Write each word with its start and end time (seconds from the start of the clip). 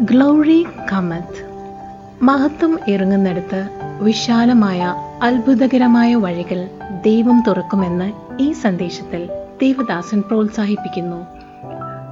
Glory 0.00 0.66
Kamath 0.92 1.52
മഹത്വം 2.22 2.78
ഇറങ്ങുന്നിടത്ത് 2.88 3.68
വിശാലമായ 4.00 4.94
അത്ഭുതകരമായ 5.22 6.14
വഴികൾ 6.14 6.68
ദൈവം 7.02 7.42
തുറക്കുമെന്ന് 7.46 8.12
ഈ 8.42 8.52
സന്ദേശത്തിൽ 8.52 9.28
ദേവദാസൻ 9.62 10.20
പ്രോത്സാഹിപ്പിക്കുന്നു. 10.20 11.42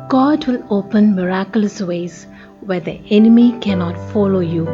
God 0.09 0.51
will 0.51 0.59
open 0.71 1.17
miraculous 1.17 1.85
ways 1.85 2.27
where 2.69 2.91
enemy 3.11 3.55
enemy 3.55 3.69
cannot 3.69 3.97
follow 4.15 4.57
you. 4.57 4.69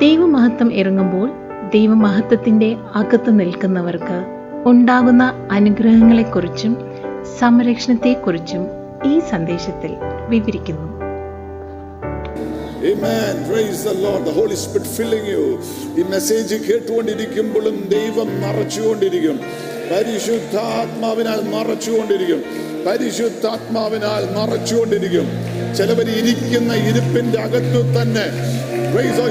ദൈവമഹത്വം 0.00 0.72
ഇറങ്ങുമ്പോൾ 0.72 1.30
ദൈവമഹത്വത്തിന്റെ 1.72 2.76
അകത്ത് 2.94 3.40
നിൽക്കുന്നവർക്ക് 3.40 4.24
ഉണ്ടാകുന്ന 4.66 5.48
അനുഗ്രഹങ്ങളെക്കുറിച്ചും 5.52 6.76
സംരക്ഷണത്തെക്കുറിച്ചും 7.38 8.66
ഈ 9.04 9.18
സന്ദേശത്തിൽ 9.18 9.96
വിവരിക്കുന്നു. 10.28 10.93
Amen. 12.84 13.46
Praise 13.46 13.82
the 13.82 13.94
Lord. 13.94 14.24
The 14.24 14.32
Holy 14.32 14.56
Spirit 14.56 14.86
filling 14.88 15.24
you. 15.26 15.44
ഈ 15.98 16.02
മെസ്സേജ് 16.10 16.56
കേട്ടുകൊണ്ടിരിക്കുമ്പോഴും 16.64 17.76
ദൈവം 17.90 18.28
നിറച്ചുകൊണ്ടിരിക്കും 18.40 19.36
പരിശുദ്ധാത്മാവിനാൽ 19.90 21.40
നിറച്ചുകൊണ്ടിരിക്കും 21.46 22.40
പരിശുദ്ധാത്മാവിനാൽ 22.86 24.22
നിറച്ചുകൊണ്ടിരിക്കും 24.36 25.28
ചിലവർ 25.76 26.08
ഇരിക്കുന്ന 26.12 26.72
ഇരിപ്പിന്റെ 26.88 27.38
അകത്തു 27.40 27.80
തന്നെ 27.96 28.26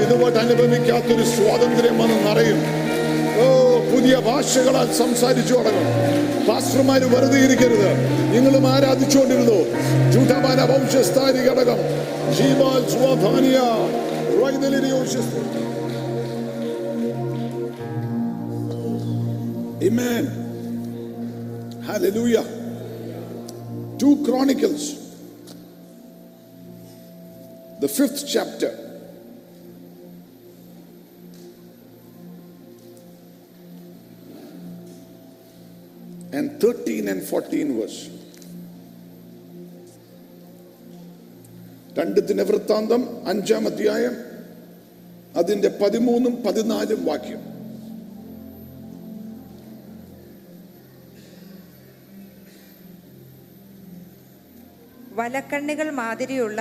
ഇതുപോലെ 0.02 0.38
അനുഭവിക്കാത്തൊരു 0.38 1.26
സ്വാതന്ത്ര്യം 1.26 1.96
വന്ന് 1.98 2.18
നിറയും 2.26 2.58
പുതിയ 4.04 4.16
ഭാഷകളാൽ 4.24 4.88
സംസാരിച്ചു 4.94 5.52
തുടങ്ങും 5.54 5.86
പാസ്റ്റർമാർ 6.48 7.02
വെറുതെ 7.12 7.38
ഇരിക്കരുത് 7.38 7.86
നിങ്ങളും 8.32 8.64
ആരാധിച്ചുകൊണ്ടിരുന്നു 8.66 9.60
ജൂഠമാന 10.12 10.60
വംശസ്ഥാരി 10.70 11.42
ഘടകം 11.48 11.80
ജീവാൽ 12.36 12.82
സ്വാധാനിയ 12.90 13.60
Amen. 19.86 20.24
Hallelujah. 21.84 22.44
Two 23.98 24.12
Chronicles. 24.24 24.84
And 36.34 36.60
13 36.60 37.08
and 37.08 37.22
14 37.24 37.72
verse. 37.78 37.98
രണ്ട് 41.98 42.20
ദിനവൃത്താന്തം 42.28 43.02
അഞ്ചാം 43.26 43.64
അധ്യായം 43.66 44.14
അതിന്റെ 45.34 45.68
പതിമൂന്നും 45.80 46.34
പതിനാലും 46.42 47.00
വാക്യം 47.04 47.42
വലക്കണ്ണികൾ 55.16 55.88
മാതിരിയുള്ള 56.00 56.60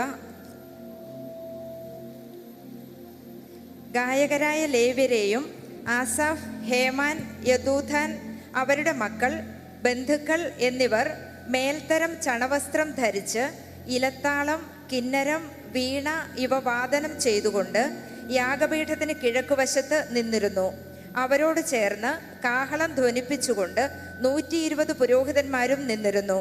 ഗായകരായ 3.95 4.61
ലേവ്യരെയും 4.65 5.43
ആസാഫ് 5.95 6.47
ഹേമാൻ 6.69 7.17
യദൂഥാൻ 7.47 8.09
അവരുടെ 8.55 8.93
മക്കൾ 9.03 9.31
ബന്ധുക്കൾ 9.85 10.41
എന്നിവർ 10.67 11.07
മേൽത്തരം 11.53 12.11
ചണവസ്ത്രം 12.25 12.89
ധരിച്ച് 12.99 13.43
ഇലത്താളം 13.95 14.61
കിന്നരം 14.91 15.43
വീണ 15.75 16.07
ഇവ 16.45 16.53
വാദനം 16.69 17.13
ചെയ്തുകൊണ്ട് 17.25 17.81
യാഗപീഠത്തിന് 18.39 19.13
കിഴക്കുവശത്ത് 19.21 19.97
നിന്നിരുന്നു. 20.15 20.67
അവരോട് 21.23 21.61
ചേർന്ന് 21.71 22.11
കാഹളം 22.45 22.91
ധ്വനിപ്പിച്ചുകൊണ്ട് 22.95 23.83
നൂറ്റി 24.25 24.57
ഇരുപത് 24.67 24.93
പുരോഹിതന്മാരും 24.99 25.81
നിന്നിരുന്നു. 25.87 26.39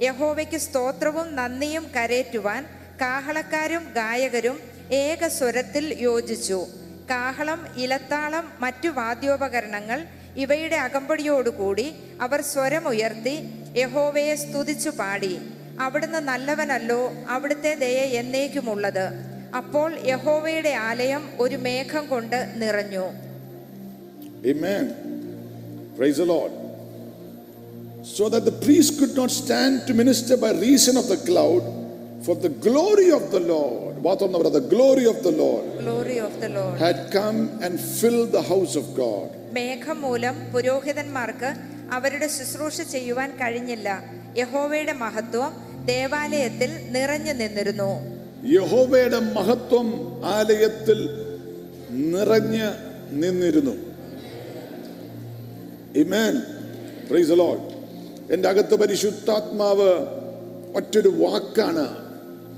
യഹോവയ്ക്ക് 0.00 0.58
സ്തോത്രവും 0.66 1.28
നന്ദിയും 1.38 1.84
കരേറ്റുവാൻ 1.96 2.62
കാഹളക്കാരും 3.02 3.84
ഗായകരും 3.98 4.56
ഏക 5.04 5.22
സ്വരത്തിൽ 5.38 5.84
യോജിച്ചു. 6.00 6.60
കാഹളം 7.10 7.60
ഇലത്താളം 7.84 8.46
മറ്റു 8.60 8.88
വാദ്യോപകരണങ്ങൾ 9.00 9.98
ഇവയുടെ 10.42 10.78
അകമ്പടിയോടുകൂടി 10.86 11.86
അവർ 12.24 12.40
സ്വരമുയർത്തി 12.52 13.36
യഹോവയെ 13.82 14.34
സ്തുതിച്ചു 14.44 14.90
പാടി 15.00 15.32
അവിടുന്ന് 15.84 16.20
നല്ലവനല്ലോ 16.30 17.00
അവിടുത്തെ 17.34 17.72
ദയ 17.84 17.98
എന്നേക്കുമുള്ളത് 18.20 19.06
അപ്പോൾ 19.60 19.90
യഹോവയുടെ 20.12 20.72
ആലയം 20.88 21.22
ഒരു 21.44 21.58
മേഘം 21.66 22.04
കൊണ്ട് 22.14 22.38
നിറഞ്ഞു. 22.62 23.06
Praise 25.98 26.18
the 26.22 26.26
Lord. 26.26 26.52
So 28.16 28.28
that 28.28 28.44
the 28.44 28.56
priest 28.64 28.90
could 28.98 29.14
not 29.16 29.30
stand 29.30 29.86
to 29.88 29.92
minister 29.94 30.36
by 30.36 30.50
reason 30.52 30.96
of 30.96 31.08
the 31.08 31.16
cloud, 31.28 31.64
for 32.24 32.34
the 32.36 32.52
glory 32.66 33.10
of 33.10 33.24
the 33.32 33.40
Lord, 33.40 33.96
the 34.02 34.66
glory 34.74 35.06
of 35.06 35.18
the 35.22 35.32
Lord 35.32 35.64
glory 35.80 36.18
of 36.18 36.40
the 36.40 36.50
Lord 36.50 36.78
had 36.78 37.10
come 37.10 37.38
and 37.60 37.80
filled 37.80 38.30
the 38.32 38.42
house 38.42 38.76
of 38.76 38.86
God. 38.94 39.37
മേഘം 39.52 40.00
മൂലം 40.00 40.52
പുരോഹിതന്മാർക്ക് 40.52 41.50
അവരുടെ 41.92 42.26
ശുശ്രൂഷ 42.26 42.80
ചെയ്യുവാൻ 42.80 43.30
കഴിഞ്ഞില്ല. 43.30 44.04
യഹോവയുടെ 44.36 44.92
മഹത്വം 44.92 45.52
ദേവാലയത്തിൽ 45.86 46.70
നിറഞ്ഞു 46.90 47.32
നിന്നിരുന്നു. 47.32 47.90
യഹോവയുടെ 48.46 49.18
മഹത്വം 49.18 49.88
ആലയത്തിൽ 50.24 51.08
നിറഞ്ഞ് 51.90 52.68
നിന്നിരുന്നു. 53.10 53.74
എന്റെ 55.96 56.42
എന്റെ 58.32 58.48
അകത്ത് 58.48 58.74
പരിശുദ്ധാത്മാവ് 58.74 59.90
മറ്റൊരു 60.74 61.08
വാക്കാണ് 61.08 61.86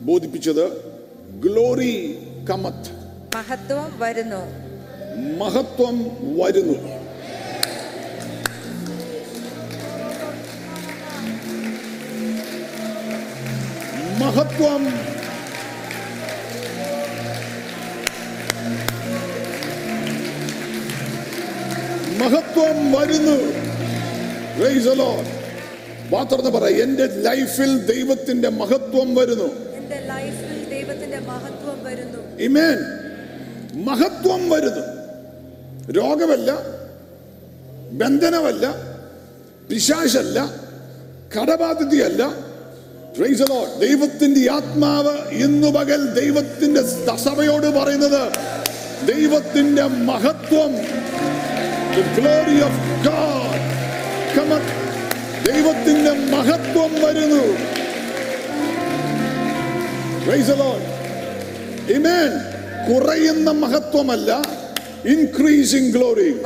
ബോധിപ്പിച്ചത്. 0.03 0.65
ഗ്ലോറി 1.41 2.19
കമത്ത് 2.51 2.93
മഹത്വം 3.37 3.99
വരുന്നു. 3.99 4.60
മഹത്വം 5.21 5.99
വരുന്നു. 6.43 7.01
മഹത്വം 14.25 14.85
മഹത്വം 22.19 22.93
വരുന്നു. 22.93 23.61
മാത്രം. 26.11 26.53
പറ 26.53 26.65
എന്റെ 26.65 27.07
ലൈഫിൽ 27.07 27.79
ദൈവത്തിന്റെ 27.79 28.49
മഹത്വം 28.49 29.15
വരുന്നു. 29.15 29.75
എന്റെ 29.77 29.97
ലൈഫിൽ 29.97 30.71
ദൈവത്തിന്റെ 30.71 31.19
മഹത്വം 31.19 31.85
വരുന്നു. 31.85 32.41
ഇമേൻ 32.41 32.79
മഹത്വം 33.85 34.51
വരുന്നു. 34.51 35.00
രോഗമല്ല 35.89 36.53
ബന്ധനമല്ല 37.93 38.75
പിശാശല്ല 39.71 40.51
കടബാധ്യതയല്ല. 41.37 42.23
ദൈവത്തിന്റെ 43.79 44.51
ആത്മാവ് 44.51 45.29
ഇന്നു 45.29 45.69
പകൽ 45.69 46.07
ദൈവത്തിന്റെ 46.07 46.83
സഭയോട് 47.17 47.67
പറയുന്നത് 47.67 48.33
ദൈവത്തിന്റെ 49.07 49.83
മഹത്വം. 49.83 50.73
ഗ്ലോറി 52.15 52.63
ഓഫ് 52.63 53.05
ദൈവത്തിന്റെ 55.47 56.11
മഹത്വം 56.11 56.93
വരുന്നു. 56.95 57.59
കുറയുന്ന 62.89 63.51
മഹത്വമല്ല 63.51 64.60
ഇൻക്രീസിംഗ് 65.07 65.93
ഗ്ലോറി 65.93 66.41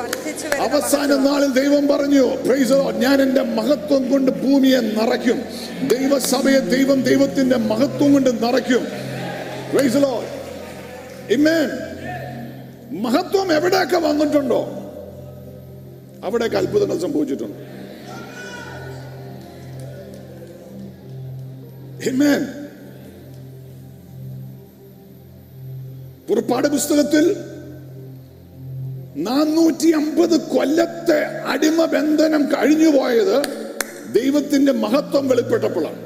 അവസാന 0.61 1.15
നാളിൽ 1.15 1.53
ദൈവം 1.53 1.89
പറഞ്ഞു 1.89 2.37
"Praise 2.43 2.69
the 2.69 2.83
Lord. 2.83 2.95
ഞാൻ 2.95 3.23
എന്റെ 3.23 3.43
മഹത്വം 3.43 4.11
കൊണ്ട് 4.11 4.31
ഭൂമിയെ 4.31 4.81
നിറയ്ക്കും. 4.81 5.43
ദൈവസഭയെ 5.89 6.59
ദൈവം 6.59 7.03
ദൈവത്തിന്റെ 7.03 7.57
മഹത്വം 7.57 8.13
കൊണ്ട് 8.13 8.45
നിറയ്ക്കും. 8.45 8.87
മഹത്വം 12.93 13.53
എവിടെയൊക്കെ 13.53 13.97
വന്നിട്ടുണ്ടോ? 13.97 14.81
അവിടെയൊക്കെ 16.25 16.59
അത്ഭുതങ്ങൾ 16.59 16.99
സംഭവിച്ചിട്ടുണ്ട്. 16.99 17.75
പുറപ്പാട് 26.29 26.69
പുസ്തകത്തിൽ 26.69 27.37
നാനൂറ്റി 29.17 29.91
അമ്പത് 29.91 30.41
കൊല്ലത്തെ 30.41 31.25
അടിമ 31.25 31.85
ബന്ധനം 31.85 32.45
കഴിഞ്ഞു 32.45 32.89
പോയത് 32.89 33.43
ദൈവത്തിന്റെ 34.15 34.73
മഹത്വം 34.73 35.29
വെളിപ്പെട്ടപ്പോഴാണ്. 35.29 36.05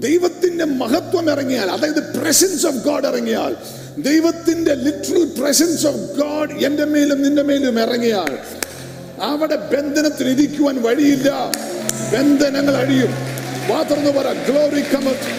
ദൈവത്തിന്റെ 0.00 0.64
മഹത്വം 0.64 1.30
ഇറങ്ങിയാൽ 1.30 1.70
അതായത് 1.70 2.18
പ്രസൻസ് 2.18 2.66
ഓഫ് 2.66 2.76
ഗോഡ് 2.76 3.06
ഇറങ്ങിയാൽ 3.06 3.56
ദൈവത്തിന്റെ 3.98 4.74
ലിറ്ററൽ 4.74 5.40
പ്രസൻസ് 5.40 5.86
ഓഫ് 5.86 5.96
ഗോഡ് 5.96 6.50
എന്റെ 6.50 6.84
മേലും 6.84 7.22
നിന്റെ 7.22 7.42
മേലും 7.42 7.80
ഇറങ്ങിയാൽ 7.80 8.38
അവിടെ 9.20 9.56
ബന്ധനത്തിന് 9.56 10.28
ഇരിക്കുവാൻ 10.28 10.82
വഴിയില്ല. 10.82 11.50
ബന്ധനങ്ങൾ 12.12 12.76
അഴിയും. 12.76 13.33
മാത്രം 13.70 14.12
പറയാം 14.18 14.44
glory 14.48 14.84
Kamath 14.92 15.30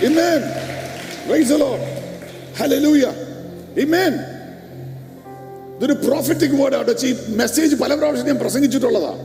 Amen. 0.00 0.40
Praise 1.26 1.48
the 1.48 1.58
Lord. 1.58 1.82
Hallelujah. 2.54 3.12
Amen. 3.78 4.14
ഇതൊരു 5.76 5.94
പ്രോഫിറ്റിക് 6.04 6.54
വേർഡ് 6.58 6.76
ആണ് 6.76 6.92
ഈ 7.04 7.10
മെസ്സേജ് 7.38 7.74
പല 7.80 7.92
പ്രാവശ്യം 7.94 8.28
ഞാൻ 8.30 8.38
പ്രസംഗിച്ചിട്ടുള്ളതാണ് 8.42 9.22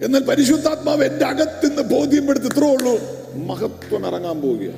എന്നാൽ 0.00 0.22
പരിശുദ്ധാത്മാവ് 0.30 1.04
എന്റെ 1.04 1.24
അകത്തുനിന്ന് 1.26 1.84
ബോധ്യപ്പെടുത്തി 1.92 2.48
ഇത്രേ 2.50 2.68
ഉള്ളൂ 2.76 2.94
മഹത്വം 3.48 4.04
ഇറങ്ങാൻ 4.10 4.38
പോവുക 4.40 4.70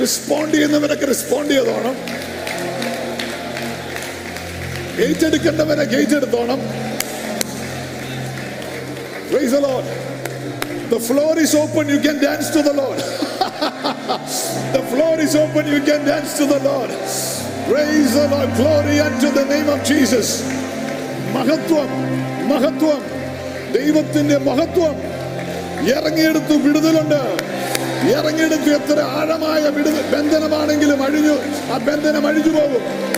റിസ്പോണ്ട് 0.00 0.54
ചെയ്യുന്നവരൊക്കെ 0.54 1.06
റിസ്പോണ്ട് 1.06 1.52
ചെയ്തോണം 1.52 1.96
ഏറ്റെടുക്കേണ്ടവരെ 5.02 5.84
ഗേറ്റെടുത്തോണം 5.84 6.60
praise 9.30 9.52
the 9.52 9.58
Lord 9.58 10.04
the 10.90 10.98
floor 10.98 11.40
is 11.40 11.56
open 11.56 11.90
you 11.90 11.96
can 11.96 12.18
dance 12.24 12.54
to 12.54 12.58
the 12.58 12.70
Lord 12.72 13.00
the 14.74 14.94
floor 14.94 15.20
is 15.20 15.36
open 15.36 15.74
you 15.74 15.78
can 15.78 16.06
dance 16.06 16.38
to 16.38 16.44
the 16.44 16.62
Lord 16.62 16.92
praise 17.70 18.14
the 18.14 18.34
Lord 18.34 18.50
glory 18.50 18.96
in 18.96 19.48
name 19.48 19.70
of 19.72 19.92
Jesus 19.92 20.42
മഹത്വം 21.32 22.14
മഹത്വം. 22.48 23.02
ദൈവത്തിന്റെ 23.72 24.38
മഹത്വം. 24.38 25.14
ഇറങ്ങിയെടുത്ത് 25.88 26.52
വിടുതലുണ്ട്. 26.52 27.20
ഇറങ്ങിയെടുത്ത് 28.10 28.74
എത്ര 28.74 29.00
ആഴമായ 29.00 29.60
ബന്ധനമാണെങ്കിലും 30.12 31.02
അഴിഞ്ഞു 31.02 31.38
ആ 31.72 31.78
ബന്ധനം 31.78 32.26
അഴിഞ്ഞു 32.26 32.60
പോകും. 32.60 33.13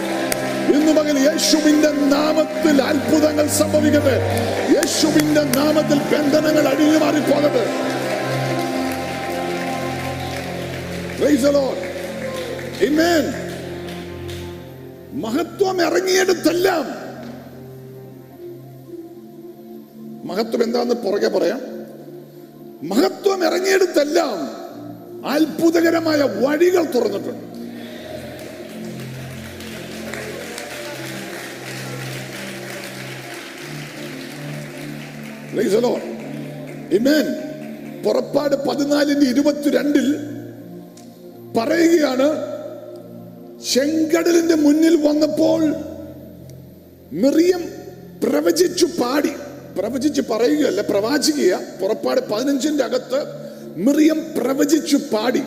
ഇന്ന് 0.75 0.93
പകൽ 0.93 1.19
യേശുവിന്റെ 1.19 1.91
നാമത്തിൽ 1.91 2.83
അത്ഭുതങ്ങൾ 2.83 3.47
സംഭവിക്കട്ടെ. 3.49 4.17
യേശുവിന്റെ 4.75 5.43
നാമത്തിൽ 5.43 5.99
ബന്ധനങ്ങൾ 5.99 6.69
അഴിഞ്ഞു 6.69 6.99
മാറി 6.99 7.21
പോകട്ടെ 7.21 7.67
Praise 11.19 11.43
the 11.43 11.53
Lord. 11.53 11.79
Amen. 12.83 13.25
മഹത്വം 15.15 15.83
ഇറങ്ങിയെടുത്തെല്ലാം. 15.83 16.87
മഹത്വം 20.25 20.63
എന്താന്ന് 20.63 20.95
പുറകെ 20.95 21.29
പറയാം. 21.29 21.61
മഹത്വം 22.83 23.45
ഇറങ്ങിയെടുത്തെല്ലാം 23.45 24.37
അത്ഭുതകരമായ 25.27 26.23
വഴികൾ 26.23 26.85
തുറന്നിട്ടുണ്ട്. 26.85 27.56
പുറപ്പാട് 38.05 38.57
പതിനാലിന്റെ 38.57 39.27
ഇരുപത്തിരണ്ടിൽ 39.27 40.17
പറയുകയാണ് 41.59 42.57
ചെങ്കടലിന്റെ 43.75 44.55
മുന്നിൽ 44.55 44.97
വന്നപ്പോൾ 45.09 45.75
മിറിയം 47.13 47.69
പ്രവചിച്ചു 48.23 48.87
പാടി. 48.87 49.31
പ്രവചിച്ച് 49.79 50.23
പറയുകയല്ല 50.31 50.81
പ്രവാചിക്കുക 50.81 51.61
പുറപ്പാട് 51.83 52.21
പതിനഞ്ചിന്റെ 52.21 52.85
അകത്ത് 52.85 53.25
മിറിയം 53.77 54.25
പ്രവചിച്ചു 54.37 54.97
പാടി. 54.97 55.43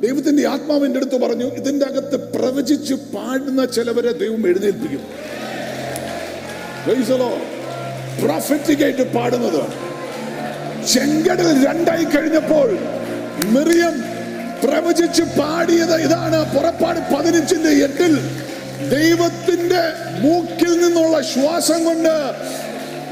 ദൈവത്തിന്റെ 0.00 0.48
ആത്മാവിന്റെ 0.48 0.98
അടുത്ത് 0.98 1.20
പറഞ്ഞു 1.20 1.44
ഇതിന്റെ 1.44 1.86
അകത്ത് 1.86 2.32
പ്രവചിച്ചു 2.32 2.94
പാടുന്ന 2.94 3.64
ചിലവരെ 3.64 4.12
ദൈവം 4.12 4.46
എഴുന്നേൽപ്പിക്കും. 4.46 5.00
Prophetic 8.20 9.02
പാടുന്നത്. 9.02 9.92
ചെങ്കടൽ 10.86 11.66
രണ്ടായി 11.66 12.04
കഴിഞ്ഞപ്പോൾ 12.04 12.78
മിറിയം 13.46 14.04
പ്രവചിച്ച് 14.64 15.22
പാടിയത് 15.22 15.96
ഇതാണ്. 16.00 16.54
പുറപ്പാട് 16.54 17.00
പതിനഞ്ചിന്റെ 17.14 17.68
എട്ടിൽ 17.68 18.14
ദൈവത്തിന്റെ 18.90 19.82
മൂക്കിൽ 20.20 20.80
നിന്നുള്ള 20.82 21.20
ശ്വാസം 21.20 21.84
കൊണ്ട് 21.84 22.14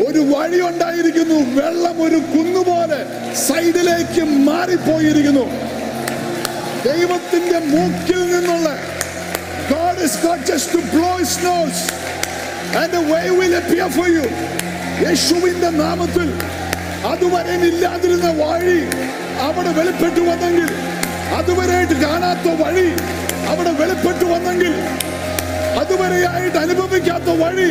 ഒരു 0.06 0.18
വഴി 0.18 0.60
ഉണ്ടായിരിക്കുന്നു. 0.60 1.60
വെള്ളം 1.60 2.02
ഒരു 2.02 2.16
കുന്നുപോലെ 2.16 3.00
സൈഡിലേക്ക് 3.34 4.24
മാറിപ്പോയിരിക്കുന്നു. 4.24 5.46
ദൈവത്തിന്റെ 6.84 7.58
മൂക്കിൽ 7.58 8.36
നിന്നുള്ള 8.36 8.78
God 9.70 9.96
is 10.06 10.14
got 10.26 10.40
just 10.50 10.68
to 10.72 10.80
blow 10.94 11.14
his 11.18 11.34
nose. 11.48 11.80
And 12.74 12.92
the 12.92 13.02
way 13.12 13.24
will 13.38 13.54
appear 13.60 13.88
for 13.96 14.08
you. 14.16 14.24
യേശുവിന്റെ 15.02 15.70
നാമത്തിൽ 15.80 16.28
അതുവരെ 17.10 17.54
ഇല്ലാതിരുന്ന 17.68 18.28
വഴി 18.40 18.78
അവിടെ 19.46 19.70
വെളിപ്പെട്ടു 19.78 20.22
വന്നെങ്കിൽ 20.30 20.70
അതുവരെയായിട്ട് 21.38 21.96
കാണാത്ത 22.04 22.48
വഴി 22.62 22.88
അവിടെ 23.52 23.72
വെളിപ്പെട്ടു 23.80 24.26
വന്നെങ്കിൽ 24.32 24.74
അതുവരെയായിട്ട് 25.80 26.58
അനുഭവിക്കാത്ത 26.58 27.30
വഴി 27.42 27.70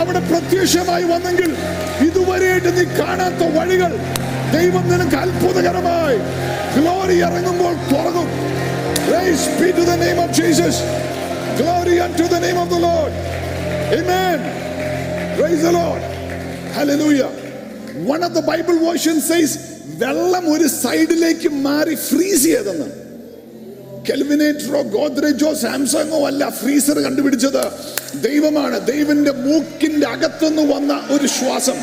അവിടെ 0.00 0.20
പ്രത്യക്ഷമായി 0.30 1.04
വന്നെങ്കിൽ 1.04 1.50
ഇതുവരെയായിട്ട് 2.06 2.70
നീ 2.78 2.84
കാണാത്ത 3.00 3.42
വഴികൾ 3.58 3.92
ദൈവം 4.54 4.84
നിനക്ക് 4.88 5.16
അത്ഭുതകരമായി 5.16 6.18
ഗ്ലോറി 6.76 7.18
ഇറങ്ങുമ്പോൾ 7.28 7.76
തുറക്കും 7.92 8.30
Praise 9.04 9.48
be 9.50 9.68
to 9.68 9.82
the 9.82 9.96
name 9.96 10.18
of 10.18 10.30
Jesus. 10.32 10.76
Glory 11.56 11.98
unto 11.98 12.24
the 12.24 12.38
name 12.38 12.56
of 12.56 12.68
the 12.68 12.78
Lord. 12.78 13.12
Amen. 13.92 14.38
Praise 15.36 15.62
the 15.62 15.72
Lord. 15.72 16.11
Hallelujah. 16.78 17.30
One 18.10 18.20
of 18.26 18.34
the 18.36 18.40
Bible 18.50 18.74
version 18.86 19.16
says 19.30 19.54
വെള്ളം 20.02 20.44
ഒരു 20.54 20.66
സൈഡിലേക്ക് 20.82 21.48
മാറി 21.66 21.96
ഫ്രീസ് 22.08 22.44
ചെയ്തെന്ന് 22.52 22.86
കെൽവിനേറ്ററോ 24.08 24.80
ഗോദ്രേജോ 24.94 25.50
സാംസങ്ങോ 25.64 26.20
അല്ല 26.28 26.48
ഫ്രീസർ 26.60 26.96
കണ്ടുപിടിച്ചത് 27.06 27.60
ദൈവമാണ് 28.28 28.78
ദൈവന്റെ 28.92 29.32
മൂക്കിന്റെ 29.46 30.06
അകത്തുനിന്ന് 30.14 30.66
വന്ന 30.74 30.94
ഒരു 31.16 31.28
ശ്വാസം 31.38 31.80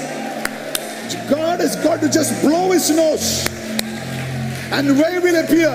God 1.30 1.58
has 1.60 1.76
got 1.86 1.98
to 2.04 2.10
just 2.10 2.32
blow 2.44 2.64
his 2.72 2.88
nose 3.00 3.28
and 4.72 4.88
way 5.00 5.14
will 5.20 5.38
appear. 5.42 5.72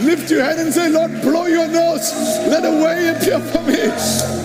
Lift 0.00 0.30
your 0.30 0.42
hand 0.46 0.58
and 0.60 0.72
say, 0.72 0.88
Lord, 0.88 1.12
blow 1.22 1.44
your 1.46 1.66
nose. 1.74 2.06
Let 2.52 2.64
a 2.64 2.74
way 2.82 2.96
appear 3.08 3.40
for 3.52 3.62
me. 3.68 3.80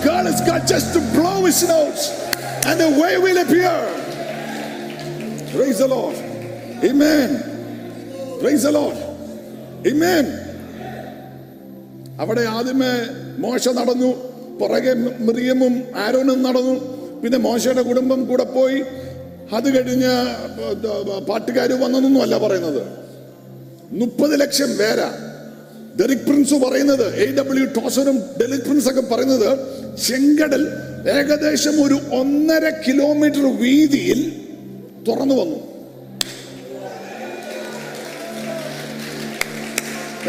God 0.06 0.24
has 0.30 0.40
got 0.42 0.62
just 0.66 0.88
to 0.94 1.00
blow 1.16 1.36
his 1.44 1.60
nose 1.66 2.02
and 2.68 2.76
the 2.84 2.90
way 3.00 3.12
will 3.18 3.38
appear. 3.38 3.74
Praise 5.54 5.78
the 5.78 5.88
Lord. 5.88 6.16
Amen. 6.82 7.28
Praise 8.40 8.62
the 8.62 8.72
Lord. 8.72 8.98
Amen. 9.84 10.26
അവിടെ 12.18 12.42
ആദ്യമേ 12.50 12.90
മോശ 13.38 13.68
നടന്നു 13.76 14.10
പുറകെ 14.58 14.92
മൃഗമും 15.26 15.74
ആരോനും 16.02 16.38
നടന്നു 16.42 16.74
പിന്നെ 17.22 17.38
മോശയുടെ 17.38 17.82
കുടുംബം 17.82 18.20
കൂടെ 18.26 18.44
പോയി 18.52 18.78
അത് 19.52 19.66
കഴിഞ്ഞ് 19.68 20.12
പാട്ടുകാർ 21.28 21.70
വന്നതൊന്നും 21.82 22.20
അല്ല 22.22 22.36
പറയുന്നത് 22.38 22.82
മുപ്പത് 23.92 24.34
ലക്ഷം 24.42 24.70
പേരാ 24.78 25.08
ഡെറിക് 25.98 26.24
പ്രിൻസ് 26.28 26.58
പറയുന്നത് 26.64 27.06
എ 27.24 27.26
ഡബ്ല്യു 27.40 27.66
ടോസറും 27.76 28.16
ഡെറിക് 28.40 28.64
പ്രിൻസ് 28.68 28.88
ഒക്കെ 28.92 29.04
പറയുന്നത് 29.12 29.50
ചെങ്കടൽ 30.06 30.62
ഏകദേശം 31.14 31.76
ഒരു 31.82 31.98
ഒന്നര 32.20 32.66
കിലോമീറ്റർ 32.86 33.44
വീതിയിൽ 33.60 34.22
തുറന്നു 35.06 35.34
വന്നു 35.34 35.58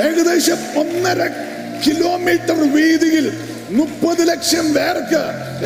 ഏകദേശം 0.02 0.60
ഒന്നര 0.76 1.22
കിലോമീറ്റർ 1.86 2.58
വീതിയിൽ 2.74 3.26
മുപ്പത് 3.70 4.22
ലക്ഷം 4.30 4.66
പേർക്ക് 4.74 5.22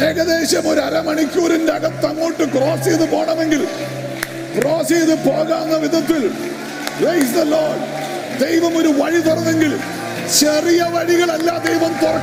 ഏകദേശം 0.06 0.66
ഒരു 0.70 0.82
അരമണിക്കൂറിന്റെ 0.82 1.74
അകത്ത് 1.74 2.06
അങ്ങോട്ട് 2.06 2.44
ക്രോസ് 2.54 2.84
ചെയ്ത് 2.84 3.06
പോകണമെങ്കിൽ 3.10 3.64
ക്രോസ് 4.56 4.90
ചെയ്ത് 4.90 5.16
പോകാവുന്ന 5.26 5.76
വിധത്തിൽ. 5.78 6.22
ദൈവം 8.40 8.74
ഒരു 8.78 8.92
വഴി 9.02 9.20
തുറന്നെങ്കിൽ 9.20 9.74
ചെറിയ 10.40 10.82
വഴികളല്ല 10.96 11.52
ദൈവം 11.68 11.94
തുറ 12.02 12.16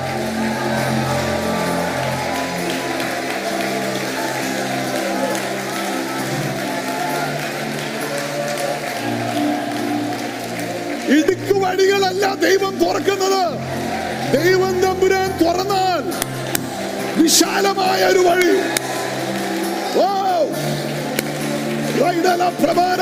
ഇടുക്ക് 11.09 11.55
വഴികളല്ല 11.55 12.35
ദൈവം 12.35 12.79
തുറക്കുന്നത്. 12.79 13.59
ദൈവം 14.39 14.81
തമ്പുരാൻ 14.81 15.31
തുറന്നാൽ 15.45 16.05
വിശാലമായ 17.23 18.05
ഒരു 18.05 18.19
വഴി. 18.19 18.61
പ്രമാണ. 22.63 23.01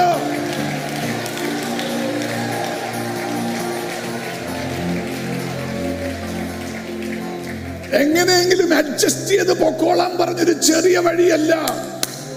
എങ്ങനെയെങ്കിലും 7.94 8.76
അഡ്ജസ്റ്റ് 8.76 9.26
ചെയ്ത് 9.26 9.52
പൊക്കോളാൻ 9.60 10.18
പറഞ്ഞൊരു 10.18 10.52
ചെറിയ 10.52 10.98
വഴിയല്ല. 10.98 11.54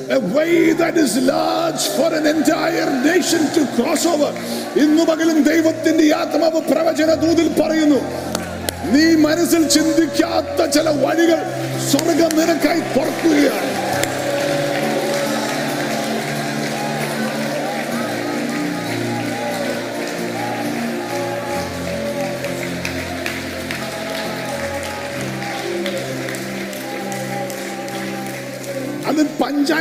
A 0.10 0.20
way 0.32 0.72
that 0.74 0.96
is 0.96 1.18
large 1.20 1.84
for 1.90 2.08
an 2.10 2.26
entire 2.28 2.90
nation 3.04 3.42
to 3.56 3.62
cross 3.76 4.04
over. 4.06 4.30
ഇന്നു 4.82 5.04
പകലും 5.10 5.38
ദൈവത്തിന്റെ 5.44 6.06
ആത്മാവ് 6.20 6.60
പ്രവചന 6.70 7.12
ദൂതിൽ 7.24 7.48
പറയുന്നു 7.60 8.00
നീ 8.94 9.06
മനസ്സിൽ 9.24 9.64
ചിന്തിക്കാത്ത 9.76 10.70
ചില 10.76 10.90
വഴികൾ 11.04 11.42
സ്വർഗം 11.90 12.32
നിനക്കായി 12.40 12.82
തുറക്കുകയാണ് 12.96 13.72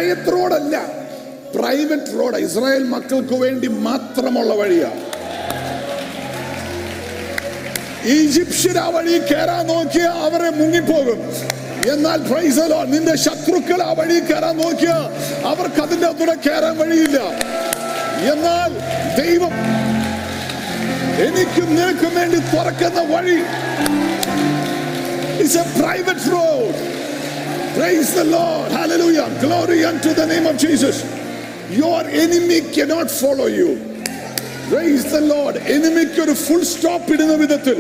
പഞ്ചായത്ത് 0.07 0.33
റോഡല്ല 0.35 0.77
പ്രൈവറ്റ് 1.55 2.11
റോഡ് 2.19 2.39
ഇസ്രായേൽ 2.47 2.85
മക്കൾക്ക് 2.95 3.37
വേണ്ടി 3.43 3.69
മാത്രമുള്ള 3.87 4.53
വഴിയാണ് 4.61 5.03
ഈജിപ്ഷ്യൻ 8.17 8.77
ആ 8.83 8.87
വഴി 8.97 9.17
കയറാൻ 9.31 9.65
നോക്കിയ 9.71 10.07
അവരെ 10.27 10.51
മുങ്ങിപ്പോകും. 10.59 11.19
എന്നാൽ 11.93 12.19
പ്രൈസലോ 12.29 12.79
നിന്റെ 12.93 13.15
ശത്രുക്കൾ 13.25 13.81
ആ 13.89 13.91
വഴി 14.01 14.19
കയറാൻ 14.29 14.55
നോക്കിയ 14.63 14.93
അവർക്ക് 15.53 15.81
അതിന്റെ 15.87 16.11
കൂടെ 16.19 16.35
കയറാൻ 16.47 16.77
വഴിയില്ല. 16.83 17.19
എന്നാൽ 18.33 18.71
ദൈവം 19.21 19.55
എനിക്കും 21.27 21.69
നിനക്കും 21.79 22.13
വേണ്ടി 22.21 22.41
തുറക്കുന്ന 22.55 23.01
വഴി 23.15 23.39
it's 25.41 25.59
a 25.65 25.67
private 25.79 26.31
road 26.37 26.79
Praise 27.77 28.15
the 28.15 28.25
Lord. 28.25 28.73
Hallelujah. 28.73 29.29
Glory 29.39 29.85
unto 29.85 30.15
the 30.15 30.27
name 30.27 30.47
of 30.47 30.57
Jesus. 30.57 31.05
Your 31.71 32.01
enemy 32.03 32.61
cannot 32.73 33.11
follow 33.13 33.47
you. 33.47 33.71
Praise 34.71 35.05
the 35.07 35.21
Lord. 35.23 35.55
എനിമിക്ക് 35.75 36.21
ഒരു 36.21 36.35
ഫുൾ 36.45 36.63
സ്റ്റോപ്പ് 36.65 37.13
ഇടുന്ന 37.13 37.35
വിധത്തിൽ 37.35 37.79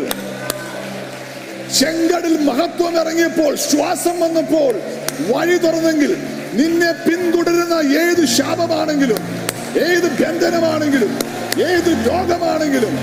ചെങ്കടൽ 1.78 2.34
മഹത്വം 2.48 2.94
ഇറങ്ങിയപ്പോൾ 3.00 3.52
ശ്വാസം 3.68 4.16
വന്നപ്പോൾ 4.20 4.72
വഴി 5.30 5.56
തുറന്നെങ്കിൽ 5.56 6.12
നിന്നെ 6.60 6.92
പിന്തുടരുന്ന 7.06 7.78
ഏത് 8.02 8.22
ശാപമാണെങ്കിലും 8.36 9.22
ഏത് 9.88 10.08
ബന്ധനമാണെങ്കിലും 10.20 11.12
ഏത് 11.64 11.90
രോഗമാണെങ്കിലും 12.08 12.94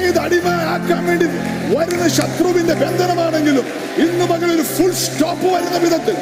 ഏത് 0.00 0.18
അടിമയാക്കാൻ 0.18 1.06
വേണ്ടി 1.06 1.26
വരുന്ന 1.76 2.08
ശത്രുവിന്റെ 2.08 2.74
ബന്ധനമാണെങ്കിലും 2.74 3.66
ഇന്ന് 3.96 4.52
ഒരു 4.54 4.62
ഫുൾ 4.62 4.92
സ്റ്റോപ്പ് 4.92 5.46
വരുന്ന 5.54 5.76
വിധത്തിൽ. 5.76 6.16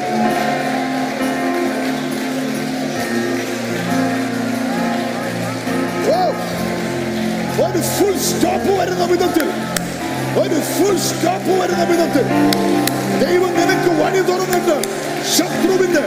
ഒരു 7.67 7.81
ഫുൾ 7.95 8.17
സ്റ്റോപ്പ് 8.17 8.71
വരുന്ന 8.79 9.05
വിധത്തിൽ 9.05 9.47
ഒരു 10.43 10.59
ഫുൾ 10.73 10.97
സ്റ്റോപ്പ് 10.97 11.51
വരുന്ന 11.61 11.83
വിധത്തിൽ. 11.83 12.25
ദൈവം 13.25 13.53
നിനക്ക് 13.59 13.91
വഴി 14.01 14.21
തുറന്നിട്ട് 14.21 14.75
ശത്രുവിന്റെ 15.37 16.03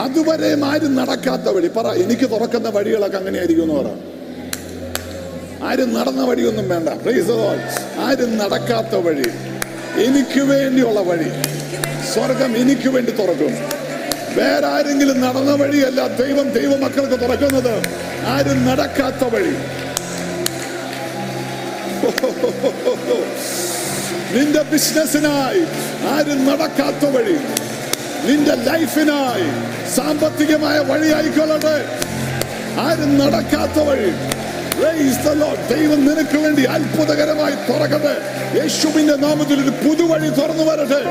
അതുവരെ 0.00 0.64
ആരും 0.64 0.96
നടക്കാത്ത 0.96 1.48
വഴി. 1.48 1.68
പറ 1.68 1.86
എനിക്ക് 1.94 2.30
തുറക്കുന്ന 2.30 2.68
വഴികളൊക്കെ 2.68 3.16
അങ്ങനെയായിരിക്കും 3.16 3.62
എന്ന് 3.62 3.74
പറ. 3.74 3.90
ആരും 5.68 5.94
നടന്ന 5.94 6.24
വഴിയൊന്നും 6.24 6.68
വേണ്ട. 6.68 6.88
പ്ലീസ് 6.88 7.30
ആരും 7.98 8.38
നടക്കാത്ത 8.38 8.94
വഴി. 8.96 9.28
എനിക്ക് 10.04 10.40
വേണ്ടിയുള്ള 10.40 11.00
വഴി. 11.00 11.30
സ്വർഗം 12.12 12.56
എനിക്ക് 12.56 12.88
വേണ്ടി 12.88 13.12
തുറക്കും. 13.12 13.52
വേറെ 14.36 14.66
ആരെങ്കിലും 14.66 15.20
നടന്ന 15.20 15.52
വഴിയല്ല 15.52 16.16
ദൈവം 16.16 16.50
ദൈവമക്കൾക്ക് 16.50 17.20
തുറക്കുന്നത്. 17.22 17.74
ആരും 18.26 18.66
നടക്കാത്ത 18.66 19.34
വഴി. 19.34 19.79
നിന്റെ 24.34 24.62
ബിസിനസ്സിനായി 24.62 25.66
ആരും 26.10 26.46
നടക്കാത്ത 26.46 27.10
വഴി 27.10 27.38
നിന്റെ 28.26 28.54
ലൈഫിനായി 28.54 29.50
സാമ്പത്തികമായ 29.96 30.78
വഴി 30.78 31.12
ആയിക്കൊള്ളട്ടെ 31.12 31.84
ആരും 32.80 33.18
നടക്കാത്ത 33.18 33.82
വഴി. 33.82 34.12
ദൈവം 35.70 36.06
നിനക്ക് 36.06 36.38
വേണ്ടി 36.38 36.64
അത്ഭുതകരമായി 36.64 37.54
തുറക്കട്ടെ. 37.68 38.22
യേശുവിന്റെ 38.58 39.16
നാമത്തിൽ 39.16 39.62
ഒരു 39.62 39.70
പുതുവഴി 39.70 40.28
തുറന്നു 40.28 40.64
വരട്ടെ. 40.64 41.02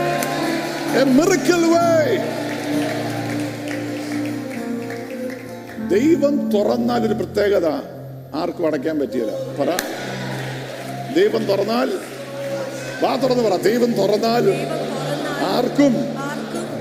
ദൈവം 5.89 6.49
തുറന്നാൽ 6.49 7.05
ഒരു 7.05 7.13
പ്രത്യേകത 7.13 7.65
ആർക്കും 8.35 8.67
അടയ്ക്കാൻ 8.67 8.99
പറ്റിയില്ല 8.99 9.31
പറ. 9.59 9.77
ദൈവം 11.15 11.45
തുറന്നാൽ 11.45 11.91
വാ 13.03 13.15
തുറന്ന് 13.15 13.43
പറ. 13.43 13.55
ദൈവം 13.55 13.93
തുറന്നാൽ 13.93 14.53
ആർക്കും 15.45 15.95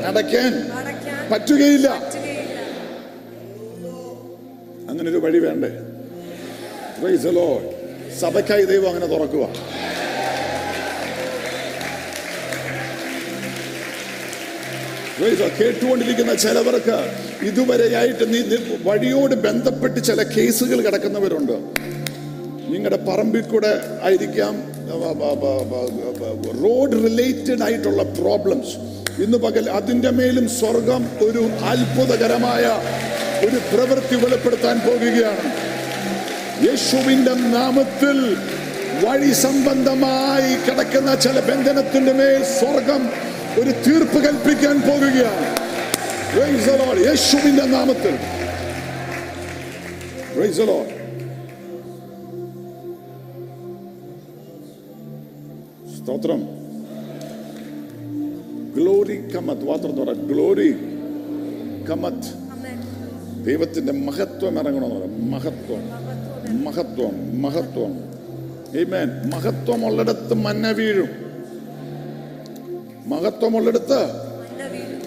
അടയ്ക്കാൻ 0.06 0.70
പറ്റുകയില്ല. 1.30 1.88
അങ്ങനെ 4.90 5.11
ഒരു 5.11 5.16
വഴി 5.16 5.38
വേണ്ടേ? 5.38 5.70
Lord. 7.25 7.64
സഭയ്ക്കായി 8.18 8.64
ദൈവം 8.64 8.88
അങ്ങനെ 8.88 9.06
തുറക്കുക. 9.06 9.68
കേട്ടുകൊണ്ടിരിക്കുന്ന 15.58 16.35
ചിലവർക്ക് 16.35 16.99
ഇതുവരെയായിട്ട് 17.44 18.35
നീ 18.35 18.56
വഴിയോട് 18.82 19.35
ബന്ധപ്പെട്ട് 19.35 20.04
ചില 20.04 20.23
കേസുകൾ 20.23 20.80
കിടക്കുന്നവരുണ്ട്. 20.80 21.77
നിങ്ങളുടെ 22.68 22.96
പറമ്പിൽ 22.96 23.40
കൂടെ 23.40 23.80
ആയിരിക്കാം. 24.02 24.54
റോഡ് 26.64 26.92
റിലേറ്റഡ് 26.92 27.62
ആയിട്ടുള്ള 27.62 28.02
പ്രോബ്ലംസ്. 28.02 28.76
ഇന്ന് 29.22 29.38
പകൽ 29.38 29.70
അതിന്റെ 29.70 30.10
മേലും 30.10 30.48
സ്വർഗം 30.48 31.10
ഒരു 31.22 31.50
അത്ഭുതകരമായ 31.64 32.64
ഒരു 33.46 33.56
പ്രവൃത്തി 33.56 34.14
വെളിപ്പെടുത്താൻ 34.14 34.78
പോകുകയാണ്. 34.78 35.52
യേശുവിന്റെ 36.66 37.34
നാമത്തിൽ 37.34 38.37
വഴി 39.06 39.32
സംബന്ധമായി 39.32 40.54
കിടക്കുന്ന 40.54 41.14
ചില 41.14 41.40
ബന്ധനത്തിന്റെ 41.40 42.12
മേൽ 42.12 42.44
സ്വർഗം 42.44 43.10
ഒരു 43.58 43.70
തീർപ്പ് 43.70 44.18
കൽപ്പിക്കാൻ 44.25 44.80
പോകുകയാണ്. 44.80 45.56
യേശുവിന്റെ. 47.08 47.64
നാമത്തിൽ. 47.64 48.16
Praise 50.37 50.60
the 50.60 50.98
സ്തോത്രം. 56.09 56.49
ഗ്ലോറി 58.77 59.29
കമത്ത് 59.37 59.65
വാത്രം 59.65 60.05
പറയാം. 60.05 60.27
ഗ്ലോറി 60.27 60.73
കമത്ത് 61.91 62.27
ആമേൻ 62.27 63.45
ദൈവത്തിന്റെ 63.45 63.93
മഹത്വം 63.93 64.59
ഇറങ്ങണമെന്ന് 64.59 64.95
പറയാം. 64.95 65.31
മഹത്വം. 65.31 65.83
മഹത്വം. 66.65 67.43
മഹത്വം. 67.43 68.00
Amen. 68.73 69.35
മഹത്വമുള്ളിടത്ത് 69.35 70.35
മന്ന 70.35 70.71
വീഴും. 70.71 71.09
മഹത്വമുള്ളിടത്ത് 73.07 73.99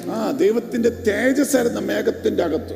ആ 0.10 0.32
ദൈവത്തിന്റെ 0.32 0.90
തേജസ് 0.90 1.58
ആയിരുന്നു 1.58 1.82
മേഘത്തിന്റെ 1.82 2.44
അകത്ത്. 2.44 2.76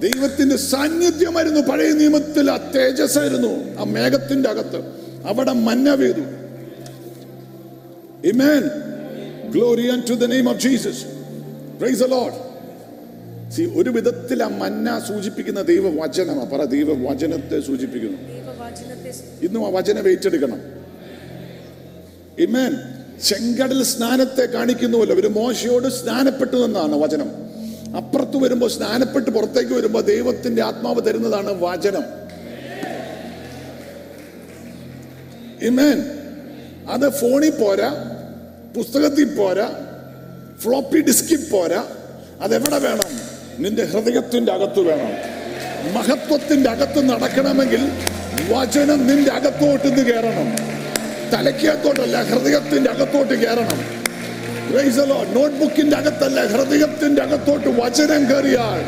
ദൈവത്തിന്റെ 0.00 0.56
സാന്നിധ്യമായിരുന്നു 0.56 1.60
പഴയ 1.60 1.92
നിയമത്തിൽ 1.92 2.50
ആ 2.50 2.70
തേജസ് 2.76 3.18
ആയിരുന്നു 3.18 3.80
ആ 3.80 3.84
മേഘത്തിന്റെ 3.84 4.48
അകത്ത്. 4.48 5.09
അവിടെ 5.26 5.52
മഞ്ഞ 5.52 5.88
വീതു. 5.88 6.20
Amen. 8.26 8.62
Glory 9.54 9.86
unto 9.96 10.20
the 10.20 10.26
name 10.26 10.46
of 10.46 10.56
Jesus. 10.56 10.96
Praise 11.80 12.00
the 12.04 12.10
Lord. 12.10 12.32
സി 13.50 13.62
ഒരു 13.62 13.90
വിധത്തിൽ 13.90 14.42
ആ 14.42 14.48
മന്ന 14.48 15.00
സൂചിപ്പിക്കുന്ന 15.08 15.62
ദൈവവചനമാണ്. 15.62 16.50
പറ 16.50 16.64
ദൈവവചനത്തെ 16.64 17.60
സൂചിപ്പിക്കുന്നു. 17.60 18.18
ഇന്നും 19.42 19.66
ആ 19.66 19.70
വചനം 19.70 20.08
ഏറ്റെടുക്കണം. 20.08 20.60
ഇമേൻ 22.38 22.76
ചെങ്കടൽ 23.24 23.82
സ്നാനത്തെ 23.82 24.44
കാണിക്കുന്നുവല്ലോ. 24.44 25.16
ഒരു 25.16 25.26
മോശയോട് 25.26 25.88
സ്നാനപ്പെട്ടു 25.88 26.56
എന്നാണ് 26.56 26.94
വചനം. 26.94 27.30
അപ്പുറത്ത് 27.96 28.36
വരുമ്പോൾ 28.36 28.70
സ്നാനപ്പെട്ട് 28.70 29.30
പുറത്തേക്ക് 29.30 29.72
വരുമ്പോൾ 29.72 30.02
ദൈവത്തിന്റെ 30.02 30.62
ആത്മാവ് 30.62 31.06
തരുന്നതാണ് 31.06 31.50
വചനം. 31.62 32.19
Amen. 35.60 35.98
അത് 36.88 37.06
ഫോണിൽ 37.10 37.50
പോരാ 37.50 37.88
പുസ്തകത്തിൽ 38.76 39.28
പോരാ 39.34 39.66
ഫ്ലോപ്പി 40.62 40.98
ഡിസ്കിൽ 40.98 41.40
പോരാ. 41.50 41.80
അതെവിടെ 42.40 42.78
വേണം? 42.78 43.10
നിന്റെ 43.58 43.84
ഹൃദയത്തിന്റെ 43.84 44.52
അകത്ത് 44.52 44.80
വേണം. 44.80 45.12
മഹത്വത്തിന്റെ 45.94 46.70
അകത്ത് 46.70 47.00
നടക്കണമെങ്കിൽ 47.10 47.82
വചനം 48.50 49.06
നിന്റെ 49.06 49.30
അകത്തോട്ട് 49.30 49.86
നിന്ന് 49.88 50.04
കയറണം. 50.10 50.48
തലയ്ക്കകത്തോട്ടല്ല 51.32 52.16
ഹൃദയത്തിന്റെ 52.22 52.90
അകത്തോട്ട് 52.90 53.34
കയറണം. 53.34 53.80
നോട്ട്ബുക്കിന്റെ 55.34 55.96
അകത്തല്ല 55.96 56.40
ഹൃദയത്തിന്റെ 56.46 57.22
അകത്തോട്ട് 57.22 57.68
വചനം 57.68 58.22
കയറിയാൽ 58.30 58.82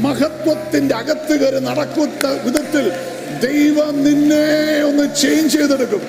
മഹത്വത്തിന്റെ 0.00 0.94
അകത്ത് 0.94 1.34
കയറി 1.40 1.60
നടക്കുന്ന 1.60 2.28
വിധത്തിൽ 2.44 2.86
ദൈവം 3.44 3.94
നിന്നെ 4.04 4.46
ഒന്ന് 4.88 5.04
ചേഞ്ച് 5.22 5.52
ചെയ്തെടുക്കും. 5.56 6.02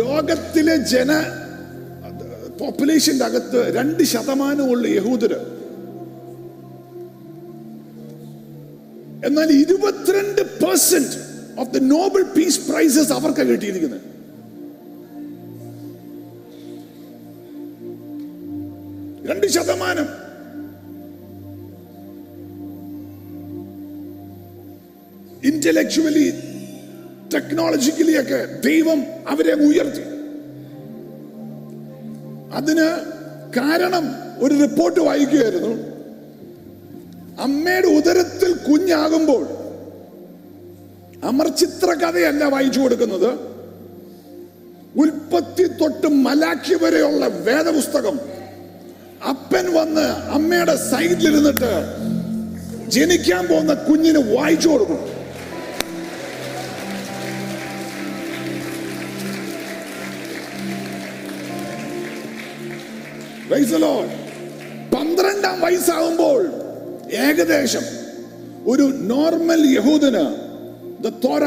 ലോകത്തിലെ 0.00 0.76
ജന 0.92 1.12
പോപ്പുലേഷന്റെ 2.60 3.24
അകത്ത് 3.24 3.60
രണ്ട് 3.76 4.02
ശതമാനമുള്ള 4.12 4.88
യഹൂദര്. 4.88 5.38
എന്നാൽ 9.28 9.48
ഇരുപത്തിരണ്ട് 9.62 10.42
percent 10.64 11.16
of 11.60 11.70
the 11.76 11.82
Nobel 11.94 12.22
peace 12.36 12.60
prizes 12.68 13.12
അവർക്ക് 13.18 13.44
കിട്ടിയിരിക്കുന്നത്. 13.50 14.04
രണ്ട് 19.30 19.46
ശതമാനം. 19.56 20.08
ഇന്റലക്ച്വലി 25.46 26.30
ടെക്നോളജിക്കലി 27.34 28.20
ഒക്കെ 28.20 28.60
ദൈവം 28.64 29.04
അവരെ 29.28 29.54
ഉയർത്തി. 29.54 30.04
അതിന് 32.52 32.86
കാരണം 33.58 34.04
ഒരു 34.38 34.54
റിപ്പോർട്ട് 34.54 35.00
വായിക്കുകയായിരുന്നു. 35.00 35.72
അമ്മയുടെ 37.38 37.86
ഉദരത്തിൽ 37.86 38.52
കുഞ്ഞാകുമ്പോൾ 38.52 39.46
അമർചിത്ര 41.24 41.90
കഥയല്ല 41.92 42.44
വായിച്ചു 42.44 42.80
കൊടുക്കുന്നത്. 42.80 43.30
ഉൽപ്പത്തി 44.98 45.64
തൊട്ട് 45.80 46.06
മലാഖ്യ 46.06 46.74
വരെയുള്ള 46.74 47.26
വേദപുസ്തകം. 47.26 48.20
അപ്പൻ 49.28 49.74
വന്ന് 49.74 50.06
അമ്മയുടെ 50.36 50.76
സൈഡിലിരുന്നിട്ട് 50.90 51.72
ജനിക്കാൻ 52.90 53.46
പോകുന്ന 53.46 53.74
കുഞ്ഞിന് 53.74 54.36
വായിച്ചു 54.36 54.68
കൊടുക്കും 54.68 55.15
പന്ത്രണ്ടാം 64.94 65.60
വയസ്സാകുമ്പോൾ 65.60 66.40
ഏകദേശം 67.12 67.84
ഒരു 68.66 68.82
normal 68.82 69.74
യഹൂദന് 69.74 70.24
the 71.02 71.12
Torah 71.24 71.42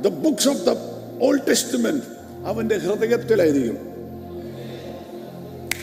the 0.00 0.06
books 0.06 0.48
of 0.48 0.66
the 0.66 0.76
Old 1.22 1.46
Testament 1.48 2.02
അവന്റെ 2.46 2.76
ഹൃദയത്തിലായിരിക്കും 2.76 3.78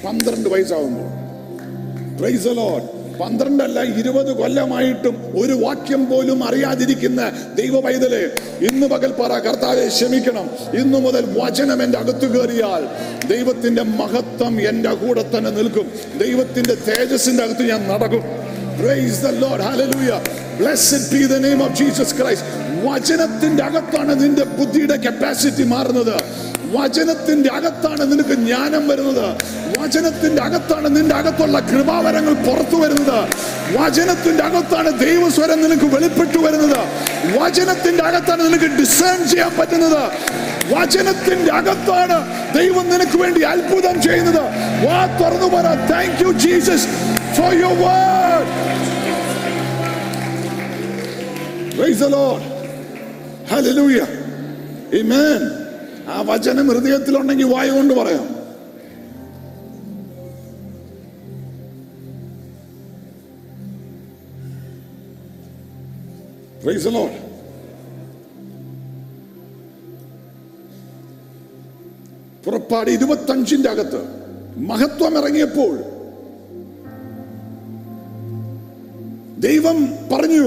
പന്ത്രണ്ട് 0.06 0.50
വയസ്സാകുമ്പോൾ. 0.50 1.08
Price 2.18 2.48
Lord. 2.48 2.97
പന്ത്രണ്ടല്ല 3.20 3.84
ഇരുപത് 3.84 4.32
കൊല്ലമായിട്ടും 4.32 5.16
ഒരു 5.42 5.54
വാക്യം 5.54 6.10
പോലും 6.10 6.44
അറിയാതിരിക്കുന്ന 6.44 7.22
ദൈവ 7.56 7.82
പൈതലെ 7.82 8.22
ഇന്ന് 8.62 8.88
പകൽ 8.88 9.12
പറ 9.12 9.40
കർത്താവെ 9.40 9.88
ക്ഷമിക്കണം. 9.88 10.50
ഇന്നു 10.82 10.98
മുതൽ 10.98 11.24
വചനം 11.40 11.84
എന്റെ 11.84 11.98
അകത്ത് 11.98 12.28
കയറിയാൽ 12.34 12.84
ദൈവത്തിന്റെ 13.28 13.84
മഹത്വം 13.84 14.62
എന്റെ 14.62 14.90
കൂടെ 14.90 15.24
തന്നെ 15.36 15.50
നിൽക്കും. 15.50 15.88
ദൈവത്തിന്റെ 16.18 16.76
തേജസ്സിന്റെ 16.88 17.44
അകത്ത് 17.44 17.62
ഞാൻ 17.62 17.88
നടക്കും. 17.88 18.24
വചനത്തിന്റെ 22.86 23.64
അകത്താണ് 23.64 24.24
നിന്റെ 24.24 24.44
ബുദ്ധിയുടെ 24.44 24.96
കപ്പാസിറ്റി 24.96 25.64
മാറുന്നത്. 25.64 26.18
വചനത്തിന്റെ 26.74 27.50
അകത്താണ് 27.50 28.12
നിനക്ക് 28.12 28.30
ജ്ഞാനം 28.30 28.88
വരുന്നത്. 28.88 29.38
വചനത്തിന്റെ 29.80 30.42
അകത്താണ് 30.42 30.96
നിന്റെ 30.96 31.16
അകത്തുള്ള 31.16 31.60
കൃപാവരങ്ങൾ 31.60 32.34
പുറത്തു 32.34 32.76
വരുന്നത്. 32.76 33.30
വചനത്തിന്റെ 33.78 34.44
അകത്താണ് 34.44 35.00
ദൈവസ്വരം 35.00 35.62
നിനക്ക് 35.62 35.96
വെളിപ്പെട്ടു 35.96 36.38
വരുന്നത്. 36.38 36.78
വചനത്തിന്റെ 37.38 38.04
അകത്താണ് 38.04 38.44
നിനക്ക് 38.46 38.66
ഡിസേൺ 38.66 39.28
ചെയ്യാൻ 39.28 39.52
പറ്റുന്നത്. 39.60 40.12
വചനത്തിന്റെ 40.74 41.52
അകത്താണ് 41.54 42.28
ദൈവം 42.58 42.90
നിനക്ക് 42.90 43.18
വേണ്ടി 43.18 43.42
അത്ഭുതം 43.42 44.02
ചെയ്യുന്നത്. 44.02 44.42
വാ 44.86 45.18
തുറന്നു 45.22 45.48
പറ. 45.48 45.64
Thank 45.64 46.22
you 46.22 46.32
Jesus 46.32 46.88
for 47.38 47.54
your 47.54 47.78
word 47.80 48.78
Praise 51.78 52.02
the 52.02 52.10
Lord. 52.10 52.42
Hallelujah. 53.52 54.08
Amen. 54.94 55.67
ആ 56.08 56.22
വചനം 56.22 56.68
ഹൃദയത്തിലുണ്ടെങ്കിൽ 56.68 57.54
വായു 57.54 57.72
കൊണ്ട് 57.72 57.94
പറയാം. 57.94 58.38
പുറപ്പാട് 72.46 72.90
ഇരുപത്തി 72.90 73.32
അഞ്ചിന്റെ 73.32 73.70
അകത്ത് 73.70 74.02
മഹത്വം 74.58 75.18
ഇറങ്ങിയപ്പോൾ 75.18 75.76
ദൈവം 79.40 79.78
പറഞ്ഞു 80.12 80.46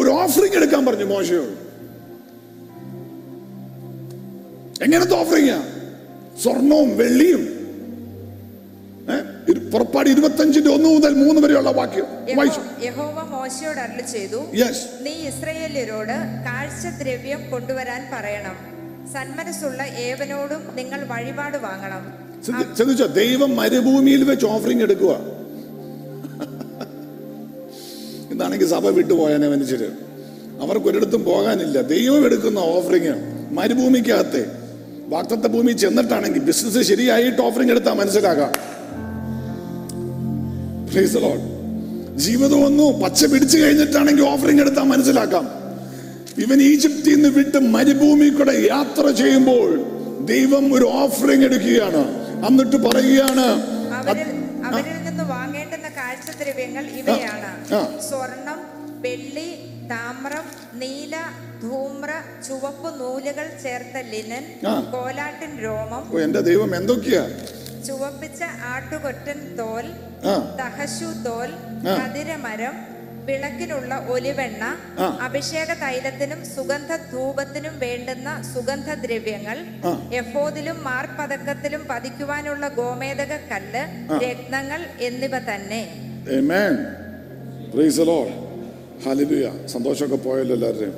ഒരു 0.00 0.08
ഓഫറിംഗ് 0.08 0.56
എടുക്കാൻ 0.56 0.86
പറഞ്ഞു 0.86 1.04
മോശയോട്. 1.04 1.65
എങ്ങനത്തെ 4.82 5.14
ഓഫറിങ് 5.14 5.62
സ്വർണവും 6.42 6.96
വെള്ളിയും. 6.96 7.56
പുറപ്പാട് 9.72 10.08
ഇരുപത്തഞ്ചിന്റെ 10.08 10.70
ഒന്ന് 10.70 10.88
മുതൽ 10.88 11.14
മൂന്ന് 11.14 11.40
വരെയുള്ള 11.42 11.70
വാക്യം. 11.70 12.06
യഹോവ 12.84 13.22
മോശയോട് 13.22 13.78
അരുളി 13.78 14.02
ചെയ്തു 14.12 14.36
നീ 14.36 14.64
നീ 15.02 15.14
കാഴ്ച 15.28 16.46
കാഴ്ചദ്രവ്യം 16.46 17.50
കൊണ്ടുവരാൻ 17.50 18.02
പറയണം. 18.14 18.56
സന്മനസ്സുള്ള 19.12 19.82
ഏവനോടും 19.82 20.76
നിങ്ങൾ 20.76 21.00
വഴിപാട് 21.04 21.56
വാങ്ങണം. 21.56 22.02
ശ്രദ്ധിച്ചോ? 22.76 23.06
ദൈവം 23.06 23.56
മരുഭൂമിയിൽ 23.56 24.24
വെച്ച് 24.24 24.46
ഓഫറിംഗ് 24.46 24.82
എടുക്കുക 24.82 25.12
ഇതാണെങ്കിൽ 28.32 28.68
സഭ 28.68 28.86
വിട്ടുപോയാനെ 28.86 29.48
മനുഷ്യര്. 29.48 29.88
അവർക്ക് 30.60 30.86
ഒരിടത്തും 30.86 31.24
പോകാനില്ല. 31.24 31.80
ദൈവം 31.80 32.24
എടുക്കുന്ന 32.24 32.58
ഓഫറിങ് 32.58 33.14
മരുഭൂമിക്കകത്തെ. 33.50 34.65
വാക്തത്വ 35.12 35.48
ഭൂമി 35.48 35.72
ചെന്നിട്ടാണെങ്കിൽ 35.72 36.42
ബിസിനസ് 36.42 36.80
ശരിയായിട്ട് 36.88 37.40
ഓഫറിംഗ് 37.40 37.72
എടുത്താൽ 37.72 37.92
മനസ്സിലാക്കാം. 37.92 38.52
ജീവിതം 42.24 42.60
ഒന്നു 42.64 43.00
പച്ച 43.02 43.24
പിടിച്ചു 43.24 43.58
കഴിഞ്ഞിട്ടാണെങ്കിൽ 43.58 44.24
ഓഫറിംഗ് 44.24 44.60
എടുത്താൽ 44.60 44.82
മനസ്സിലാക്കാം. 44.82 45.46
ഇവൻ 46.44 46.58
ഈജിപ്തിൽ 46.62 47.14
നിന്ന് 47.14 47.28
വിട്ട് 47.28 47.58
മരുഭൂമി 47.58 48.28
കൂടെ 48.28 48.54
യാത്ര 48.72 49.04
ചെയ്യുമ്പോൾ 49.10 49.68
ദൈവം 50.32 50.74
ഒരു 50.74 50.86
ഓഫറിംഗ് 51.02 51.44
എടുക്കുകയാണ്. 51.44 52.02
എന്നിട്ട് 52.48 52.76
പറയുകയാണ്. 52.76 53.46
സ്വർണം 58.08 58.58
വെള്ളി 59.04 59.48
താമ്രം 59.92 60.46
നീല 60.80 61.14
ധൂമ്ര 61.62 62.10
ചുവപ്പ് 62.46 62.88
നൂലുകൾ 63.00 63.46
ചേർത്ത 63.62 63.96
ലിനൻ. 64.12 64.44
കോലാട്ടിൻ 64.94 65.52
രോമം 65.64 66.02
ഓ 66.14 66.18
എന്റെ 66.26 66.40
ദൈവം 66.48 66.70
എന്തൊക്കെയാ 66.78 67.22
ചുവപ്പിച്ച 67.86 68.40
ആട്ടുകൊറ്റൻ 68.72 69.40
തോൽ 69.60 69.86
തഹശു 70.60 71.10
തോൽ. 71.26 71.50
കതിരമരം 71.98 72.76
വിളക്കിനുള്ള 73.28 73.92
ഒലിവെണ്ണ. 74.14 74.64
അഭിഷേക 75.26 75.70
തൈലത്തിനും 75.82 76.40
സുഗന്ധ 76.54 76.92
ധൂപത്തിനും 77.12 77.74
വേണ്ടുന്ന 77.84 78.28
സുഗന്ധ 78.52 78.88
ദ്രവ്യങ്ങൾ 79.04 79.58
എഫോദിലും 80.20 80.78
മാർപ്പതക്കത്തിലും 80.88 81.82
പതിക്കുവാനുള്ള 81.90 82.68
ഗോമേതക 82.78 83.32
കല്ല്. 83.52 83.82
രത്നങ്ങൾ 84.24 84.82
എന്നിവ 85.08 85.34
തന്നെ 85.50 85.82
ഹല്ലേലൂയ. 89.04 89.66
സന്തോഷമൊക്കെ 89.66 90.16
പോയല്ലോ 90.16 90.54
എല്ലാവരുടെയും. 90.54 90.94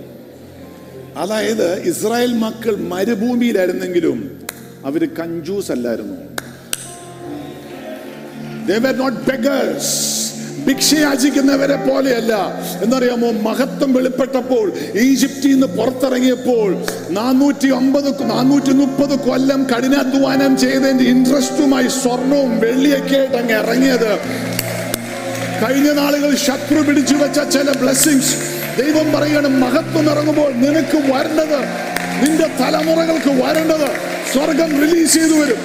അതായത് 1.16 1.80
ഇസ്രായേൽ 1.80 2.32
മക്കൾ 2.32 2.76
മരുഭൂമിയിലായിരുന്നെങ്കിലും 2.76 4.40
അവർ 4.84 5.08
കഞ്ചൂസ് 5.20 5.72
അല്ലായിരുന്നു. 5.72 6.16
ഭിക്ഷയാചിക്കുന്നവരെ 10.66 11.76
പോലെയല്ല. 11.76 12.34
എന്നറിയാമോ? 12.82 13.30
മഹത്വം 13.30 13.92
വെളിപ്പെട്ടപ്പോൾ 13.92 14.72
ഈജിപ്തിൽ 14.94 15.50
നിന്ന് 15.52 15.66
പുറത്തിറങ്ങിയപ്പോൾ 15.66 16.84
നാനൂറ്റി 17.10 17.68
അമ്പത് 17.68 18.30
നാനൂറ്റി 18.30 18.72
മുപ്പത് 18.72 19.18
കൊല്ലം 19.28 19.64
കഠിനാധ്വാനം 19.64 20.58
ചെയ്തതിന്റെ 20.58 21.04
ഇൻട്രസ്റ്റുമായി 21.04 21.88
സ്വർണവും 21.88 22.60
വെള്ളിയൊക്കെ 22.60 23.16
ആയിട്ട് 23.16 23.34
അങ്ങ് 23.34 23.54
ഇറങ്ങിയത്. 23.54 24.12
കഴിഞ്ഞ 25.60 25.88
നാളുകൾ 25.92 26.30
ശത്രു 26.38 26.80
പിടിച്ചു 26.86 27.16
വെച്ച 27.16 27.38
ചില 27.54 27.70
ബ്ലെസ്സിങ്സ് 27.80 28.34
ദൈവം 28.78 29.06
പറയണം 29.12 29.54
മഹത്വം 29.60 30.06
ഇറങ്ങുമ്പോൾ 30.10 30.50
നിനക്ക് 30.56 30.98
വരേണ്ടത് 31.08 31.58
നിന്റെ 32.22 32.46
തലമുറകൾക്ക് 32.60 33.32
വരേണ്ടത് 33.42 33.88
സ്വർഗം 34.32 34.70
റിലീസ് 34.80 35.14
ചെയ്തു 35.14 35.36
വരും. 35.40 35.60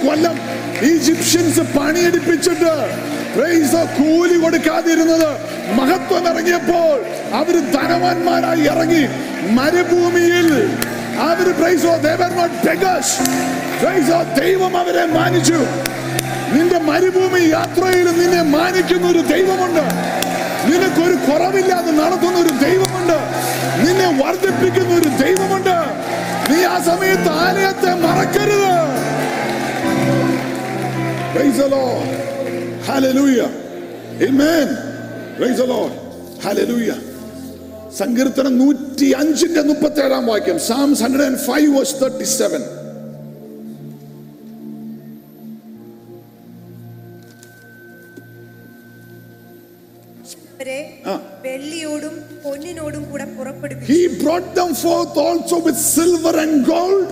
കൊല്ലം 0.00 0.36
ഈജിപ്ഷ്യൻസ് 0.82 1.62
പണിയെടുപ്പിച്ചിട്ട് 1.76 2.72
കൂലി 3.98 4.36
കൊടുക്കാതിരുന്നത് 4.36 5.28
മഹത്വം 5.74 6.24
ഇറങ്ങിയപ്പോൾ 6.28 6.96
അവർ 7.34 7.56
ധനവാന്മാരായി 7.74 8.64
ഇറങ്ങി 8.66 9.04
മരുഭൂമിയിൽ 9.50 10.48
അവർ 11.22 11.52
പ്രൈസോ 13.82 14.22
ദൈവം 14.38 14.76
അവരെ 14.76 15.04
മാനിച്ചു. 15.06 15.58
നിന്റെ 16.54 16.78
മരുഭൂമി 16.78 17.40
യാത്രയിൽ 17.40 18.06
നിന്നെ 18.20 18.42
മാനിക്കുന്ന 18.42 19.06
ഒരു 19.08 19.18
ദൈവമുണ്ട്. 19.18 19.84
നിനക്കൊരു 20.70 21.14
കുറവില്ലാതെ 21.14 21.90
നടത്തുന്ന 21.90 22.38
ഒരു 22.38 22.48
ദൈവമുണ്ട്. 22.48 23.18
നിന്നെ 23.86 24.08
വർദ്ധിപ്പിക്കുന്ന 24.24 24.94
ഒരു 24.94 25.08
ദൈവമുണ്ട്. 25.24 25.76
നീ 26.52 26.64
ആ 26.64 26.78
സമയത്ത് 26.80 27.28
ആലയത്തെ 27.28 27.94
മറക്കരുത്. 28.06 28.72
Praise 35.38 35.58
the. 36.90 37.11
സങ്കീർത്തനം 38.00 38.54
നൂറ്റി 38.62 39.08
അഞ്ചിന്റെ 39.22 39.62
മുപ്പത്തി 39.70 40.00
ഏഴാം 40.04 40.24
വാക്യം 40.32 40.58
Psalms 40.68 41.02
hundred 41.06 41.26
and 41.30 41.42
five 41.48 41.68
verse 41.76 41.98
thirty 42.04 42.28
seven 42.38 42.62
വെള്ളിയോടും 51.44 52.14
പൊന്നിനോടും 52.42 53.02
കൂടെ 53.10 53.24
പുറപ്പെടുവിച്ചു. 53.36 53.88
He 53.92 54.02
brought 54.22 54.48
them 54.58 54.70
forth 54.82 55.16
also 55.24 55.56
with 55.66 55.78
silver 55.94 56.34
and 56.44 56.54
gold. 56.70 57.08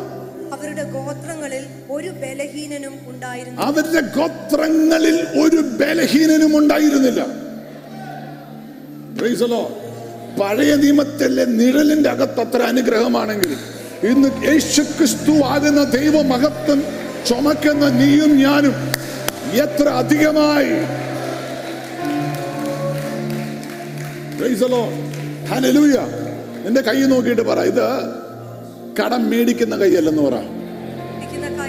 അവരുടെ 0.55 0.85
ഗോത്രങ്ങളിൽ 0.95 1.65
ഒരു 1.97 2.11
ബലഹീനനും 2.23 2.95
ഉണ്ടായിരുന്നു 3.11 3.59
അവരുടെ 3.67 4.03
ഗോത്രങ്ങളിൽ 4.19 5.19
ഒരു 5.43 5.61
ബലഹീനനും 5.81 6.53
ഉണ്ടായിരുന്നില്ല. 6.61 7.21
Praise 9.19 9.41
the 9.45 9.51
Lord. 9.57 9.73
പഴയ 10.39 10.75
നിയമത്തിലെ 10.75 11.45
നിഴലിന്റെ 11.45 12.11
അകത്ത് 12.11 12.41
അത്ര 12.41 12.63
അനുഗ്രഹമാണെങ്കിൽ 12.63 13.53
ഇന്ന് 14.07 14.29
യേശു 14.49 14.83
ക്രിസ്തു 14.83 15.33
ആകുന്ന 15.45 15.85
ദൈവമഹത്വം 15.85 16.83
ചുമക്കുന്ന 17.29 17.89
നീയും 17.89 18.37
ഞാനും 18.37 18.75
എത്ര 19.53 19.89
അധികമായി. 19.89 20.75
എന്റെ 26.67 26.81
കൈ 26.81 26.99
നോക്കിയിട്ട് 27.01 27.43
പറ. 27.43 27.59
ഇത് 27.61 27.87
കടം 29.03 29.31
മേടിക്കുന്ന 29.31 29.77
കൈയല്ലെന്ന് 29.77 30.23
പറ. 30.23 30.37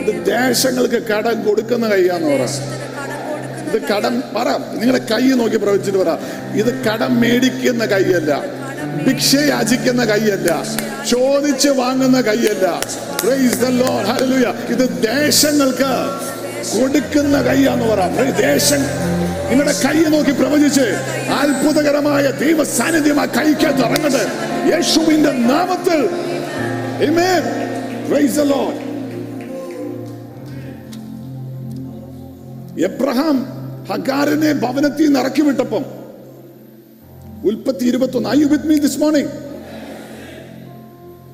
ഇത് 0.02 0.26
ദേശങ്ങൾക്ക് 0.26 1.00
കടം 1.08 1.43
കൊടുക്കുന്ന 1.43 1.88
കൈയാന്ന് 1.88 2.28
പറ. 2.28 2.43
ഇത് 3.73 3.81
കടം 3.81 4.23
പറ. 4.36 4.47
നിങ്ങളെ 4.51 4.99
കൈ 4.99 5.27
നോക്കി 5.27 5.57
പ്രവചിച്ചിട്ട് 5.57 5.99
പറ. 5.99 6.17
ഇത് 6.53 6.84
കടം 6.84 7.21
മേടിക്കുന്ന 7.21 7.86
കൈയല്ല. 7.86 8.41
ഭിക്ഷ 9.07 9.36
യാചിക്കുന്ന 9.36 10.05
കൈയല്ല. 10.05 10.63
ചോദിച്ച് 11.10 11.69
വാങ്ങുന്ന 11.69 12.21
കൈയല്ല. 12.21 12.81
ഇത് 14.69 15.01
ദേശങ്ങൾക്ക് 15.01 15.91
കൊടുക്കുന്ന 16.77 17.41
കൈയാന്ന് 17.41 17.86
പറ. 17.86 17.99
നിങ്ങളുടെ 19.49 19.73
കൈ 19.86 20.03
നോക്കി 20.03 20.31
പ്രവചിച്ച് 20.31 20.97
അത്ഭുതകരമായ 21.31 22.31
ദൈവ 22.31 22.63
സാന്നിധ്യം 22.63 23.19
ആ 23.19 23.25
കൈക്കകത്ത് 23.25 23.79
ഇറങ്ങട്ടെ 23.79 24.27
യേശുവിന്റെ 24.75 25.31
നാമത്തിൽ. 25.31 26.10
എബ്രഹാം 32.84 33.61
ഹഗാറിനെ 33.91 34.54
ഭവനത്തിൽ 34.54 35.06
നിന്ന് 35.06 35.19
ഇറക്കി 35.19 35.41
വിട്ടപ്പം 35.41 35.84
ഉൽപ്പത്തി 37.45 37.86
ഇരുപത്തൊന്ന്. 37.86 38.30
I 38.30 38.41
you 38.41 38.45
with 38.45 38.67
me 38.67 38.75
this 38.77 38.99
morning 38.99 39.32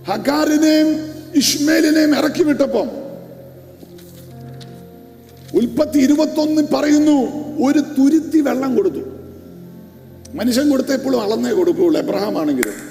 ഹഗാറിനെയും 0.08 0.89
ഇഷ്മേലിനെയും 1.36 2.15
ഇറക്കി 2.15 2.43
വിട്ടപ്പം 2.43 2.88
ഉൽപ്പത്തി 5.54 6.00
ഇരുപത്തൊന്ന് 6.00 6.62
പറയുന്നു 6.74 7.15
ഒരു 7.65 7.80
തുരുത്തി 7.98 8.39
വെള്ളം 8.39 8.76
കൊടുത്തു. 8.76 9.04
മനുഷ്യൻ 10.34 10.70
കൊടുത്ത 10.70 10.91
എപ്പോഴും 10.91 11.22
അളന്നേ 11.22 11.52
കൊടുക്കുകയുള്ളൂ 11.52 12.00
എബ്രഹാം 12.00 12.38
ആണെങ്കിലും 12.41 12.76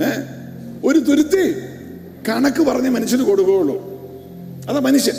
ഏ? 0.00 0.08
ഒരു 0.84 0.98
തുരുത്തി 0.98 1.44
കണക്ക് 2.28 2.62
പറഞ്ഞ് 2.62 2.90
മനുഷ്യന് 2.90 3.22
കൊടുക്കുകയുള്ളൂ. 3.22 3.76
അതാ 4.68 4.80
മനുഷ്യൻ. 4.80 5.16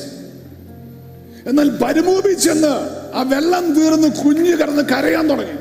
എന്നാൽ 1.48 1.70
പരിമൂപി 1.70 2.34
ചെന്ന് 2.34 2.74
ആ 3.16 3.22
വെള്ളം 3.22 3.74
തീർന്ന് 3.74 4.08
കുഞ്ഞു 4.08 4.52
കിടന്ന് 4.52 4.82
കരയാൻ 4.82 5.30
തുടങ്ങി. 5.30 5.58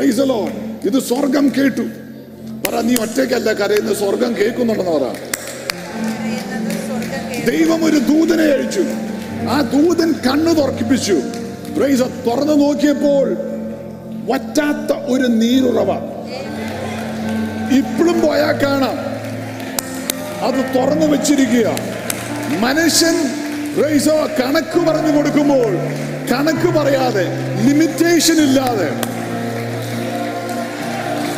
റൈസലോ. 0.00 0.48
ഇത് 0.84 1.02
സ്വർഗം 1.02 1.52
കേട്ടു. 1.58 1.80
പറ 2.64 2.80
നീ 2.80 2.94
ഒറ്റയ്ക്കല്ല 2.94 3.52
കരയുന്ന 3.52 3.94
സ്വർഗം 3.94 4.36
കേൾക്കുന്നുണ്ടെന്ന് 4.36 4.92
പറ. 4.92 5.06
ദൈവം 7.50 7.84
ഒരു 7.84 7.96
ദൂതനെ 7.96 8.44
അഴിച്ചു 8.44 8.84
ആ 9.50 9.60
ദൂതൻ 9.60 10.12
കണ്ണു 10.12 10.52
തുറക്കിപ്പിച്ചു. 10.52 11.22
റൈസ 11.82 12.00
തുറന്നു 12.00 12.52
നോക്കിയപ്പോൾ 12.52 13.36
വറ്റാത്ത 14.32 14.96
ഒരു 14.98 15.26
നീരുറവ. 15.26 15.90
ഇപ്പോഴും 17.78 18.20
പോയാൽ 18.20 18.52
കാണാം. 18.52 18.98
അത് 20.46 20.74
തുറന്നു 20.74 21.06
വെച്ചിരിക്കുക 21.06 21.76
മനുഷ്യൻ 22.58 23.39
കണക്ക് 24.39 24.79
പറഞ്ഞു 24.79 25.11
കൊടുക്കുമ്പോൾ 25.11 25.71
കണക്ക് 26.29 26.69
പറയാതെ 26.77 27.25
ലിമിറ്റേഷൻ 27.65 28.37
ഇല്ലാതെ 28.45 28.89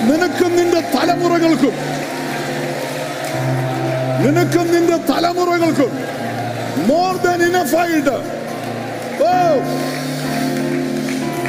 നിനക്കും 0.10 0.52
നിന്റെ 0.56 0.82
തലമുറകൾക്കും 0.96 1.76
നിനക്കും 4.24 4.68
നിന്റെ 4.74 4.98
തലമുറകൾക്കും 5.10 5.92
മോർ 6.88 7.16
ദാൻ 7.26 7.42
ഇനഫ് 7.44 7.76
ആയിട്ട് 7.76 8.18
O 9.24 9.34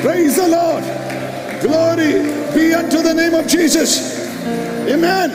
praise 0.02 0.36
the 0.40 0.46
Lord 0.56 0.88
glory 1.62 2.12
be 2.54 2.64
unto 2.72 2.98
the 3.00 3.14
name 3.14 3.34
of 3.34 3.46
Jesus 3.48 3.92
amen 4.94 5.30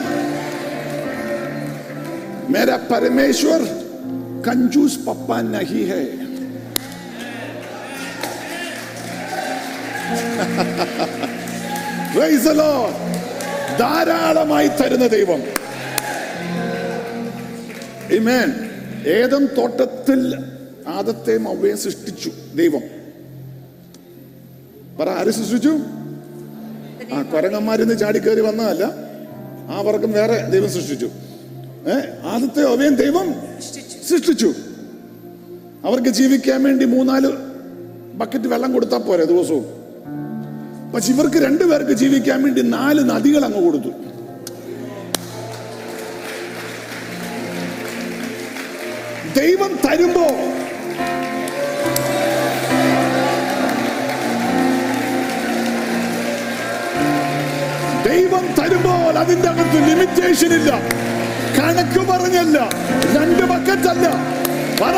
मेरा 2.48 2.76
परमेश्वर 2.88 3.60
कंजूस 4.44 4.96
पप्पा 5.06 5.36
नहीं 5.48 5.84
है 5.86 6.02
Praise 12.14 12.44
the 12.44 12.54
Lord. 12.56 12.92
ധാരാളമായി 13.78 14.68
തരുന്ന 14.80 15.06
ദൈവം 15.14 15.40
Amen. 18.10 18.48
ഏതം 19.14 19.42
തോട്ടത്തിൽ 19.56 20.20
ആദത്തെയും 20.94 21.44
അവയെ 21.50 21.74
സൃഷ്ടിച്ചു 21.84 22.30
ദൈവം 22.60 22.84
പറ 24.98 25.08
ആര് 25.20 25.32
സൃഷ്ടിച്ചു 25.38 25.72
ആ 27.12 27.20
കൊരങ്ങന്മാരിന്ന് 27.32 27.96
ചാടിക്കേറി 28.02 28.42
വന്നതല്ല 28.46 28.84
ആ 29.68 29.78
വർഗം 29.86 30.12
വേറെ 30.18 30.36
ദൈവം 30.54 30.70
സൃഷ്ടിച്ചു 30.76 31.08
ഏ 31.86 31.96
ആദ്യത്തെ 32.32 32.62
അവയും 32.72 32.94
ദൈവം 33.02 33.28
സൃഷ്ടിച്ചു. 34.09 34.49
അവർക്ക് 35.85 36.11
ജീവിക്കാൻ 36.19 36.59
വേണ്ടി 36.63 36.85
മൂന്നാൽ 36.85 37.25
ബക്കറ്റ് 38.19 38.47
വെള്ളം 38.47 38.71
കൊടുത്താൽ 38.73 38.97
പോരെ 38.97 39.25
ദിവസവും. 39.25 39.65
പക്ഷെ 40.93 41.09
ഇവർക്ക് 41.13 41.39
രണ്ടുപേർക്ക് 41.45 41.91
ജീവിക്കാൻ 41.91 42.39
വേണ്ടി 42.43 42.61
നാല് 42.61 43.01
നദികൾ 43.09 43.45
അങ്ങ് 43.45 43.61
കൊടുത്തു. 43.65 43.91
ദൈവം 49.39 49.71
തരുമ്പോ 49.85 50.25
ദൈവം 58.09 58.45
തരുമ്പോൾ 58.59 59.13
അതിന്റെ 59.23 59.49
അകത്ത് 59.49 59.79
ലിമിറ്റേഷൻ 59.89 60.53
ഇല്ല. 60.59 60.71
കണക്ക് 61.59 62.01
പറഞ്ഞല്ല. 62.11 62.57
രണ്ട് 63.17 63.43
ബക്കറ്റല്ല. 63.51 64.07
പറ 64.81 64.97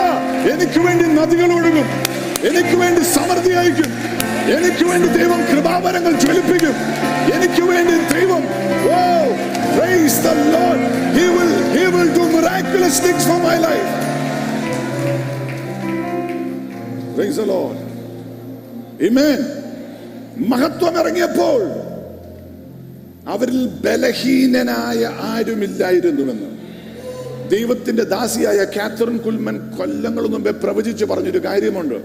എനിക്ക് 0.53 0.79
വേണ്ടി 0.87 1.05
നദികൾ 1.19 1.49
ഒഴുകും. 1.57 1.87
എനിക്ക് 2.49 2.75
വേണ്ടി 2.81 3.01
സമൃദ്ധി 3.15 3.53
അയക്കും 3.61 3.91
എനിക്ക് 4.57 4.85
വേണ്ടി 4.91 5.07
ദൈവം 5.17 5.41
കൃപാപരങ്ങൾ 5.49 6.13
ജ്വലിപ്പിക്കും. 6.23 6.75
എനിക്ക് 7.35 7.63
വേണ്ടി 7.71 7.95
ദൈവം 8.13 8.43
ഓ 8.93 8.99
praise 9.75 10.15
the 10.27 10.33
Lord. 10.53 10.81
He 11.17 11.25
will 11.35 11.53
he 11.75 11.83
will 11.93 12.09
do 12.17 12.23
miraculous 12.35 12.95
things 13.05 13.23
for 13.29 13.39
my 13.47 13.57
life. 13.67 13.89
Praise 17.15 17.37
the 17.41 17.47
Lord. 17.53 17.77
Amen. 19.07 19.39
മഹത്വം 20.51 20.95
ഇറങ്ങിയപ്പോൾ 21.01 21.61
അവരിൽ 23.33 23.59
ബലഹീനനായ 23.85 25.01
ആരുമില്ലായിരുന്നുവെന്ന്. 25.31 26.50
ദൈവത്തിന്റെ 27.51 28.03
ദാസിയായ 28.03 28.55
കാത്തറിൻ 28.55 29.17
കുൽമൻ 29.17 29.71
കൊല്ലങ്ങൾ 29.77 30.27
മുമ്പേ 30.27 30.51
പ്രവചിച്ച് 30.51 31.05
പറഞ്ഞൊരു 31.05 31.45
കാര്യമുണ്ട്. 31.45 31.95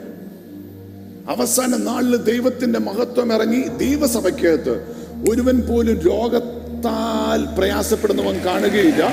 അവസാന 1.30 1.76
നാളിൽ 1.76 2.16
ദൈവത്തിന്റെ 2.16 2.78
മഹത്വം 2.78 3.34
ഇറങ്ങി 3.34 3.68
ദൈവസഭയ്ക്കകത്ത് 3.76 4.86
ഒരുവൻ 5.30 5.60
പോലും 5.60 6.00
രോഗത്താൽ 6.00 7.58
പ്രയാസപ്പെടുന്നവൻ 7.58 8.38
കാണുകയില്ല. 8.44 9.08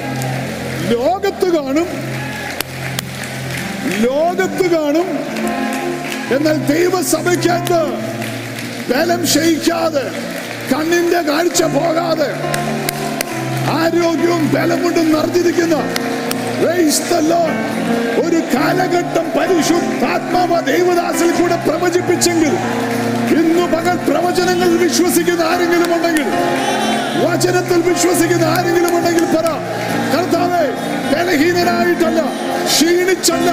ലോകത്ത് 0.89 1.57
കാണും. 1.57 1.87
ലോകത്ത് 4.01 4.65
കാണും. 4.75 5.07
എന്നാൽ 6.35 6.57
ദൈവസഭയ്ക്കകത്ത് 6.73 7.81
ബലം 8.93 9.23
ക്ഷയിക്കാതെ 9.23 10.11
കണ്ണിന്റെ 10.73 11.21
കാഴ്ച 11.21 11.63
പോകാതെ 11.63 12.33
ആരോഗ്യവും 13.71 14.53
ബലം 14.53 14.83
കൊണ്ടും 14.83 15.13
നിറഞ്ഞിരിക്കുന്ന. 15.13 16.12
ഒരു 18.23 18.39
കാലഘട്ടം 18.53 19.25
പരിശുദ്ധാത്മാവ 19.35 20.59
ദൈവദാസിൽ 20.67 21.29
കൂടെ 21.31 21.57
പ്രവചിപ്പിച്ചെങ്കിൽ 21.65 22.53
ഇന്ന് 23.33 23.65
പകൽ 23.73 23.97
പ്രവചനങ്ങൾ 24.07 24.69
വിശ്വസിക്കുന്ന 24.77 25.43
ആരെങ്കിലും 25.43 25.91
ഉണ്ടെങ്കിൽ 25.95 26.27
വചനത്തിൽ 27.23 27.79
വിശ്വസിക്കുന്ന 27.89 28.45
ആരെങ്കിലും 28.53 28.95
ഉണ്ടെങ്കിൽ 28.97 29.27
പറ 29.35 29.47
കർത്താവേ 30.13 30.63
ബലഹീനനായിട്ടല്ല 31.11 32.21
ക്ഷീണിച്ചല്ല 32.67 33.51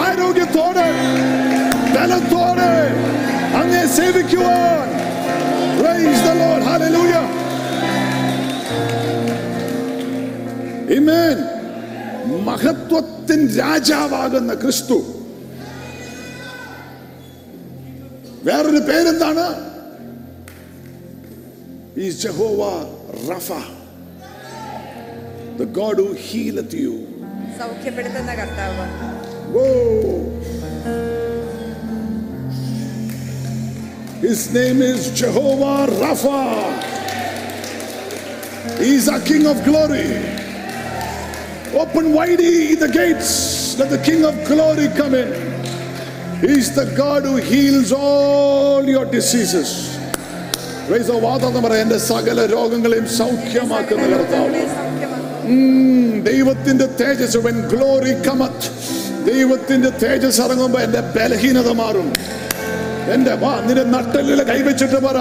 ആരോഗ്യത്തോടെ 0.00 0.88
ബലത്തോടെ 1.94 2.72
അങ്ങനെ 3.56 3.86
സേവിക്കുവാൻ 3.96 4.86
Praise 5.78 6.22
the 6.22 6.34
Lord. 6.34 6.62
Hallelujah. 6.64 7.24
മഹത്വത്തിൻ 12.47 13.41
രാജാവാകുന്ന 13.59 14.53
ക്രിസ്തു 14.63 14.97
വേറൊരു 18.47 18.81
പേരെന്താണ് 18.89 19.47
ഈ 22.03 22.09
Jehovah 22.23 22.61
Rapha 23.29 23.49
the 25.57 25.65
God 25.73 25.97
who 25.97 26.13
healeth 26.27 26.73
you. 26.75 26.93
സൗഖ്യപ്പെടുത്തുന്ന 27.59 28.31
കർത്താവ് 28.39 28.85
Whoa. 29.53 30.11
His 34.21 34.41
name 34.53 34.79
is 34.83 34.99
Jehovah 35.11 35.77
Rapha. 36.01 36.41
He's 38.79 39.05
our 39.09 39.19
King 39.21 39.45
of 39.47 39.57
glory. 39.63 40.07
Open 41.74 42.12
widely 42.12 42.74
the 42.76 42.88
gates. 42.90 43.30
Let 43.78 43.90
the 43.90 43.98
King 44.00 44.24
of 44.24 44.34
glory 44.46 44.88
come 44.90 45.14
in. 45.14 45.28
He's 46.40 46.74
the 46.74 46.86
God 46.96 47.24
who 47.24 47.36
heals 47.38 47.92
all 47.92 48.84
your 48.84 49.04
diseases. 49.06 49.68
Raise 50.88 51.06
the 51.06 51.18
വാദം 51.20 51.62
പറയാം 51.62 51.82
എന്റെ 51.82 51.98
സകല 52.04 52.40
രോഗങ്ങളെയും 52.46 53.06
സൗഖ്യമാക്കുന്ന 53.16 54.04
കർത്താവ് 54.12 54.60
ഉം, 55.46 55.64
ദൈവത്തിന്റെ 56.22 56.86
തേജസ് 57.00 57.38
when 57.38 57.58
glory 57.68 58.14
cometh 58.28 58.64
ദൈവത്തിന്റെ 59.26 59.90
തേജസ് 60.02 60.40
ഇറങ്ങുമ്പോ 60.40 60.78
എന്റെ 60.80 61.00
ബലഹീനത 61.16 61.70
മാറും 61.80 62.08
എന്റെ 63.12 63.34
നിന്റെ 63.66 63.84
നട്ടലിൽ 63.84 64.42
കൈവച്ചിട്ട് 64.42 64.94
പറ 64.94 65.16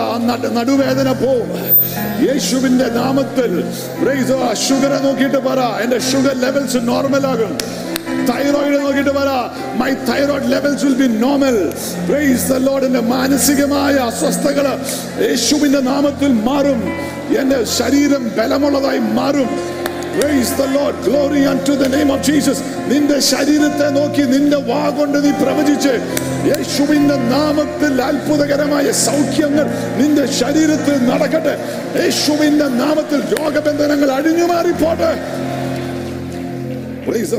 നടുവേദന 0.54 1.12
പോ. 1.12 1.32
യേശുവിന്റെ 2.26 2.90
നാമത്തിൽ 2.90 3.64
ഷുഗറെ 4.54 5.00
നോക്കിയിട്ട് 5.00 5.38
പറ. 5.38 5.60
എന്റെ 5.60 6.00
ഷുഗർ 6.00 6.36
ലെവൽസ് 6.42 6.78
നോർമൽ 6.82 7.28
ആകും. 7.28 7.58
തൈറോയിഡ് 8.26 8.84
നോക്കിയിട്ട് 8.84 9.10
പറ. 9.10 9.30
My 9.76 9.94
thyroid 9.94 10.52
levels 10.52 10.86
will 10.86 10.94
be 10.94 11.08
normal 11.08 11.74
praise 12.10 12.50
the 12.50 12.56
Lord 12.56 12.86
എന്റെ 12.86 13.00
മാനസികമായ 13.00 13.94
അസ്വസ്ഥകൾ 13.94 14.68
യേശുവിന്റെ 15.30 15.80
നാമത്തിൽ 15.80 16.28
മാറും. 16.28 16.82
എന്റെ 17.40 17.64
ശരീരം 17.64 18.32
ബലമുള്ളതായി 18.38 19.00
മാറും. 19.00 19.75
Praise 20.18 20.56
the 20.56 20.68
Lord. 20.70 20.96
Glory 21.04 21.46
unto 21.46 21.76
the 21.76 21.90
name 21.90 22.10
of 22.10 22.22
Jesus. 22.22 22.58
നിന്റെ 22.90 23.18
ശരീരത്തെ 23.30 23.88
നോക്കി 23.96 24.24
നിന്റെ 24.34 24.60
വാ 24.70 24.84
കൊണ്ട് 24.98 25.18
നീ 25.26 25.32
പ്രവചിച്ച് 25.42 25.94
യേശുവിന്റെ 26.50 27.18
നാമത്തിൽ 27.34 27.94
അത്ഭുതകരമായ 28.02 28.88
സൗഖ്യങ്ങൾ 29.06 29.68
നിന്റെ 30.00 30.26
ശരീരത്തിൽ 30.40 30.98
നടക്കട്ടെ 31.12 31.56
യേശുവിന്റെ 31.98 32.68
നാമത്തിൽ 32.82 33.22
രോഗബന്ധനങ്ങൾ 33.36 34.12
അഴിഞ്ഞു 34.18 34.48
മാറിപ്പോട്ടെ 34.54 35.12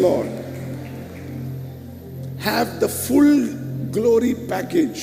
Lord. 0.01 0.29
Have 2.41 2.81
the 2.81 2.89
full 2.89 3.33
glory 3.91 4.35
package. 4.49 5.01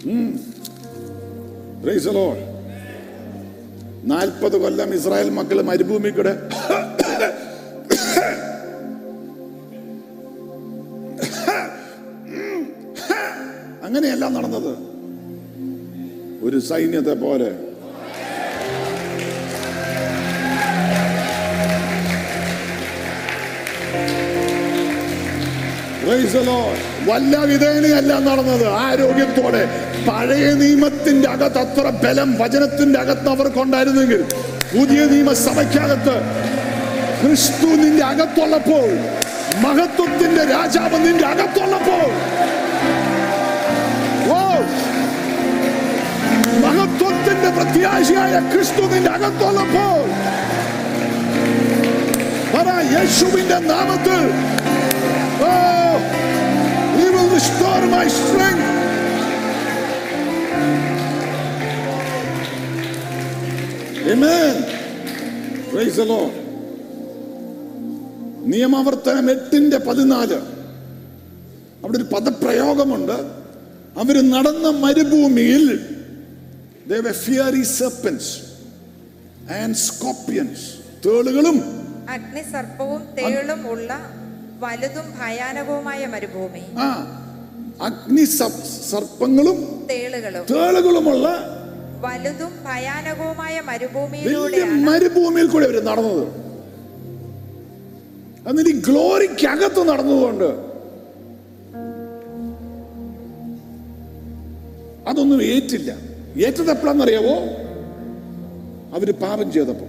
Praise 0.00 0.42
the 0.42 0.46
Lord. 0.46 0.57
നാൽപ്പത് 4.10 4.56
കൊല്ലം 4.62 4.90
ഇസ്രായേൽ 4.94 5.30
മക്കൾ 5.30 5.58
മരുഭൂമി 5.62 6.10
കൂടെ 6.10 6.32
അങ്ങനെയല്ല 13.86 14.24
നടന്നത്. 14.28 14.72
ഒരു 16.42 16.58
സൈന്യത്തെ 16.58 17.14
പോലെ 17.24 17.50
വല്ല 26.06 27.36
വിധേനയല്ല 27.36 28.18
നടന്നത്. 28.18 28.66
ആരോഗ്യത്തോടെ. 28.66 29.62
പഴയ 30.08 30.52
നിയമത്തിന്റെ 30.52 31.28
അകത്ത് 31.28 31.58
അത്ര 31.58 31.90
ബലം 31.90 32.38
വചനത്തിന്റെ 32.38 33.00
അകത്ത് 33.00 33.28
അവർക്കുണ്ടായിരുന്നെങ്കിൽ 33.28 34.22
പുതിയ 34.78 35.04
നിയമസഭയ്ക്കകത്ത് 35.04 36.16
ക്രിസ്തു 37.20 37.66
നിന്റെ 37.66 38.04
അകത്തുള്ളപ്പോൾ 38.04 38.88
മഹത്വത്തിന്റെ 39.58 40.44
രാജാവ് 40.44 41.06
നിന്റെ 41.06 41.26
അകത്തുള്ളപ്പോൾ. 41.26 42.08
മഹത്വത്തിന്റെ 46.64 47.50
പ്രത്യാശിയായ 47.50 48.50
ക്രിസ്തു 48.54 48.80
നിന്റെ 48.80 49.10
അകത്തുള്ളപ്പോൾ. 49.10 50.08
യേശുവിന്റെ 52.92 53.58
നാമത്തിൽ 53.58 54.20
restore 57.38 57.86
my 57.88 58.06
strength. 58.10 58.66
Amen. 64.08 64.54
Praise 65.70 65.96
the 65.96 66.06
Lord. 66.06 66.34
നിയമാവർത്തനം 68.50 69.26
എട്ടിന്റെ 69.32 69.78
പതിനാല് 69.86 70.36
അവിടെ 71.80 71.96
ഒരു 71.98 72.06
പദപ്രയോഗമുണ്ട് 72.12 73.16
അവർ 73.96 74.16
നടന്ന 74.34 74.68
മരുഭൂമിയിൽ 74.84 75.64
they 76.90 77.00
were 77.06 77.16
fiery 77.24 77.64
serpents 77.78 78.28
and 79.58 79.72
scorpions 79.86 80.60
തേളുകളും 81.04 81.58
അഗ്നിസർപ്പവും 82.14 83.02
തേളും 83.18 83.62
ഉള്ള 83.72 83.90
വലുതും 84.62 85.06
ഭയാനകവുമായ 85.18 86.02
മരുഭൂമി 86.14 86.62
അഗ്നി 87.82 88.24
സർപ്പങ്ങളും 88.90 89.58
തേളുകളും 89.90 90.44
തേളുകളുമുള്ള 90.50 91.26
വലുതും 92.00 92.52
ഭയാനകവുമായ 92.66 93.60
മരുഭൂമിയിലൂടെ 93.60 94.58
മരുഭൂമിയിൽ 94.64 95.46
കൂടെ 95.46 95.64
അവർ 95.64 95.84
നടന്നത്. 95.84 96.24
എന്നിട്ട് 98.48 98.70
ഈ 98.70 98.80
ഗ്ലോറിക്കകത്ത് 98.80 99.88
നടന്നതുകൊണ്ട് 99.88 100.48
അതൊന്നും 105.08 105.42
ഏറ്റില്ല. 105.42 105.90
ഏറ്റത് 106.46 106.70
എപ്പോഴാണെന്നറിയാവോ 106.70 107.36
അവർ 108.94 109.10
പാപം 109.22 109.52
ചെയ്തപ്പോ 109.52 109.86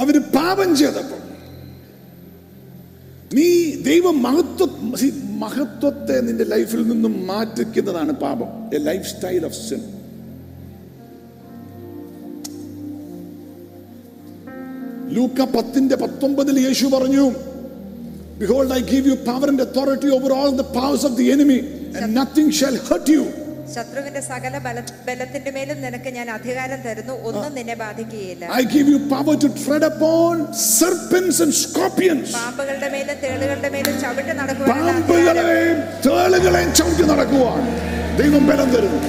അവർ 0.00 0.16
പാപം 0.36 0.70
ചെയ്തപ്പോൾ 0.80 1.20
നീ 3.36 3.48
ദൈവ 3.88 4.06
മഹത്വ 4.24 4.66
മഹത്വത്തെ 5.42 6.16
നിന്റെ 6.28 6.46
ലൈഫിൽ 6.54 6.82
നിന്നും 6.88 7.14
മാറ്റിക്കുന്നതാണ് 7.26 8.14
പാപം 8.24 8.50
a 8.76 8.80
life 8.88 9.06
style 9.12 9.44
of 9.50 9.58
sin 9.68 9.82
ലൂക്ക 15.14 15.46
പത്തിന്റെ 15.54 15.98
പത്തൊമ്പതിൽ 16.04 16.58
യേശു 16.68 16.88
പറഞ്ഞു 16.96 17.28
Behold, 18.40 18.72
I 18.72 18.80
give 18.82 19.04
you 19.04 19.16
power 19.18 19.46
and 19.48 19.60
authority 19.60 20.08
over 20.08 20.32
all 20.32 20.52
the 20.52 20.64
powers 20.76 21.02
of 21.04 21.14
the 21.14 21.30
enemy, 21.30 21.58
and 21.94 22.14
nothing 22.14 22.50
shall 22.50 22.74
hurt 22.78 23.06
you. 23.06 23.24
ശത്രുവിന്റെ 23.74 24.22
സകല 24.28 24.54
ബല 24.66 24.78
ബലത്തിന്റെ 25.06 25.50
മേലും 25.56 25.78
നിനക്ക് 25.84 26.10
ഞാൻ 26.18 26.28
അധികാരം 26.36 26.80
തരുന്നു. 26.86 27.14
ഒന്നും 27.28 27.52
നിന്നെ 27.58 27.76
ബാധിക്കുകയില്ല. 27.82 28.44
I 28.60 28.62
give 28.74 28.88
you 28.94 28.98
power 29.12 29.34
to 29.44 29.50
tread 29.60 29.84
upon 29.90 30.34
serpents 30.72 31.38
and 31.44 31.56
scorpions. 31.62 32.28
പാമ്പുകളുടെ 32.38 32.88
മേലും 32.94 33.16
തേളുകളുടെ 33.24 33.70
മേലും 33.76 33.96
ചവിട്ട് 34.04 34.34
നടക്കുവാൻ 34.40 34.70
പാമ്പുകളെയും 34.82 35.78
തേളുകളെയും 36.06 36.70
ചവിട്ടി 36.80 37.06
നടക്കുവാൻ 37.12 37.62
ദൈവം 38.20 38.44
ബലം 38.50 38.70
തരുന്നു. 38.76 39.00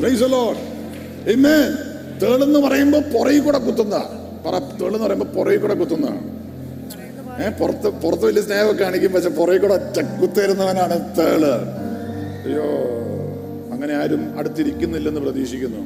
Praise 0.00 0.20
the 0.20 0.30
Lord. 0.30 0.56
Amen. 1.28 1.68
തേളെന്ന് 2.22 2.60
പറയുമ്പോൾ 2.64 3.02
പുറകിൽ 3.12 3.40
കൂടെ 3.42 3.58
കുത്തുന്ന 3.60 3.96
പറ 4.44 4.54
തേളെന്ന് 4.80 5.04
പറയുമ്പോൾ 5.04 5.30
പുറകിൽ 5.36 5.60
കൂടെ 5.62 5.74
കുത്തുന്ന 5.80 6.08
ഏഹ് 7.42 7.52
പുറത്ത് 7.60 7.88
പുറത്ത് 8.02 8.24
വലിയ 8.28 8.42
സ്നേഹമൊക്കെ 8.46 8.82
കാണിക്കും 8.82 9.12
പക്ഷെ 9.14 9.30
പുറകിൽ 9.38 9.60
കൂടെ 9.62 9.74
ഒറ്റ 9.78 9.98
കുത്തരുന്നവനാണ് 10.20 10.96
തേൾ 11.18 11.42
അയ്യോ 12.44 12.68
അങ്ങനെ 13.74 13.94
ആരും 14.00 14.24
അടുത്തിരിക്കുന്നില്ലെന്ന് 14.40 15.22
പ്രതീക്ഷിക്കുന്നു 15.26 15.82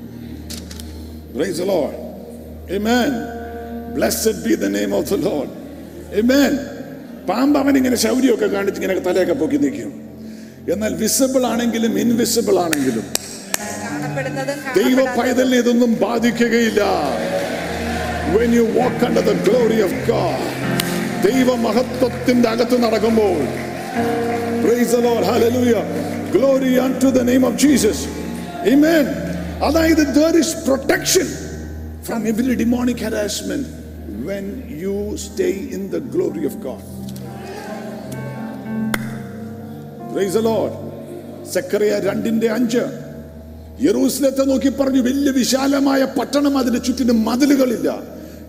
Praise 1.32 1.58
the 1.58 1.66
Lord. 1.66 1.94
Amen. 2.70 3.10
Blessed 3.96 4.36
be 4.44 4.54
the 4.56 4.70
name 4.70 4.92
of 4.92 5.04
the 5.10 5.18
Lord. 5.20 5.48
Amen. 6.14 6.52
പാമ്പ് 7.28 7.56
അവൻ 7.60 7.74
ഇങ്ങനെ 7.76 7.96
ശൗര്യമൊക്കെ 8.02 8.48
കാണിച്ച് 8.48 8.78
ഇങ്ങനെ 8.80 9.02
തലയൊക്കെ 9.06 9.34
പൊക്കി 9.40 9.58
നിൽക്കും 9.64 9.90
എന്നാൽ 10.72 10.92
വിസിബിൾ 11.00 11.42
ആണെങ്കിലും 11.46 11.92
ഇൻവിസിബിൾ 11.98 12.56
ആണെങ്കിലും 12.64 13.06
ദൈവ 14.78 14.98
പൈതലിനെ 15.18 15.58
ഇതൊന്നും 15.62 15.92
ബാധിക്കുകയില്ല 16.04 16.82
when 18.34 18.50
you 18.52 18.64
walk 18.78 18.98
under 19.08 19.22
the 19.22 19.36
glory 19.46 19.80
of 19.80 19.92
God 20.08 20.40
ദൈവ 21.26 21.48
മഹത്വത്തിന്റെ 21.66 22.48
അകത്ത് 22.54 22.78
നടക്കുമ്പോൾ 22.84 23.36
praise 24.66 24.90
the 24.90 25.00
Lord 25.00 25.22
hallelujah 25.24 25.82
glory 26.32 26.76
unto 26.78 27.08
the 27.18 27.22
name 27.30 27.44
of 27.48 27.54
Jesus 27.64 27.98
amen 28.72 29.04
അതായത് 29.66 30.02
there 30.18 30.36
is 30.42 30.48
protection 30.68 31.26
from 32.06 32.20
every 32.32 32.54
demonic 32.62 32.98
harassment 33.06 33.64
when 34.28 34.44
you 34.82 34.96
stay 35.26 35.54
in 35.76 35.82
the 35.94 36.00
glory 36.14 36.44
of 36.50 36.54
God 36.66 36.82
praise 40.12 40.34
the 40.40 40.44
Lord 40.52 40.74
Zechariah 41.54 41.92
രണ്ടിന്റെ 42.08 42.48
അഞ്ച് 42.58 42.84
യെറൂസലത്തെ 43.86 44.44
നോക്കി 44.50 44.70
പറഞ്ഞു 44.78 45.00
വലിയ 45.08 45.30
വിശാലമായ 45.40 46.02
പട്ടണം 46.18 46.54
അതിന് 46.60 46.78
ചുറ്റിനും 46.86 47.18
മതിലുകളില്ല 47.28 47.88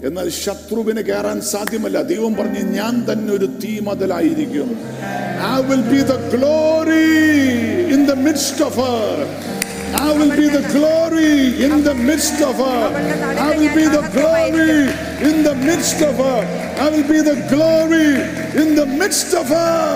എന്നാൽ 0.06 0.28
ശത്രുവിന് 0.42 1.02
കയറാൻ 1.08 1.38
സാധ്യമല്ല 1.52 1.98
ദൈവം 2.12 2.32
പറഞ്ഞു 2.38 2.62
ഞാൻ 2.78 2.94
തന്നെ 3.08 3.32
ഒരു 3.38 3.48
തീ 3.62 3.72
മതിലായിരിക്കും 3.88 4.70
I 5.54 5.60
will 5.68 5.82
be 5.92 6.00
the 6.02 6.18
glory 6.34 7.92
in 7.94 8.06
the 8.06 8.14
midst 8.26 8.58
of 8.60 8.74
her. 8.76 9.08
I 9.94 10.12
will 10.18 10.30
be 10.36 10.48
the 10.48 10.62
glory 10.74 11.62
in 11.62 11.82
the 11.84 11.94
midst 11.94 12.40
of 12.40 12.56
her. 12.56 12.82
I 13.46 13.50
will 13.56 13.74
be 13.74 13.86
the 13.96 14.04
glory 14.14 14.76
in 15.28 15.42
the 15.42 15.54
midst 15.54 16.00
of 16.00 16.16
her. 16.16 16.40
I 16.84 16.88
will 16.90 17.06
be 17.08 17.20
the 17.20 17.36
glory 17.52 18.10
in 18.62 18.74
the 18.74 18.86
midst 18.86 19.34
of 19.34 19.48
her. 19.48 19.90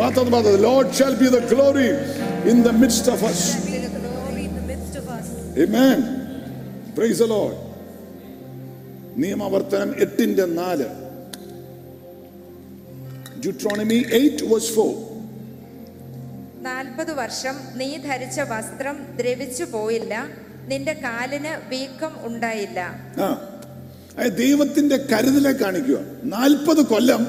മാത്രം 0.00 0.30
The 0.50 0.58
Lord 0.68 0.88
shall 0.94 1.16
be 1.16 1.28
the 1.28 1.44
glory 1.52 1.90
in 2.52 2.58
the 2.68 2.72
midst 2.72 3.06
of 3.14 3.22
us. 3.22 3.42
Be 3.66 3.78
the 3.86 3.92
glory 4.00 4.44
in 4.48 4.54
the 4.56 4.66
midst 4.72 4.96
of 5.00 5.06
us. 5.08 5.28
Amen. 5.64 5.98
Praise 6.98 7.20
the 7.24 7.30
Lord. 7.36 7.54
നിയമാവർത്തനം 9.21 9.89
എട്ടിന്റെ 10.03 10.45
നാല്. 10.59 10.87
Deuteronomy 13.43 13.99
8 14.19 14.49
verse 14.51 14.71
4. 14.77 15.07
നാൽപ്പത് 16.67 17.11
വർഷം 17.19 17.55
നീ 17.79 17.89
ധരിച്ച 18.07 18.39
വസ്ത്രം 18.53 18.97
ദ്രവിച്ചു 19.19 19.65
പോയില്ല 19.73 20.13
നിന്റെ 20.71 20.93
കാലിന് 21.05 21.53
വീക്കം 21.71 22.13
ഉണ്ടായില്ല. 22.27 22.79
ദൈവത്തിന്റെ 24.41 24.97
കരുതലെ 25.11 25.53
കാണിക്കുക. 25.61 25.99
നാൽപ്പത് 26.35 26.81
കൊല്ലം 26.91 27.21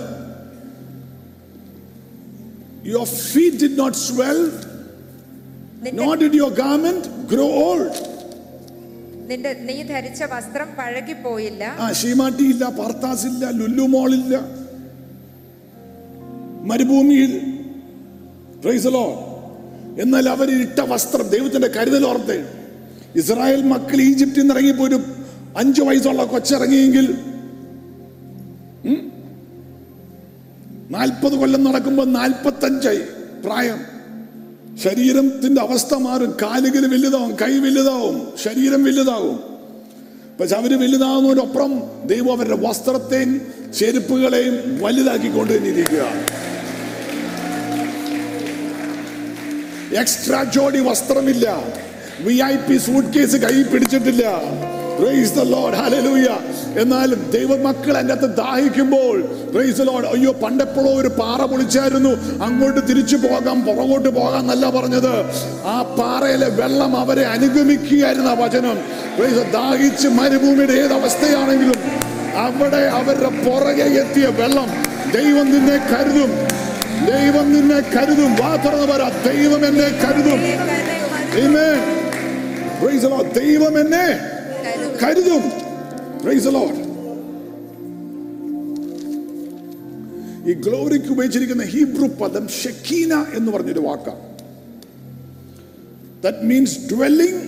your 2.90 3.08
feet 3.30 3.58
did 3.62 3.78
not 3.82 3.98
swell 4.06 4.40
not 6.02 6.18
did 6.22 6.38
your 6.40 6.54
garment 6.62 7.08
grow 7.32 7.48
old 7.66 7.92
നിന്റെ 9.30 9.50
നീ 9.68 9.76
ധരിച്ച 9.90 10.22
വസ്ത്രം 10.32 10.68
പഴകിപ്പോയില്ല. 10.78 11.62
ആ 11.84 11.86
ഷീമാട്ടി 12.00 12.44
ഇല്ല 12.50 13.44
ലുല്ലുമോളില്ല 13.58 14.34
മരുഭൂമിയിൽ. 16.70 17.32
എന്നാൽ 20.02 20.24
അവർ 20.34 20.48
ഇട്ട 20.64 20.80
വസ്ത്രം 20.92 21.26
ദൈവത്തിന്റെ 21.34 21.68
കരുതൽ 21.76 22.02
ഓർത്തെ 22.06 22.38
ഇസ്രായേൽ 23.20 23.62
മക്കൾ 23.72 23.98
ഈജിപ്തിൽ 24.08 24.40
നിന്ന് 24.40 24.54
ഇറങ്ങിപ്പോ 24.54 24.84
ഒരു 24.84 24.98
അഞ്ചു 25.56 25.82
വയസ്സുള്ള 25.82 26.24
കൊച്ചിറങ്ങിയെങ്കിൽ 26.32 27.06
നാൽപ്പത് 30.96 31.34
കൊല്ലം 31.40 31.62
നടക്കുമ്പോൾ 31.64 32.06
നാൽപ്പത്തഞ്ചായി 32.18 33.02
പ്രായം. 33.44 33.80
ശരീരത്തിന്റെ 34.76 35.60
അവസ്ഥ 35.60 35.94
മാറും. 35.94 36.36
കാലുകൾ 36.42 36.86
വലുതാവും 36.86 37.36
കൈ 37.42 37.58
വലുതാവും 37.58 38.32
ശരീരം 38.42 38.84
വലുതാവും 38.84 39.40
പക്ഷെ 40.40 40.56
അവർ 40.56 40.78
വലുതാവുന്നതിനൊപ്പം 40.80 41.82
ദൈവം 42.06 42.36
അവരുടെ 42.36 42.68
വസ്ത്രത്തെയും 42.68 43.52
ചെരുപ്പുകളെയും 43.78 44.78
വലുതാക്കിക്കൊണ്ട് 44.82 45.56
തന്നെ 45.56 45.70
ഇരിക്കുക 45.70 46.04
എക്സ്ട്രാ 49.98 50.44
ജോഡി 50.44 50.78
വസ്ത്രമില്ല. 50.78 51.64
V 52.20 52.34
I 52.34 52.56
P 52.56 52.76
suit 52.76 53.18
case 53.18 53.36
കൈ 53.36 53.62
പിടിച്ചിട്ടില്ല. 53.62 54.24
Praise 55.00 55.32
the 55.32 55.44
Lord. 55.46 55.72
Hallelujah. 55.74 56.38
എന്നാലും 56.82 57.20
ദൈവമക്കൾ 57.32 57.94
എന്റെ 58.00 58.14
അകത്ത് 58.14 58.28
ദാഹിക്കുമ്പോൾ 58.40 59.14
Praise 59.54 59.76
the 59.80 59.86
Lord. 59.86 60.04
അയ്യോ 60.12 60.32
പണ്ടെപ്പോഴോ 60.42 60.90
ഒരു 61.00 61.10
പാറ 61.20 61.40
പൊളിച്ചായിരുന്നു 61.52 62.12
അങ്ങോട്ട് 62.46 62.80
തിരിച്ചു 62.90 63.16
പോകാം 63.24 63.58
പുറകോട്ട് 63.66 64.10
പോകാം 64.18 64.38
എന്നല്ല 64.40 64.66
പറഞ്ഞത് 64.76 65.12
ആ 65.66 65.76
പാറയിലെ 65.98 66.48
വെള്ളം 66.60 66.92
അവരെ 67.02 67.24
അനുഗമിക്കുകയായിരുന്നു 67.34 68.30
ആ 68.30 68.38
വചനം 68.42 68.76
the- 69.18 69.44
ദാഹിച്ച് 69.56 70.08
മരുഭൂമിയുടെ 70.18 70.76
ഏത് 70.82 70.94
അവസ്ഥയാണെങ്കിലും 70.98 71.80
അവിടെ 72.44 72.82
അവരുടെ 72.98 73.30
പുറകെ 73.44 73.86
എത്തിയ 74.02 74.26
വെള്ളം 74.40 74.68
ദൈവം 75.16 75.46
നിന്നെ 75.54 75.78
കരുതും 75.90 76.30
ദൈവം 77.10 77.46
നിന്നെ 77.54 77.80
കരുതും 77.94 78.32
വാ 78.40 78.50
തുറന്നു 78.64 78.88
പറ 78.92 79.02
ദൈവം 79.28 79.64
എന്നെ 79.70 79.88
കരുതും 80.02 80.40
Amen. 81.40 81.80
Praise 82.80 83.02
the 83.02 83.10
Lord. 83.10 83.26
ദൈവം 83.36 83.74
എന്നെ 83.80 84.06
കരുതും. 85.00 85.44
ഈ 90.48 90.52
ഗ്ലോറിക്ക് 90.66 91.10
ഉപയോഗിച്ചിരിക്കുന്ന 91.14 91.64
ഹീബ്രു 91.64 92.06
പദം 92.20 92.44
ഷെക്കീന 92.60 93.12
എന്ന് 93.38 93.50
പറഞ്ഞൊരു 93.52 93.80
വാക്കാണ് 93.80 94.22
that 96.24 96.42
means 96.50 96.76
dwelling 96.92 97.42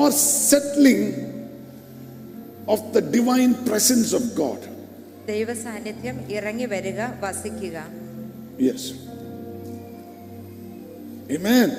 or 0.00 0.10
settling 0.50 1.08
of 2.66 2.84
the 2.96 3.04
divine 3.16 3.52
presence 3.68 4.14
of 4.14 4.30
God 4.36 4.64
ദൈവ 5.26 5.54
സാന്നിധ്യം 5.64 6.18
ഇറങ്ങി 6.38 6.66
വരിക 6.66 7.00
വസിക്കുക. 7.24 7.78
Yes 8.68 8.90
Amen. 11.30 11.70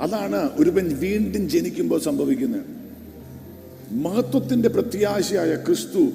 അതാണ് 0.00 0.50
ഒരുവൻ 0.56 0.98
വീണ്ടും 0.98 1.48
ജനിക്കുമ്പോൾ 1.48 2.00
സംഭവിക്കുന്നത്. 2.00 2.60
മഹത്വത്തിന്റെ 3.90 4.68
പ്രത്യാശയായ 4.68 5.54
ക്രിസ്തു 5.54 6.08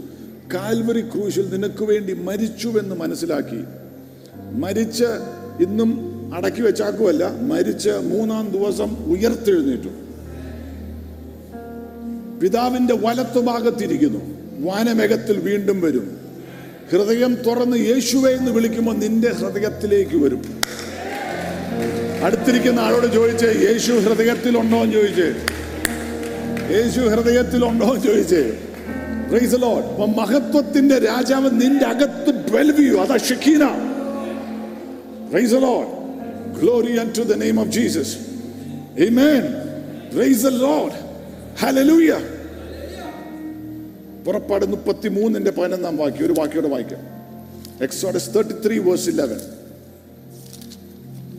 കാൽവറി 0.54 1.02
ക്രൂശിൽ 1.02 1.50
നിനക്ക് 1.50 1.84
വേണ്ടി 1.84 2.14
മരിച്ചുവെന്ന് 2.14 2.96
മനസ്സിലാക്കി. 2.96 3.64
മരിച്ച് 4.52 5.06
ഇന്നും 5.64 6.14
അടക്കി 6.34 6.62
വെച്ചാക്കുമല്ല 6.62 7.38
മരിച്ച് 7.42 7.90
മൂന്നാം 7.90 8.52
ദിവസം 8.52 8.96
ഉയർത്തെഴുന്നേറ്റു. 9.06 9.90
പിതാവിന്റെ 12.40 12.94
വലത്തുഭാഗത്തിരിക്കുന്നു 12.94 14.20
വാനമേഘത്തിൽ 14.60 15.40
വീണ്ടും 15.40 15.82
വരും. 15.82 16.18
ഹൃദയം 16.92 17.36
തുറന്ന് 17.36 17.78
യേശുവെ 17.78 18.32
എന്ന് 18.32 18.52
വിളിക്കുമ്പോൾ 18.52 18.96
നിന്റെ 18.96 19.30
ഹൃദയത്തിലേക്ക് 19.30 20.18
വരും. 20.18 20.42
അടുത്തിരിക്കുന്ന 22.24 22.80
ആളോട് 22.80 23.14
ചോദിച്ച് 23.14 23.46
യേശു 23.46 23.92
ഹൃദയത്തിലുണ്ടോ? 23.92 24.78
എന്ന് 24.78 24.94
ചോദിച്ച്. 24.94 25.36
യേശു 26.72 27.00
ഹൃദയത്തിലുണ്ടോ? 27.00 27.86
എന്ന് 27.86 28.06
ചോദിച്ച്. 28.06 28.54
മഹത്വത്തിന്റെ 30.06 31.00
രാജാവ് 31.00 31.50
നിന്റെ 31.62 31.86
അകത്ത്. 31.86 32.52
പുറപ്പാട് 44.26 44.66
മുപ്പത്തി 44.66 45.08
മൂന്നിന്റെ 45.08 45.52
പതിനൊന്നാം 45.52 45.98
വാക്യം 45.98 46.26
ഒരു 46.26 46.34
വാക്യോടെ 46.38 46.68
വായിക്കാം. 46.68 47.00
Exodus 47.84 48.36
thirty 48.36 48.68
three 48.68 48.78
verse 48.78 49.10
eleven 49.10 49.40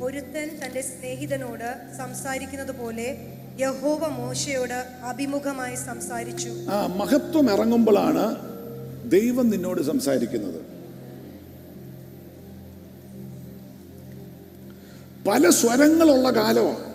ഒരുത്തൻ 0.05 0.49
തന്റെ 0.65 0.81
സ്നേഹിതനോട് 0.81 1.97
സംസാരിക്കുന്നത് 1.99 2.79
പോലെ 2.79 3.17
യഹോവ 3.61 4.09
മോശയോട് 4.09 4.79
അഭിമുഖമായി 5.03 5.75
സംസാരിച്ചു. 5.75 6.49
ആ 6.49 6.87
മഹത്വം 6.87 7.53
ഇറങ്ങുമ്പോഴാണ് 7.53 8.25
ദൈവം 9.11 9.51
നിന്നോട് 9.51 9.83
സംസാരിക്കുന്നത്. 9.83 10.61
പല 15.29 15.51
സ്വരങ്ങളുള്ള 15.51 16.31
കാലമാണ്. 16.31 16.95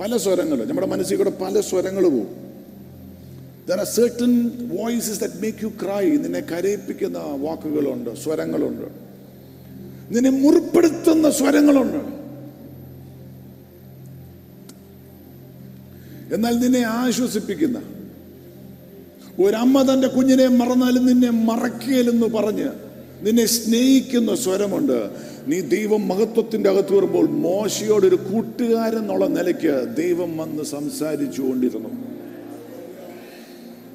പല 0.00 0.16
സ്വരങ്ങൾ. 0.16 0.64
നമ്മുടെ 0.64 0.86
മനസ്സിൽ 0.86 1.16
കൂടെ 1.16 1.30
പല 1.30 1.60
സ്വരങ്ങൾ 1.60 2.02
പോകും 2.02 2.28
there 3.68 3.84
certain 3.84 4.32
voices 4.76 5.20
that 5.20 5.40
make 5.40 5.58
you 5.62 5.68
cry 5.68 6.10
നിന്നെ 6.10 6.40
കരയിപ്പിക്കുന്ന 6.40 7.18
വാക്കുകളുണ്ട് 7.18 8.10
സ്വരങ്ങളുണ്ട്. 8.24 8.88
നിന്നെ 10.14 10.30
മുറിപ്പെടുത്തുന്ന 10.30 11.30
സ്വരങ്ങളുണ്ട്. 11.30 12.23
എന്നാൽ 16.32 16.58
നിന്നെ 16.58 16.82
ആശ്വസിപ്പിക്കുന്ന 16.82 17.82
ഒരമ്മ 19.42 19.94
തന്റെ 19.94 20.08
കുഞ്ഞിനെ 20.08 20.46
മറന്നാലും 20.48 21.06
നിന്നെ 21.06 21.30
മറക്കേലെന്ന് 21.30 22.26
പറഞ്ഞ് 22.26 22.68
നിന്നെ 23.22 23.46
സ്നേഹിക്കുന്ന 23.46 24.34
സ്വരമുണ്ട്. 24.34 25.10
നീ 25.46 25.60
ദൈവം 25.60 26.08
മഹത്വത്തിന്റെ 26.08 26.70
അകത്ത് 26.70 26.94
വരുമ്പോൾ 26.94 27.26
മോശയോട് 27.26 28.06
ഒരു 28.06 28.14
കൂട്ടുകാരൻ 28.14 28.98
എന്നുള്ള 28.98 29.26
നിലയ്ക്ക് 29.26 29.96
ദൈവം 29.96 30.36
വന്ന് 30.36 30.64
സംസാരിച്ചു 30.64 31.42
കൊണ്ടിരുന്നു. 31.42 31.88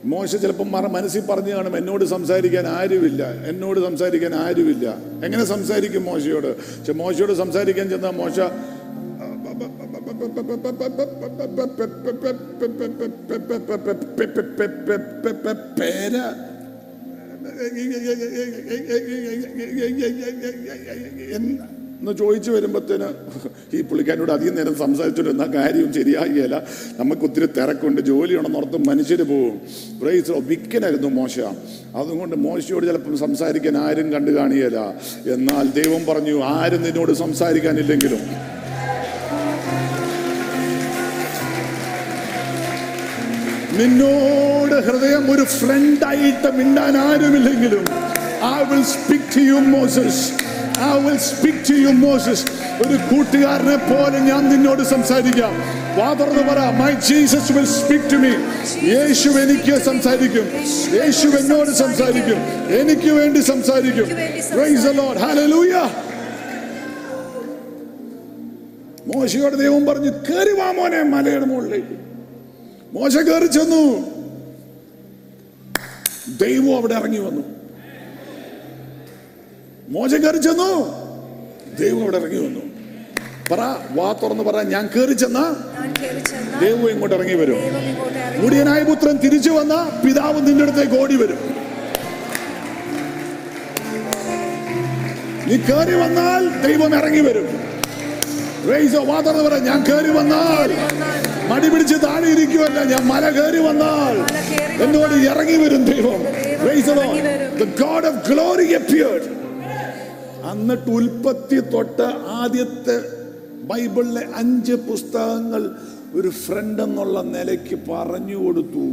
മോശ 0.06 0.36
ചിലപ്പം 0.36 0.72
മറ 0.72 0.88
മനസ്സിൽ 0.88 1.22
പറഞ്ഞു 1.22 1.52
കാണും 1.52 1.78
എന്നോട് 1.78 2.06
സംസാരിക്കാൻ 2.06 2.68
ആരുമില്ല 2.68 3.32
എന്നോട് 3.50 3.80
സംസാരിക്കാൻ 3.80 4.36
ആരുമില്ല. 4.36 4.98
എങ്ങനെ 5.26 5.46
സംസാരിക്കും 5.46 6.06
മോശയോട്? 6.06 6.58
പക്ഷെ 6.58 6.94
മോശയോട് 6.94 7.34
സംസാരിക്കാൻ 7.34 7.90
ചെന്ന 7.90 8.10
മോശ 8.10 8.40
പേര 15.80 16.16
എന്ന് 22.02 22.14
ചോദിച്ചു 22.14 22.52
വരുമ്പോഴത്തേന് 22.52 23.08
ഈ 23.74 23.82
പുള്ളിക്കാരനോട് 23.82 24.32
അധികം 24.32 24.56
നേരം 24.56 24.76
സംസാരിച്ചിട്ട് 24.76 25.30
എന്നാ 25.30 25.46
കാര്യവും 25.56 25.94
ശരിയാകില്ല 25.94 26.64
നമുക്ക് 26.98 27.22
ഒത്തിരി 27.22 27.46
തിരക്കുണ്ട് 27.46 28.02
ജോലിയുണ്ടെന്ന് 28.02 28.58
ഓർത്ത് 28.58 28.78
മനുഷ്യർ 28.78 29.22
പോവും. 29.22 29.62
ബ്രൈസ് 30.00 30.32
വിക്കനായിരുന്നു 30.32 31.08
മോശ. 31.08 31.40
അതുകൊണ്ട് 31.96 32.36
മോശയോട് 32.36 32.86
ചിലപ്പം 32.86 33.18
സംസാരിക്കാൻ 33.18 33.78
ആരും 33.78 34.12
കണ്ടു 34.14 34.32
കാണിയല്ല 34.32 34.80
എന്നാൽ 35.26 35.68
ദൈവം 35.72 36.06
പറഞ്ഞു 36.06 36.44
ആരും 36.44 36.84
നിന്നോട് 36.84 37.12
സംസാരിക്കാനില്ലെങ്കിലും 37.12 38.24
നിന്നോട് 43.80 44.76
ഹൃദയം 44.88 45.32
ഒരു 45.32 45.44
ഫ്രണ്ടായിട്ട് 45.44 46.50
മിണ്ടാൻ 46.60 46.98
ആരുമില്ലെങ്കിലും 46.98 47.84
I 48.58 48.60
will 48.72 48.84
speak 48.94 49.30
to 49.36 49.40
you 49.40 49.60
Moses 49.76 50.24
I 50.88 50.92
will 51.06 51.20
speak 51.30 51.64
to 51.70 51.74
you 51.74 51.92
Moses 52.06 52.44
ഒരു 52.84 52.98
കൂട്ടുകാരനെ 53.10 53.78
പോലെ 53.90 54.20
ഞാൻ 54.20 54.50
നിന്നോട് 54.50 54.84
സംസാരിക്കാം. 54.84 55.54
വാ 55.98 56.14
തുറന്ന് 56.20 56.44
പറ 56.50 56.60
my 56.82 56.92
Jesus 57.08 57.52
will 57.52 57.70
speak 57.78 58.12
to 58.14 58.16
me 58.16 58.34
യേശു 58.92 59.30
എനിക്ക് 59.44 59.76
സംസാരിക്കും. 59.90 60.46
യേശു 61.00 61.28
എന്നോട് 61.40 61.72
സംസാരിക്കും. 61.84 62.40
എനിക്ക് 62.82 63.10
വേണ്ടി 63.10 63.42
സംസാരിക്കും. 63.52 64.08
പ്രൈസ് 64.56 64.86
the 64.88 64.94
ലോർഡ് 65.02 65.18
ഹല്ലേലൂയ 65.18 65.74
മോശയോട് 69.10 69.56
ദൈവം 69.56 69.86
പറഞ്ഞു 69.86 70.12
കയറി 70.30 70.56
വാ 70.62 70.72
മോനെ 70.72 71.02
മലയുടെ 71.16 71.46
മുകളിലേക്ക്. 71.46 72.09
മോശ 72.94 73.18
കയറി 73.18 73.46
ചെന്നു. 73.46 73.84
ദൈവം 76.42 76.78
അവിടെ 76.78 76.94
ഇറങ്ങി 76.94 77.18
വന്നു. 77.18 77.44
മോശ 79.90 80.12
കയറി 80.14 80.38
ചെന്നു. 80.38 80.72
ദൈവം 81.80 82.02
അവിടെ 82.02 82.18
ഇറങ്ങി 82.18 82.38
വന്നു. 82.38 82.60
പറ 83.52 83.60
വാ 83.92 84.14
തുറന്ന് 84.24 84.44
പറ 84.44 84.62
ഞാൻ 84.62 84.90
കയറി 84.96 85.14
ചെന്ന 85.14 85.40
ദൈവം 86.62 86.90
ഇങ്ങോട്ട് 86.90 87.16
ഇറങ്ങി 87.16 87.34
വരും. 87.34 87.58
മുടിയനായ 88.42 88.84
പുത്രൻ 88.84 89.18
തിരിച്ചു 89.18 89.50
വന്ന 89.50 90.02
പിതാവ് 90.06 90.48
നിന്റെ 90.48 90.64
അടുത്തേക്ക് 90.64 91.02
ഓടി 91.02 91.16
വരും. 91.16 91.38
നീ 95.48 95.58
കയറി 95.58 95.96
വന്നാൽ 95.96 96.68
ദൈവം 96.68 96.96
ഇറങ്ങി 96.98 97.20
വരും. 97.20 97.70
Praise 98.68 98.92
the- 98.94 99.06
വാ 99.06 99.22
തുറന്ന് 99.22 99.44
പറ 99.44 99.58
ഞാൻ 99.58 99.84
കയറി 99.84 100.10
വന്നാൽ 100.10 100.70
മടി 101.50 101.70
പിടിച്ച് 101.70 101.96
താഴെ 101.96 102.30
ഇരിക്കുമല്ല 102.30 102.84
ഞാൻ 102.84 103.08
മല 103.08 103.30
കയറി 103.30 103.58
വന്നാൽ 103.58 104.16
എന്നോട് 104.84 105.14
ഇറങ്ങി 105.14 105.58
വരും 105.58 105.86
ദൈവം. 105.86 106.50
of 108.10 108.34
glory 108.34 108.68
appeared. 108.82 109.24
എന്നിട്ട് 110.52 110.92
ഉൽപ്പത്തി 110.92 111.60
തൊട്ട് 111.60 112.08
ആദ്യത്തെ 112.28 113.02
ബൈബിളിലെ 113.64 114.22
അഞ്ച് 114.36 114.74
പുസ്തകങ്ങൾ 114.74 115.72
ഒരു 116.14 116.30
ഫ്രണ്ട് 116.30 116.82
എന്നുള്ള 116.84 117.22
നിലയ്ക്ക് 117.22 117.92
പറഞ്ഞു 117.92 118.36
കൊടുത്തു. 118.36 118.86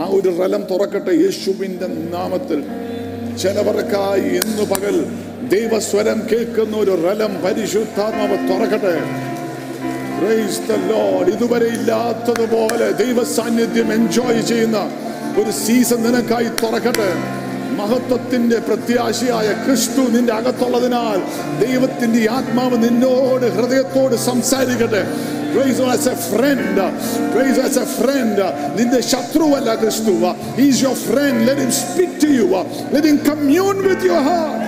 ആ 0.00 0.06
ഒരു 0.08 0.28
റലം 0.42 0.62
തുറക്കട്ടെ 0.70 1.10
യേശുവിന്റെ 1.10 1.86
നാമത്തിൽ. 1.86 2.64
ചിലവർക്കായി 3.36 4.34
എന്നു 4.34 4.62
പകൽ 4.62 5.06
ദൈവസ്വരം 5.48 6.22
കേൾക്കുന്ന 6.32 6.76
ഒരു 6.76 7.02
റലം 7.06 7.42
പരിശുദ്ധാത്മാവ് 7.44 8.48
തുറക്കട്ടെ. 8.48 9.35
ഇതുവരെ 11.32 11.68
ഇല്ലാത്തതുപോലെ 11.68 12.86
ദൈവ 13.00 13.24
സാന്നിധ്യം 13.32 13.90
എൻജോയ് 13.92 14.42
ചെയ്യുന്ന 14.42 14.78
ഒരു 15.40 15.50
സീസൺ 15.64 16.00
നിനക്കായി 16.02 16.50
തുറക്കട്ടെ 16.62 17.10
മഹത്വത്തിന്റെ 17.78 18.58
പ്രത്യാശയായ 18.66 19.48
ക്രിസ്തു 19.64 20.02
നിന്റെ 20.14 20.32
അകത്തുള്ളതിനാൽ 20.32 21.18
ദൈവത്തിന്റെ 21.60 22.22
ആത്മാവ് 22.30 22.76
നിന്നോട് 22.84 23.48
ഹൃദയത്തോട് 23.58 24.16
സംസാരിക്കട്ടെ 24.28 25.02
Praise 25.48 25.80
as 25.88 26.06
a 26.06 26.16
friend. 26.30 26.78
Praise 27.34 27.58
as 27.58 27.76
a 27.76 27.86
friend. 27.92 28.38
നിന്റെ 28.78 29.00
ശത്രുവല്ല 29.10 29.70
ക്രിസ്തു 29.74 30.14
is 30.64 30.82
your 30.82 30.96
friend 31.04 31.40
let 31.48 31.62
him 31.62 31.72
speak 31.78 32.18
to 32.24 32.30
you 32.30 32.46
let 32.94 33.08
him 33.08 33.18
commune 33.28 33.76
with 33.86 34.06
your 34.06 34.22
heart 34.28 34.64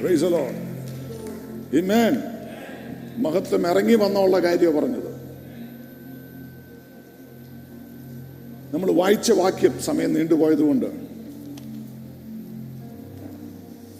Praise 0.00 0.20
the 0.20 0.30
Lord. 0.30 0.54
Amen. 1.74 2.12
മഹത്വം 3.20 3.66
ഇറങ്ങി 3.66 3.94
വന്നുള്ള 3.94 4.38
കാര്യമാണ് 4.38 4.80
പറഞ്ഞത്. 4.80 5.10
നമ്മൾ 8.74 8.92
വായിച്ച 8.92 9.32
വാക്യം 9.32 9.82
സമയം 9.82 10.14
നീണ്ടുപോയതുകൊണ്ട് 10.14 10.86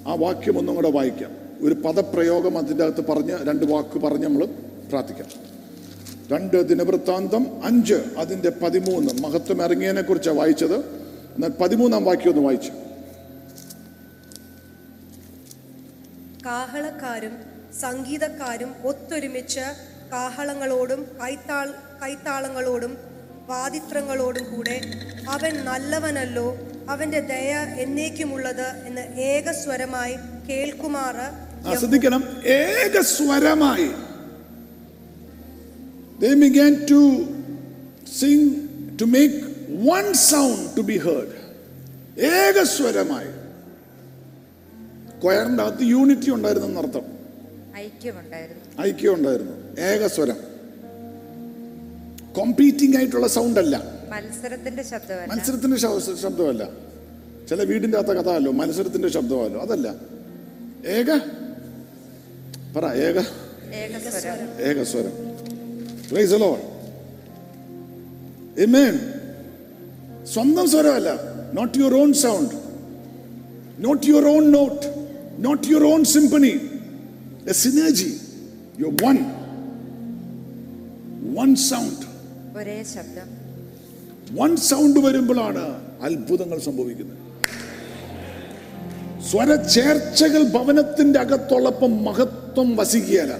ആ 0.08 0.14
വാക്യം 0.14 0.58
ഒന്നും 0.58 0.74
കൂടെ 0.74 0.90
വായിക്കാം. 0.90 1.30
ഒരു 1.60 1.74
പദപ്രയോഗം 1.74 2.58
അതിന്റെ 2.58 2.84
അകത്ത് 2.84 3.06
പറഞ്ഞ് 3.06 3.36
രണ്ട് 3.48 3.64
വാക്ക് 3.66 3.98
പറഞ്ഞ് 3.98 4.24
നമ്മൾ 4.24 4.44
പ്രാർത്ഥിക്കാം. 4.88 5.28
രണ്ട് 6.32 6.68
ദിനവൃത്താന്തം 6.68 7.46
അഞ്ച് 7.64 7.94
അതിന്റെ 7.94 8.50
പതിമൂന്ന്. 8.62 9.22
മഹത്വം 9.22 9.62
ഇറങ്ങിയതിനെ 9.62 10.02
കുറിച്ചാണ് 10.02 10.38
വായിച്ചത്. 10.38 10.76
എന്നാൽ 11.34 11.50
പതിമൂന്നാം 11.60 12.04
വാക്യം 12.04 12.32
ഒന്ന് 12.32 12.42
വായിച്ചു. 12.42 12.72
കാഹളക്കാരും 16.46 17.49
സംഗീതക്കാരും 17.78 18.74
ഒത്തൊരുമിച്ച് 18.84 19.60
കാഹളങ്ങളോടും 20.12 21.06
കൈത്താൾ 21.22 21.74
കൈത്താളങ്ങളോടും 22.02 22.98
വാദിത്രങ്ങളോടും 23.46 24.56
കൂടെ 24.56 24.80
അവൻ 25.28 25.64
നല്ലവനല്ലോ 25.64 26.58
അവന്റെ 26.88 27.20
ദയ 27.20 27.80
എന്നേക്കുമുള്ളത് 27.80 28.82
എന്ന് 28.86 29.00
ഏകസ്വരമായി 29.00 30.14
കേൾക്കുമാറ് 30.48 31.50
ശ്രദ്ധിക്കണം. 31.76 32.42
ഏകസ്വരമായി. 32.44 33.90
They 36.20 36.34
began 36.34 36.86
to 36.86 37.00
sing 38.20 38.42
to 38.98 39.06
make 39.06 39.36
one 39.88 40.12
sound 40.12 40.76
to 40.76 40.82
be 40.82 40.96
heard. 41.06 41.30
ഏകസ്വരമായി. 42.20 43.30
കൊയറിന്റെ 45.20 45.62
അകത്ത് 45.62 45.82
യൂണിറ്റി 45.82 46.30
ഉണ്ടായിരുന്നെന്നർത്ഥം. 46.30 47.19
ഐക്യം 47.80 48.16
ഉണ്ടായിരുന്നു 49.14 49.54
ഏകസ്വരം 49.88 50.38
കോമ്പീറ്റിംഗ് 52.32 52.96
ആയിട്ടുള്ള 52.96 53.28
സൗണ്ട് 53.28 53.60
അല്ല 53.60 53.76
മത്സരത്തിന്റെ 54.12 54.82
ശബ്ദമല്ല. 54.82 55.28
മത്സരത്തിന്റെ 55.32 55.76
ശബ്ദമല്ല. 56.22 56.62
ചില 57.48 57.62
വീടിന്റെ 57.62 57.98
അകത്ത 57.98 58.12
കഥയല്ലോ 58.18 58.52
മത്സരത്തിന്റെ 58.52 59.08
ശബ്ദമല്ലോ 59.08 59.60
അതല്ല. 59.60 59.88
ഏക? 60.96 61.10
പറ 62.76 62.84
ഏക? 63.06 63.18
ഏകസ്വരം 63.82 64.48
ഏകസ്വരം 64.70 65.14
Praise 66.10 66.30
the 66.30 66.38
Lord. 66.38 66.62
Amen. 68.58 68.94
സ്വന്തം 70.32 70.66
സ്വരമല്ല. 70.68 71.10
Not 71.54 71.78
your 71.78 71.94
own 71.94 72.10
sound 72.22 72.54
not 73.78 74.04
your 74.06 74.26
own 74.28 74.44
not 74.50 74.86
not 75.38 75.64
your 75.66 75.84
own 75.84 76.02
symphony 76.04 76.52
a 77.50 77.54
synergy. 77.54 78.10
You're 78.78 78.96
one. 79.02 79.20
One 81.36 81.54
sound. 81.64 81.98
ഒരേ 82.58 82.76
ശബ്ദം 82.92 83.28
വൺ 84.38 84.52
സൗണ്ട് 84.64 84.98
വരുമ്പോഴാണ് 85.04 85.62
അത്ഭുതങ്ങൾ 86.06 86.58
സംഭവിക്കുന്നത് 86.66 87.18
സ്വരചേർച്ചകൾ 89.28 90.42
ഭവനത്തിന്റെ 90.54 91.18
അകത്തുള്ളപ്പം 91.24 91.94
മഹത്വം 92.08 92.68
വസിക്കുകയല്ല 92.80 93.36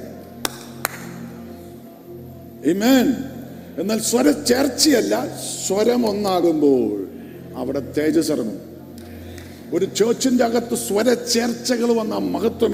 Amen. 2.70 3.06
എന്നാൽ 3.76 4.00
സ്വരചേർച്ചയല്ല 4.08 5.14
സ്വരം 5.64 6.02
ഒന്നാകുമ്പോൾ 6.08 6.88
അവിടെ 7.56 7.80
തേജസ് 7.96 8.32
ഇറങ്ങും 8.34 8.58
ഒരു 9.72 9.86
ചേർച്ചിന്റെ 9.98 10.44
അകത്ത് 10.44 10.76
സ്വരചേർച്ചകൾ 10.78 11.90
വന്ന 11.92 12.14
മഹത്വം 12.32 12.72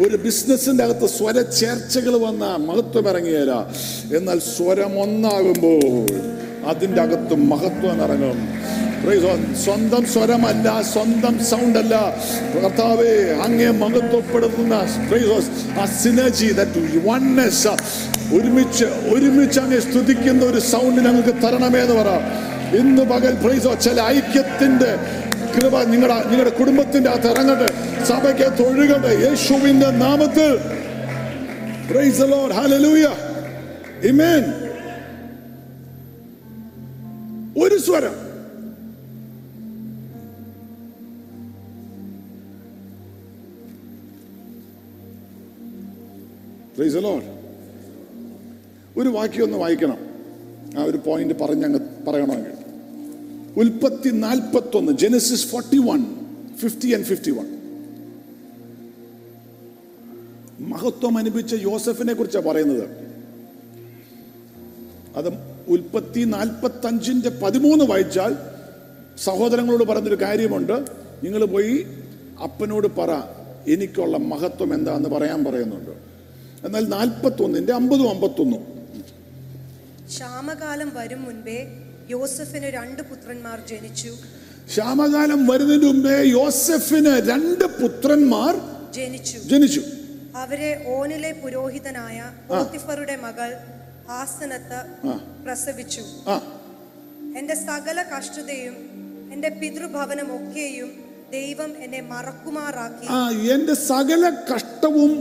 ഒരു 0.00 0.16
ബിസിനസിന്റെ 0.16 0.84
അകത്ത് 0.84 1.08
സ്വരചേർച്ചകൾ 1.08 2.14
വന്ന 2.18 2.44
മഹത്വം 2.66 3.06
എന്നാൽ 4.16 4.38
സ്വരം 4.50 4.92
ഒന്നാകുമ്പോൾ 5.00 6.10
അതിന്റെ 6.66 7.00
അകത്ത് 7.02 7.34
മഹത്വം 7.50 7.98
ഇറങ്ങും. 8.04 8.38
സ്വന്തം 9.64 10.04
സ്വരമല്ല 10.06 10.66
സ്വന്തം 10.92 11.44
സൗണ്ട് 11.44 11.78
അല്ല. 11.78 11.94
കർത്താവേ 12.54 13.12
അങ്ങേ 13.42 13.70
മഹത്വപ്പെടുത്തുന്ന 13.82 14.74
ആ 15.78 15.84
സിനർജി 15.94 16.48
ദാറ്റ് 16.52 16.80
വൺനെസ് 17.06 17.72
ഒരുമിച്ച് 18.34 18.86
ഒരുമിച്ച് 19.14 19.60
അങ്ങ് 19.60 19.80
സ്തുതിക്കുന്ന 19.80 20.42
ഒരു 20.44 20.60
സൗണ്ട് 20.72 21.00
ഞങ്ങൾക്ക് 21.00 21.34
തരണമേ 21.44 21.80
എന്ന് 21.80 21.94
പറ. 21.94 22.10
ഇന്ന് 22.80 23.04
പകൽ 23.04 23.34
പ്രൈസോ 23.42 23.74
ചില 23.84 24.00
ഐക്യത്തിന്റെ 24.10 24.90
കൃപ 25.60 25.82
നിങ്ങളുടെ 25.82 26.24
നിങ്ങളുടെ 26.24 26.50
കുടുംബത്തിന്റെ 26.50 27.10
അകത്ത് 27.10 27.28
ഇറങ്ങട്ടെ. 27.28 27.68
സഭയ്ക്ക് 28.04 28.58
തൊഴുകട്ടെ. 28.58 29.28
യേശുവിന്റെ 29.28 29.90
നാമത്തിൽ. 29.90 30.58
ലോർഡ്. 32.26 32.52
ഒരു 37.64 37.78
സ്വരം. 37.78 38.30
Lord. 46.80 47.22
ഒരു 48.96 49.08
വാക്യം 49.08 49.44
ഒന്ന് 49.44 49.58
വായിക്കണം. 49.58 49.98
ആ 50.78 50.82
ഒരു 50.82 50.96
പോയിന്റ് 50.96 51.34
പറഞ്ഞ് 51.34 51.64
അങ്ങ് 51.64 51.80
പറയണമെങ്കിൽ. 52.06 52.59
ഉൽപ്പത്തി 53.56 54.08
നാൽപ്പത്തൊന്ന് 54.08 54.92
Genesis 54.92 55.46
forty 55.46 55.78
one 55.78 56.04
fifty 56.56 56.94
and 56.94 57.04
fifty 57.04 57.30
one 57.30 57.60
മഹത്വം 60.60 61.18
അനുഭവിച്ച 61.18 61.54
യോസഫിനെ 61.54 62.12
കുറിച്ചാണ് 62.12 62.44
പറയുന്നത്. 62.44 62.88
അത് 65.16 65.28
ഉൽപ്പത്തി 65.68 66.20
നാൽപ്പത്തി 66.20 66.86
അഞ്ചിന്റെ 66.86 67.28
പതിമൂന്ന് 67.28 67.84
വായിച്ചാൽ 67.84 68.36
സഹോദരങ്ങളോട് 69.18 69.84
പറഞ്ഞൊരു 69.84 70.22
കാര്യമുണ്ട്. 70.22 70.84
നിങ്ങൾ 71.24 71.44
പോയി 71.44 71.86
അപ്പനോട് 72.42 72.86
പറ 72.86 73.10
എനിക്കുള്ള 73.68 74.16
മഹത്വം 74.16 74.74
എന്താന്ന് 74.74 75.08
പറയാൻ 75.08 75.44
പറയുന്നുണ്ട്. 75.44 75.90
എന്നാൽ 76.66 76.88
നാൽപ്പത്തി 76.88 77.42
ഒന്നിന്റെ 77.42 77.72
അമ്പതും 77.72 78.10
അമ്പത്തൊന്നും. 78.10 78.62
ക്ഷാമകാലം 80.08 80.92
വരും 80.94 81.22
മുൻപേ 81.22 81.79
യോസഫിന് 82.14 82.68
രണ്ട് 82.78 83.02
പുത്രന്മാർ 83.10 83.58
ജനിച്ചു. 83.70 84.12
ക്ഷാമകാലം 84.70 85.40
വരുന്നതിന് 85.50 85.86
മുമ്പേ 85.90 86.16
യോസഫിന് 86.38 87.12
രണ്ട് 87.30 87.64
പുത്രന്മാർ 87.80 88.54
ജനിച്ചു. 88.96 89.38
ജനിച്ചു. 89.52 89.82
അവരെ 90.42 90.70
ഓനിലെ 90.96 91.32
പുരോഹിതനായ 91.42 92.18
പോത്തിഫറുടെ 92.48 93.16
മകൾ 93.26 93.50
ആസനത്ത് 94.20 94.80
പ്രസവിച്ചു. 95.44 96.04
എന്റെ 97.40 97.56
സകല 97.68 97.98
കഷ്ടതയും 98.12 98.76
എന്റെ 99.34 99.50
പിതൃഭവനം 99.60 100.28
ഒക്കെയും 100.36 100.90
ദൈവം 101.36 101.70
എന്നെ 101.84 102.00
മറക്കുമാറാക്കി. 102.12 103.06
ആ 103.16 103.20
എന്റെ 103.54 103.74
സകല 103.90 104.22
കഷ്ടവും 104.50 105.12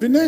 പിന്നെ 0.00 0.24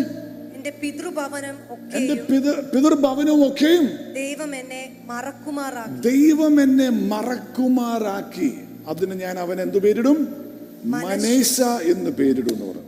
എന്റെ 0.64 0.78
പിതൃഭവനം 0.82 1.56
എന്റെ 1.94 2.14
ഒക്കെയും 2.14 2.54
പിതൃഭവനവും 2.74 3.48
ഒക്കെയും 3.48 4.14
ദൈവം 4.14 4.56
എന്നെ 4.56 4.96
മറക്കുമാറാക്കി. 5.04 6.08
ദൈവം 6.08 6.62
എന്നെ 6.62 6.88
മറക്കുമാറാക്കി. 6.88 8.58
അതിന് 8.88 9.14
ഞാൻ 9.14 9.38
അവൻ 9.38 9.60
എന്തു 9.60 9.78
പേരിടും? 9.78 10.44
മനേശ 10.84 11.60
എന്ന് 11.60 12.10
പേരിടും 12.10 12.52
എന്ന് 12.52 12.66
പറഞ്ഞു. 12.66 12.82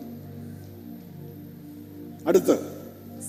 അടുത്ത്. 2.29 2.59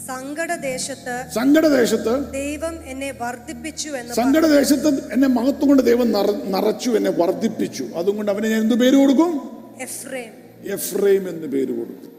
സങ്കടദേശത്ത് 0.07 1.25
സങ്കടദേശത്ത് 1.35 2.33
ദൈവം 2.33 2.85
എന്നെ 2.85 3.13
വർദ്ധിപ്പിച്ചു 3.21 3.89
എന്ന് 3.89 4.13
സങ്കടദേശത്ത് 4.13 5.13
എന്നെ 5.13 5.27
മഹത്വം 5.27 5.67
കൊണ്ട് 5.67 5.83
ദൈവം 5.83 6.11
നിറ- 6.11 6.43
നിറച്ചു 6.43 6.89
എന്നെ 6.89 7.11
വർദ്ധിപ്പിച്ചു. 7.11 7.83
അതുകൊണ്ട് 7.83 8.31
അവന് 8.31 8.45
ഞാൻ 8.45 8.61
എന്ത് 8.61 8.75
പേര് 8.75 8.95
കൊടുക്കും? 8.95 9.41
എഫ്രേം. 9.81 10.31
എഫ്രൈം 10.73 11.29
എന്ന് 11.29 11.47
പേര് 11.47 11.79
കൊടുക്കും. 11.79 12.16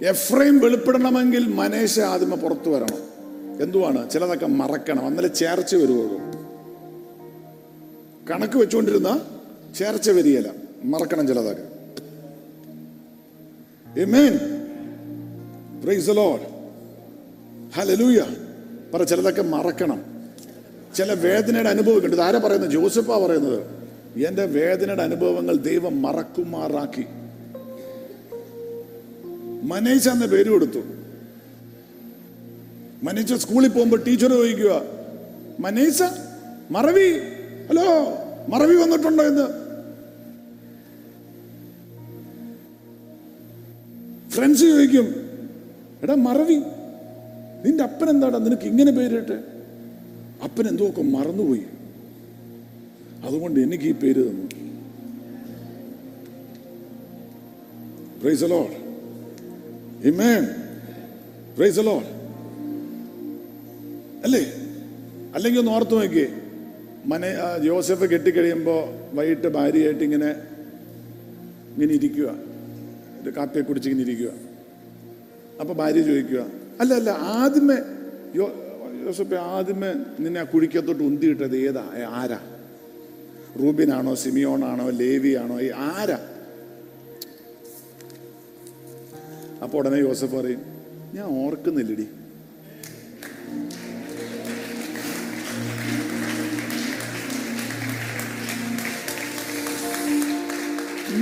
എഫ്രൈം 0.00 0.58
വെളിപ്പെടണമെങ്കിൽ 0.58 1.48
മനേശ 1.48 2.00
ആദ്യമേ 2.00 2.36
പുറത്തു 2.36 2.70
വരണം. 2.70 3.12
എന്തുവാണ്? 3.62 4.10
ചിലതൊക്കെ 4.10 4.46
മറക്കണം. 4.46 5.06
അന്നലെ 5.06 5.28
ചേർച്ച 5.28 5.74
വരുവുള്ളൂ 5.74 6.18
കണക്ക് 8.30 8.56
വെച്ചുകൊണ്ടിരുന്ന 8.56 9.20
ചേർച്ച 9.78 10.10
വരികയില്ല. 10.10 10.50
മറക്കണം 10.84 11.28
ചിലതൊക്കെ. 11.28 11.62
Lord. 16.10 16.40
പറ 18.94 19.02
ചിലതൊക്കെ 19.02 19.42
മറക്കണം. 19.42 20.02
ചില 20.96 21.12
വേദനയുടെ 21.12 21.68
അനുഭവം 21.68 21.96
ഇത് 21.96 22.20
ആരാ 22.20 22.38
പറയുന്നത്? 22.38 22.70
ജോസഫാ 22.70 23.18
പറയുന്നത്. 23.18 23.62
എന്റെ 24.28 24.44
വേദനയുടെ 24.44 25.02
അനുഭവങ്ങൾ 25.02 25.56
ദൈവം 25.56 26.02
മറക്കുമാറാക്കി. 26.02 27.04
മനേജ 29.62 30.08
എന്ന 30.08 30.26
പേര് 30.26 30.50
കൊടുത്തു. 30.50 30.82
മനേജ 33.04 33.32
സ്കൂളിൽ 33.32 33.68
പോകുമ്പോൾ 33.68 34.04
ടീച്ചർ 34.04 34.30
ചോദിക്കുക 34.30 34.82
മനേജ 35.60 36.02
മറവി 36.70 37.08
ഹലോ 37.68 37.86
മറവി 38.48 38.74
വന്നിട്ടുണ്ടോ 38.74 39.24
എന്ന്? 39.24 39.46
ഫ്രണ്ട്സ് 44.30 44.62
ചോദിക്കും 44.62 45.08
എടാ 46.02 46.14
മറവി 46.14 46.58
നിന്റെ 47.64 47.84
അപ്പൻ 47.84 48.10
എന്താടാ 48.10 48.38
നിനക്ക് 48.38 48.62
ഇങ്ങനെ 48.62 48.92
പേരിട്ടെ? 48.92 49.38
അപ്പൻ 50.44 50.68
എന്തോക്കെ 50.68 51.02
മറന്നുപോയി. 51.02 51.64
അതുകൊണ്ട് 53.24 53.60
എനിക്ക് 53.60 53.84
ഈ 53.84 53.92
പേര് 53.92 54.30
തന്നു. 54.30 54.48
Praise 58.22 58.42
Lord 58.42 58.81
Amen. 60.04 60.42
Praise 61.56 61.76
the 61.76 61.82
Lord. 61.82 62.06
അല്ലേ? 64.26 64.40
അല്ലെങ്കിൽ 65.34 65.60
ഒന്ന് 65.60 65.72
ഓർത്തു 65.72 65.94
നോക്കിയേ. 65.94 66.28
മന 67.06 67.22
ജോസഫ് 67.64 68.04
കെട്ടിക്കഴിയുമ്പോൾ 68.04 68.80
വൈകിട്ട് 69.16 69.48
ഭാര്യയായിട്ട് 69.48 70.04
ഇങ്ങനെ 70.04 70.30
ഇങ്ങനെ 71.74 71.92
ഇരിക്കുക. 71.94 72.28
ഒരു 73.22 73.30
കാപ്പിയെ 73.30 73.62
കുടിച്ച് 73.62 73.88
ഇങ്ങനെ 73.90 74.10
ഇരിക്കുക. 74.10 74.32
അപ്പോൾ 75.60 75.72
ഭാര്യ 75.72 76.02
ചോദിക്കുക 76.02 76.46
അല്ല 76.80 76.94
അല്ല 76.94 77.10
ആദ്യമേ 77.10 77.78
യോ 78.34 78.46
ജോസഫ് 79.04 79.34
ആദ്യമേ 79.34 79.92
നിന്നെ 80.20 80.40
ആ 80.40 80.44
കുഴിക്കത്തോട്ട് 80.44 81.02
ഉന്തിയിട്ടത് 81.02 81.56
ഏതാ? 81.56 81.84
ആരാ? 82.08 82.40
റൂബിനാണോ 83.62 84.14
സിമിയോണാണോ 84.14 84.90
ലേവിയാണോ? 84.90 85.56
ആരാ? 85.76 86.18
അപ്പൊ 89.62 89.78
ഉടനെ 89.78 89.96
യോസഫ് 89.96 90.34
പറയും 90.34 90.62
ഞാൻ 91.14 91.26
ഓർക്കുന്നില്ലടി. 91.44 92.06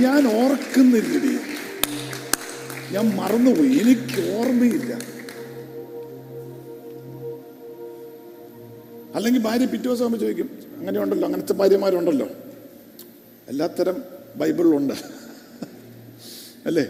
ഞാൻ 0.03 0.27
ഓർക്കുന്നില്ലടി. 0.27 1.33
ഞാൻ 2.93 3.05
മറന്നുപോയി. 3.17 3.73
എനിക്ക് 3.81 4.21
ഓർമ്മയില്ല. 4.37 4.93
അല്ലെങ്കിൽ 9.15 9.41
ഭാര്യ 9.41 9.65
പിറ്റേ 9.65 9.83
ദിവസം 9.83 10.03
ആകുമ്പോൾ 10.03 10.17
ചോദിക്കും 10.17 10.49
അങ്ങനെ 10.77 10.99
ഉണ്ടല്ലോ 10.99 11.25
അങ്ങനത്തെ 11.27 11.53
ഭാര്യമാരുണ്ടല്ലോ. 11.53 12.27
എല്ലാത്തരം 13.47 13.97
ബൈബിളിലുണ്ട് 14.35 14.93
അല്ലേ? 16.65 16.85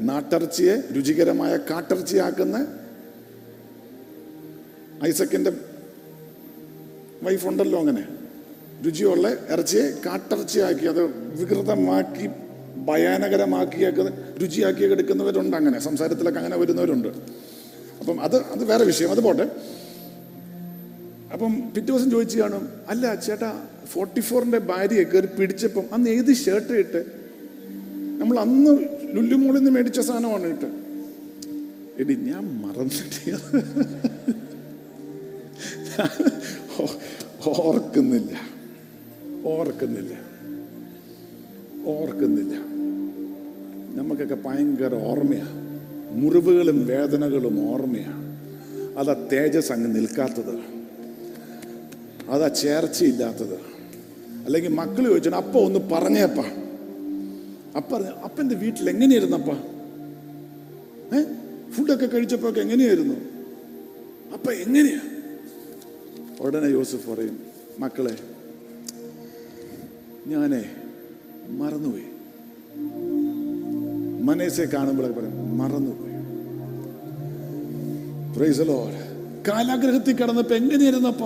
നാട്ടിറച്ചിയെ 0.00 0.92
രുചികരമായ 0.96 1.56
കാട്ടിറച്ചിയാക്കുന്ന 1.56 2.66
ഐസക്കിന്റെ 5.04 5.52
വൈഫുണ്ടല്ലോ 7.22 7.78
അങ്ങനെ. 7.80 8.08
രുചിയുള്ള 8.86 9.28
ഇറച്ചിയെ 9.50 10.00
കാട്ടിറച്ചിയാക്കി 10.06 10.86
അത് 10.86 11.02
വികൃതമാക്കി 11.12 12.28
ഭയാനകരമാക്കിയൊക്കെ 12.76 14.02
രുചിയാക്കി 14.42 14.84
എടുക്കുന്നവരുണ്ട് 14.84 15.56
അങ്ങനെ. 15.56 15.78
സംസാരത്തിലൊക്കെ 15.78 16.38
അങ്ങനെ 16.38 16.56
വരുന്നവരുണ്ട്. 16.56 17.08
അപ്പം 18.00 18.20
അത് 18.20 18.36
അത് 18.36 18.64
വേറെ 18.64 18.84
വിഷയം. 18.84 19.10
അത് 19.10 19.20
പോട്ടെ. 19.20 19.50
അപ്പം 21.32 21.72
പിറ്റേ 21.74 21.86
ദിവസം 21.86 22.10
ചോദിച്ചു 22.10 22.38
കാണും 22.38 22.68
അല്ല 22.88 23.14
ചേട്ടാ 23.14 23.66
ഫോർട്ടി 23.92 24.20
ഫോറിന്റെ 24.20 24.58
ഭാര്യയെ 24.58 25.02
കയറി 25.02 25.26
പിടിച്ചപ്പം 25.26 25.84
അന്ന് 25.92 26.10
ഏത് 26.10 26.32
ഷർട്ട് 26.34 26.72
ഇട്ട്? 26.72 27.22
നമ്മൾ 28.20 28.38
അന്ന് 28.38 29.01
ലുല്ലുമോളിൽ 29.12 29.58
നിന്ന് 29.58 29.70
മേടിച്ച 29.70 30.00
സാധനമാണ് 30.00 30.46
ഇട്ട് 30.46 30.66
എടി 31.98 32.14
ഞാൻ 32.14 32.62
മറന്നിട്ട്. 32.62 33.38
ഓർക്കുന്നില്ല. 37.46 38.40
ഓർക്കുന്നില്ല. 39.44 40.14
ഓർക്കുന്നില്ല. 41.84 42.54
നമുക്കൊക്കെ 44.00 44.34
ഭയങ്കര 44.34 44.94
ഓർമ്മയാണ് 44.94 45.62
മുറിവുകളും 46.10 46.86
വേദനകളും 46.86 47.70
ഓർമ്മയാണ് 47.70 48.22
അതാ 48.98 49.28
തേജസ് 49.32 49.72
അങ്ങ് 49.72 49.94
നിൽക്കാത്തത്. 49.94 50.56
അതാ 52.30 52.48
ചേർച്ചയില്ലാത്തത്. 52.48 53.58
അല്ലെങ്കിൽ 54.44 54.70
മക്കൾ 54.70 55.04
ചോദിച്ചാൽ 55.04 55.34
അപ്പൊ 55.34 55.60
ഒന്ന് 55.60 55.78
പറഞ്ഞേപ്പാ. 55.92 56.61
അപ്പ 57.76 57.94
അപ്പ 57.94 58.18
അപ്പന്റെ 58.18 58.54
വീട്ടിൽ 58.54 58.90
എങ്ങനെയായിരുന്നപ്പ? 58.90 59.50
ഏ? 61.14 61.22
ഫുഡൊക്കെ 61.72 62.06
കഴിച്ചപ്പോ 62.06 62.48
എങ്ങനെയായിരുന്നു? 62.48 63.14
അപ്പ 64.32 64.52
എങ്ങനെയാ? 64.52 65.00
ഉടനെ 66.40 66.66
യോസഫ് 66.66 67.10
പറയും 67.10 67.38
മക്കളെ 67.78 68.16
ഞാനേ 70.26 70.64
മറന്നുപോയി. 71.48 72.04
മനസ്സെ 74.22 74.64
കാണുമ്പോഴൊക്കെ 74.64 75.20
പറയും 75.20 75.58
മറന്നുപോയി. 75.58 76.12
Praise 78.36 78.60
Lord 78.60 79.12
കാലാഗ്രഹത്തിൽ 79.48 80.12
കിടന്നപ്പോ 80.12 80.54
എങ്ങനെയായിരുന്നപ്പ? 80.54 81.22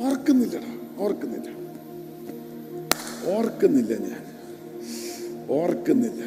ഓർക്കുന്നില്ലടാ 0.00 0.78
ഓർക്കുന്നില്ല. 0.98 1.48
ഓർക്കുന്നില്ല 3.34 3.94
ഞാൻ. 3.98 4.27
ഓർക്കുന്നില്ല. 5.50 6.22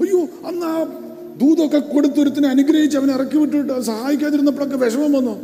അയ്യോ 0.00 0.20
അന്ന് 0.46 0.66
ആ 0.66 0.82
ദൂതൊക്കെ 1.42 1.78
കൊടുത്തൊരുത്തിനെ 1.78 2.48
അനുഗ്രഹിച്ച് 2.48 2.98
അവനെ 2.98 3.14
ഇറക്കി 3.14 3.36
വിട്ടിട്ട് 3.36 3.80
സഹായിക്കാതിരുന്നപ്പോഴൊക്കെ 3.80 4.76
വിഷമം 4.76 5.12
വന്നു. 5.12 5.34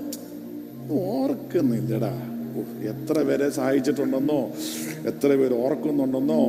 ഓർക്കുന്നില്ലടാ. 0.92 2.12
എത്ര 2.82 3.22
പേരെ 3.22 3.50
സഹായിച്ചിട്ടുണ്ടെന്നോ 3.50 4.40
എത്ര 5.06 5.28
പേര് 5.28 5.54
ഓർക്കുന്നുണ്ടെന്നോ 5.54 6.40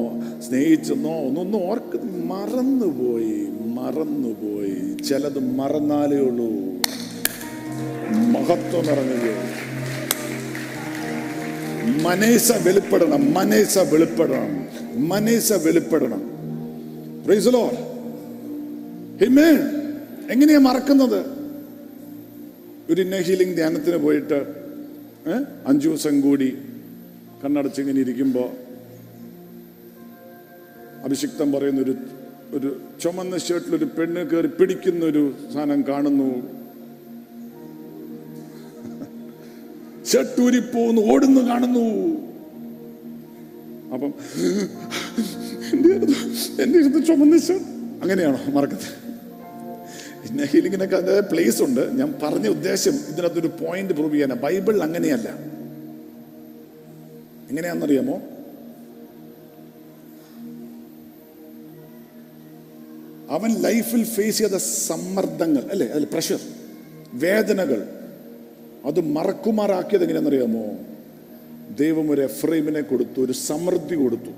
സ്നേഹിച്ചെന്നോ 0.47 1.14
ഒന്നൊന്നും 1.28 1.70
ഓർക്ക് 1.70 1.97
മറന്നുപോയി 2.04 3.47
മറന്നുപോയി. 3.78 5.04
ചിലത് 5.04 5.39
മറന്നാലേ 5.39 6.18
ഉള്ളൂ. 6.18 6.49
മഹത്വം 8.34 8.86
ഇറങ്ങുകയോ 8.86 9.38
മനേസ 12.02 12.52
വെളിപ്പെടണം 12.52 13.34
മനേസ 13.34 13.80
വെളിപ്പെടണം. 13.80 14.80
മനേസ 14.95 15.53
വെളിപ്പെടണം. 15.53 16.21
എങ്ങനെയാ 20.31 20.59
മറക്കുന്നത്? 20.59 21.41
ഒരു 22.89 23.01
ഇന്ന 23.01 23.15
ഹീലിംഗ് 23.15 23.55
ധ്യാനത്തിന് 23.55 23.97
പോയിട്ട് 23.97 24.45
അഞ്ചു 25.67 25.89
ദിവസം 25.89 26.21
കൂടി 26.21 26.57
കണ്ണടച്ചിങ്ങനെ 27.45 27.99
ഇരിക്കുമ്പോൾ 27.99 28.49
അഭിഷിക്തം 31.03 31.51
പറയുന്ന 31.51 31.81
ഒരു 31.81 31.95
ഒരു 32.51 32.81
ചുമന്ന 33.01 33.37
ഷർട്ടിൽ 33.37 33.75
ഒരു 33.75 33.85
പെണ്ണ് 33.85 34.29
കയറി 34.29 34.47
പിടിക്കുന്ന 34.47 35.05
ഒരു 35.05 35.33
സാധനം 35.53 35.87
കാണുന്നു. 35.87 36.61
ഷർട്ട് 40.11 40.41
ഊരിപ്പോന്ന് 40.41 41.01
ഓടുന്നു 41.01 41.41
കാണുന്നു. 41.41 42.30
അപ്പം 43.93 44.13
എന്റെ 45.73 45.95
അടുത്ത് 45.95 46.61
എന്റെ 46.61 46.79
അടുത്ത് 46.79 47.53
അങ്ങനെയാണോ 48.01 48.39
മറക്കത്ത്? 48.51 48.89
പിന്നെ 50.23 50.43
ഹീലിങ്ങിനൊക്കെ 50.43 50.95
അതിന്റെ 50.95 51.21
പ്ലേസ് 51.21 51.61
ഉണ്ട്. 51.61 51.97
ഞാൻ 51.97 52.15
പറഞ്ഞ 52.23 52.47
ഉദ്ദേശം 52.47 52.91
ഇതിനകത്തൊരു 52.91 53.47
പോയിന്റ് 53.47 53.93
പ്രൂവ് 53.93 54.13
ചെയ്യാനാണ് 54.13 54.41
ബൈബിൾ 54.41 54.83
അങ്ങനെയല്ല. 54.83 55.29
എങ്ങനെയാണെന്നറിയാമോ? 57.49 58.15
അവൻ 63.35 63.51
ലൈഫിൽ 63.53 64.03
ഫേസ് 64.03 64.37
ചെയ്ത 64.37 64.55
സമ്മർദ്ദങ്ങൾ 64.57 65.63
അല്ലേ? 65.71 65.87
അതിൽ 65.87 66.07
പ്രഷർ 66.13 66.39
വേദനകൾ. 67.13 67.87
അത് 68.85 68.99
മറക്കുമാറാക്കിയത് 69.01 70.03
എങ്ങനെയാണെന്നറിയാമോ? 70.03 70.90
ദൈവം 71.76 72.11
ഒരു 72.11 72.22
എഫ്രൈമിനെ 72.22 72.82
കൊടുത്തു 72.82 73.22
ഒരു 73.22 73.32
സമൃദ്ധി 73.32 73.95
കൊടുത്തു 73.95 74.32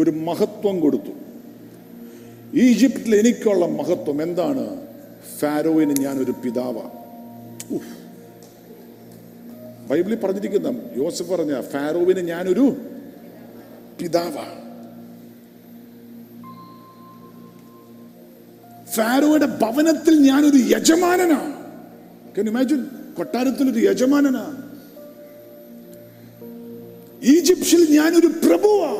ഒരു 0.00 0.10
മഹത്വം 0.10 0.80
കൊടുത്തു. 0.80 1.10
ഈജിപ്തിൽ 2.54 3.16
എനിക്കുള്ള 3.16 3.66
മഹത്വം 3.66 4.22
എന്താണ്? 4.22 4.86
ഫാരോവിന് 5.40 5.94
ഞാനൊരു 6.00 6.30
ഉഫ്. 7.74 8.04
ബൈബിളിൽ 9.90 10.16
പറഞ്ഞിരിക്കുന്ന 10.16 10.82
യോസഫ് 10.96 11.30
പറഞ്ഞ 11.30 11.60
ഫാരോവിന് 11.60 12.20
ഞാനൊരു 12.20 12.76
പിതാവാണ് 14.00 14.64
ഫാരോയുടെ 18.84 19.46
ഭവനത്തിൽ 19.46 20.14
ഞാനൊരു 20.14 20.56
യജമാനനാണ് 20.56 21.54
കൻ 22.38 22.48
ഇമാജിൻ 22.48 22.76
imagine? 22.76 23.16
കൊട്ടാരത്തിൽ 23.16 23.70
ഒരു 23.70 23.88
യജമാനനാ. 23.88 24.63
ഈജിപ്തിൽ 27.24 27.98
ഞാനൊരു 27.98 28.26
പ്രഭുവാ. 28.26 28.90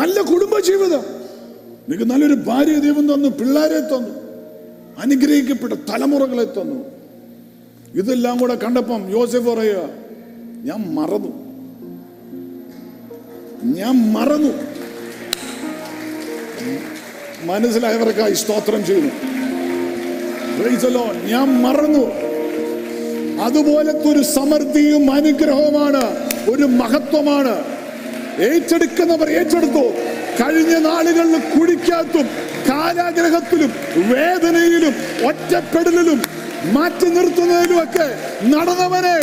നല്ല 0.00 0.20
കുടുംബ 0.20 0.58
ജീവിതം 0.58 1.02
നിങ്ങൾക്ക് 1.88 2.04
നല്ലൊരു 2.04 2.34
ഭാര്യ 2.34 2.78
ദൈവം 2.78 3.14
തന്നു 3.14 3.28
പിള്ളേരെ 3.28 3.80
തന്നു 3.80 4.12
അനുഗ്രഹിക്കപ്പെട്ട 4.98 5.72
തലമുറകളെ 5.72 6.44
തന്നു. 6.44 6.78
ഇതെല്ലാം 7.98 8.38
കൂടെ 8.38 8.54
കണ്ടപ്പം 8.54 9.10
യോസഫ് 9.10 9.48
പറയുക 9.48 9.82
ഞാൻ 10.68 10.94
മറന്നു. 10.94 11.32
ഞാൻ 13.64 14.12
മറന്നു. 14.12 14.52
മനസ്സിലായവർക്കായി 17.46 18.34
സ്തോത്രം 18.34 18.86
ചെയ്യുന്നു. 18.86 19.31
ഞാൻ 21.30 21.62
മറന്നു. 21.62 22.04
അതുപോലത്തെ 23.42 24.12
ഒരു 24.12 24.22
സമൃദ്ധിയും 24.22 25.12
അനുഗ്രഹവുമാണ് 25.12 26.02
ഒരു 26.50 26.62
മഹത്വമാണ്. 26.62 27.54
ഏറ്റെടുക്കുന്നവർ 28.42 29.28
ഏറ്റെടുത്തു. 29.30 29.84
കഴിഞ്ഞ 30.40 30.76
നാളുകളിൽ 30.76 31.40
കുടിക്കാത്തും 31.40 32.26
കാരാഗ്രഹത്തിലും 32.68 33.72
വേദനയിലും 33.96 34.94
ഒറ്റപ്പെടലിലും 35.28 36.22
മാറ്റി 36.72 37.06
നിർത്തുന്നതിലും 37.06 37.82
ഒക്കെ 37.82 38.06
നടന്നവനെ 38.44 39.16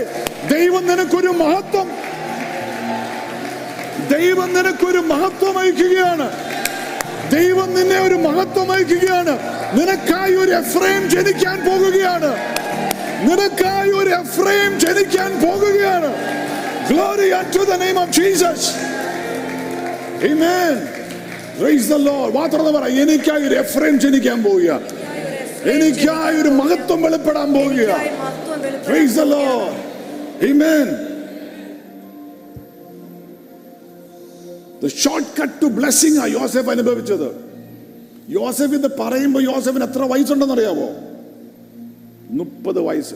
ദൈവം 0.53 0.87
നിനക്കൊരു 0.87 1.27
മഹത്വം. 1.27 1.89
ദൈവം 4.17 4.53
നിനക്കൊരു 4.53 4.97
മഹത്വം 4.97 5.57
അയക്കുകയാണ് 5.57 6.29
ദൈവം 7.31 7.73
നിന്നെ 7.73 7.99
ഒരു 8.01 8.15
മഹത്വമയക്കുകയാണ് 8.15 9.33
നിനക്കായി 9.79 10.35
ഒരു 10.35 10.51
എഫ്രൈം 10.51 11.09
ജനിക്കാൻ 11.09 11.57
പോകുകയാണ്. 11.65 12.31
നിനക്കായി 13.29 13.91
ഒരു 13.91 14.09
എഫ്രൈം 14.09 14.79
ജനിക്കാൻ 14.79 15.31
പോകുകയാണ്. 15.41 16.09
Glory 16.89 17.31
unto 17.31 17.65
the 17.65 17.77
name 17.77 17.97
of 17.97 18.09
Jesus. 18.11 18.59
Amen. 20.23 20.89
Praise 21.59 21.87
the 21.89 21.97
Lord. 21.97 22.33
വാ 22.33 22.45
പറ 22.75 22.85
എനിക്കായി 22.87 23.43
ഒരു 23.43 23.55
എഫ്രൈം 23.55 23.99
ജനിക്കാൻ 23.99 24.43
പോവുക 24.43 24.79
എനിക്കായി 25.65 26.35
ഒരു 26.35 26.49
മഹത്വം 26.49 27.01
വെളിപ്പെടാൻ 27.01 27.53
പോവുക 27.53 27.91
എനിക്കായി 28.87 29.15
the 29.15 29.21
Lord 29.35 29.75
Praise 30.41 31.08
the 34.83 34.91
cut 35.41 35.61
to 35.61 35.65
blessing 35.65 36.17
ആ 36.17 36.25
യോസഫ് 36.25 36.69
അനുഭവിച്ചത്. 36.69 37.27
യോസഫ് 38.29 38.73
ഇത് 38.73 38.97
പറയുമ്പോൾ 38.99 39.43
യോസഫിന് 39.43 39.83
എത്ര 39.83 40.01
വയസ്സുണ്ടെന്ന് 40.01 40.53
അറിയാമോ 40.53 40.87
മുപ്പത് 42.29 42.79
വയസ്സ്. 42.79 43.13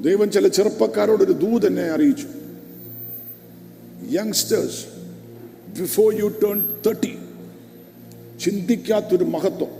ദൈവം 0.00 0.30
ചില 0.30 0.48
ചെറുപ്പക്കാരോട് 0.48 1.22
ഒരു 1.22 1.32
ദൂത് 1.32 1.66
എന്നെ 1.66 1.82
അറിയിച്ചു. 1.82 2.26
Youngsters 4.10 4.80
before 5.80 6.14
you 6.14 6.28
turn 6.42 6.58
thirty 6.86 7.18
ചിന്തിക്കാത്തൊരു 8.44 9.24
മഹത്വം. 9.24 9.72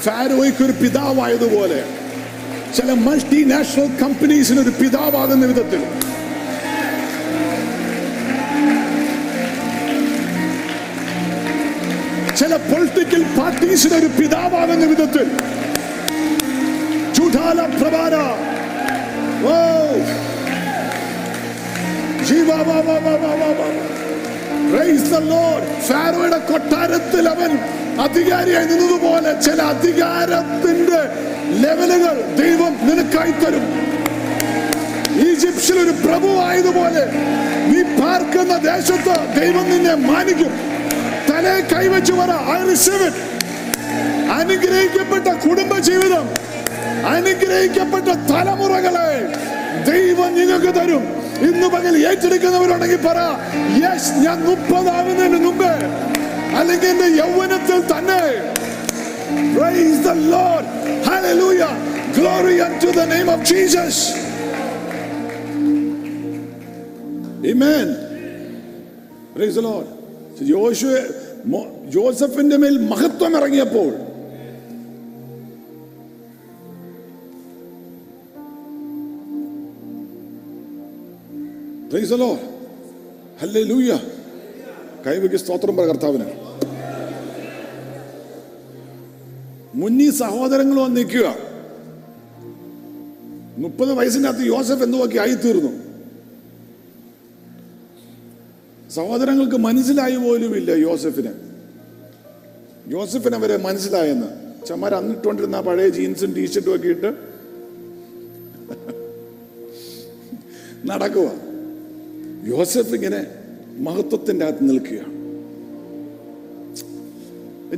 ഫാരോയ്ക്ക് 0.00 0.62
ഒരു 0.64 0.72
പിതാവായതുപോലെ. 0.72 2.07
ചില 2.76 2.92
മൾട്ടിനാഷണൽ 2.92 3.88
കമ്പനീസിന് 4.02 4.60
ഒരു 4.60 4.72
പിതാവാകുന്ന 4.80 5.44
വിധത്തിൽ. 5.46 5.82
ചില 12.38 12.56
പൊളിറ്റിക്കൽ 12.70 13.22
പാർട്ടീസിന് 13.38 13.94
ഒരു 13.94 14.10
പിതാവാകുന്ന 14.18 14.84
വിധത്തിൽ. 14.86 15.26
ചുടാല 17.16 17.60
പ്രഭാര 17.80 18.16
ജീവ 22.28 22.50
ഫാരോയുടെ 25.88 26.38
കൊട്ടാരത്തിൽ 26.38 27.28
അവൻ 27.28 27.58
അധികാരിയായി 28.00 28.66
നിന്നതുപോലെ 28.66 29.40
ചില 29.40 29.62
അധികാരത്തിന്റെ 29.62 31.00
ലെവലുകൾ 31.62 32.34
ദൈവം 32.36 32.72
നിനക്കായി 32.88 33.30
തരും. 33.30 33.64
ഈജിപ്തിൽ 35.28 35.78
ഒരു 35.78 35.90
പ്രഭു 35.90 36.26
ആയതുപോലെ 36.26 37.04
നീ 37.70 37.82
പാർക്കുന്ന 37.82 38.56
ദേശത്ത് 38.56 39.40
ദൈവം 39.40 39.70
നിന്നെ 39.70 39.94
മാനിക്കും. 39.94 40.52
തലേ 41.30 41.60
കൈവച്ച് 41.60 42.12
പറ 42.12 42.30
ഐ 42.30 42.70
റിസീവ് 42.70 43.10
അനുഗ്രഹിക്കപ്പെട്ട 44.30 45.28
കുടുംബ 45.48 45.78
ജീവിതം 45.78 46.28
അനുഗ്രഹിക്കപ്പെട്ട 47.06 48.08
തലമുറകളെ 48.08 49.08
ദൈവം 49.90 50.34
നിങ്ങൾക്ക് 50.34 50.80
തരും. 50.80 51.17
ഇന്ന് 51.46 51.68
പകൽ 51.68 51.94
ഏറ്റെടുക്കുന്നവരുണ്ടെങ്കിൽ 52.04 53.00
പറ 53.06 53.18
യെസ് 53.82 54.12
ഞാൻ 54.24 54.38
മുപ്പതാകുന്നതിന് 54.46 55.40
മുമ്പ് 55.46 55.70
അല്ലെങ്കിൽ 56.60 56.88
എന്റെ 56.88 57.08
യൗവനത്തിൽ 57.20 57.80
തന്നെ 57.92 58.22
Praise 59.54 60.02
the 60.02 60.14
Lord. 60.26 60.64
Hallelujah. 61.04 61.72
Glory 62.14 62.60
unto 62.60 62.90
the 62.90 63.06
name 63.06 63.28
of 63.28 63.44
Jesus. 63.44 63.94
Amen. 67.44 67.86
Praise 69.34 69.54
the 69.54 69.62
Lord. 69.62 69.86
യോശുവ 70.50 70.92
ജോസഫിന്റെ 71.94 72.56
മേൽ 72.56 72.74
മഹത്വം 72.90 73.32
ഇറങ്ങിയപ്പോൾ 73.36 73.88
Praise 81.92 82.10
ഹല്ലേ. 82.12 82.32
Hallelujah. 83.40 84.00
കൈവയ്ക്ക് 85.04 85.36
സ്തോത്രം 85.36 85.76
പറ 85.76 85.84
കർത്താവിന്. 85.84 86.26
മുന്നി 89.74 90.10
സഹോദരങ്ങൾ 90.10 90.80
വന്ന് 90.80 90.96
നിൽക്കുക. 90.96 91.26
മുപ്പത് 93.64 93.92
വയസ്സിനകത്ത് 93.92 94.40
യോസഫ് 94.40 94.82
എന്തുവാക്കി? 94.82 95.18
ആയിത്തീർന്നു. 95.18 95.72
സഹോദരങ്ങൾക്ക് 98.90 99.56
മനസ്സിലായി 99.56 100.16
പോലുമില്ല 100.16 100.70
യോസഫിന്. 100.70 101.34
യോസഫിന് 102.88 103.34
അവരെ 103.34 103.56
മനസ്സിലായെന്ന് 103.56 104.30
ചമ്മാർ 104.66 104.94
അന്നിട്ടുകൊണ്ടിരുന്ന 104.94 105.60
പഴയ 105.60 105.88
ജീൻസും 105.88 106.34
ടീഷർട്ടും 106.34 106.76
ഒക്കെ 106.76 106.88
ഇട്ട് 106.88 107.10
നടക്കുക 110.86 111.47
യോസഫ് 112.48 112.94
ഇങ്ങനെ 112.94 113.26
മഹത്വത്തിന്റെ 113.78 114.46
അകത്ത് 114.46 114.68
നിൽക്കുക 114.70 115.00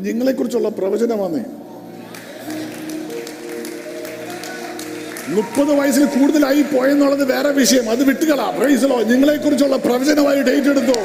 നിങ്ങളെക്കുറിച്ചുള്ള 0.00 0.68
കുറിച്ചുള്ള 0.68 0.68
പ്രവചനമാന്നേ 0.68 1.44
മുപ്പത് 5.28 5.80
വയസ്സിൽ 5.80 6.04
കൂടുതലായി 6.04 6.62
പോയെന്നുള്ളത് 6.62 7.24
വേറെ 7.32 7.50
വിഷയം. 7.50 7.90
അത് 7.90 8.04
വിട്ടുകളാ. 8.04 8.50
പ്രൈസലോ 8.50 9.02
നിങ്ങളെ 9.02 9.36
കുറിച്ചുള്ള 9.36 9.76
പ്രവചനമായി 9.76 10.42
ഡേറ്റ് 10.42 10.68
എടുത്തോ. 10.68 11.00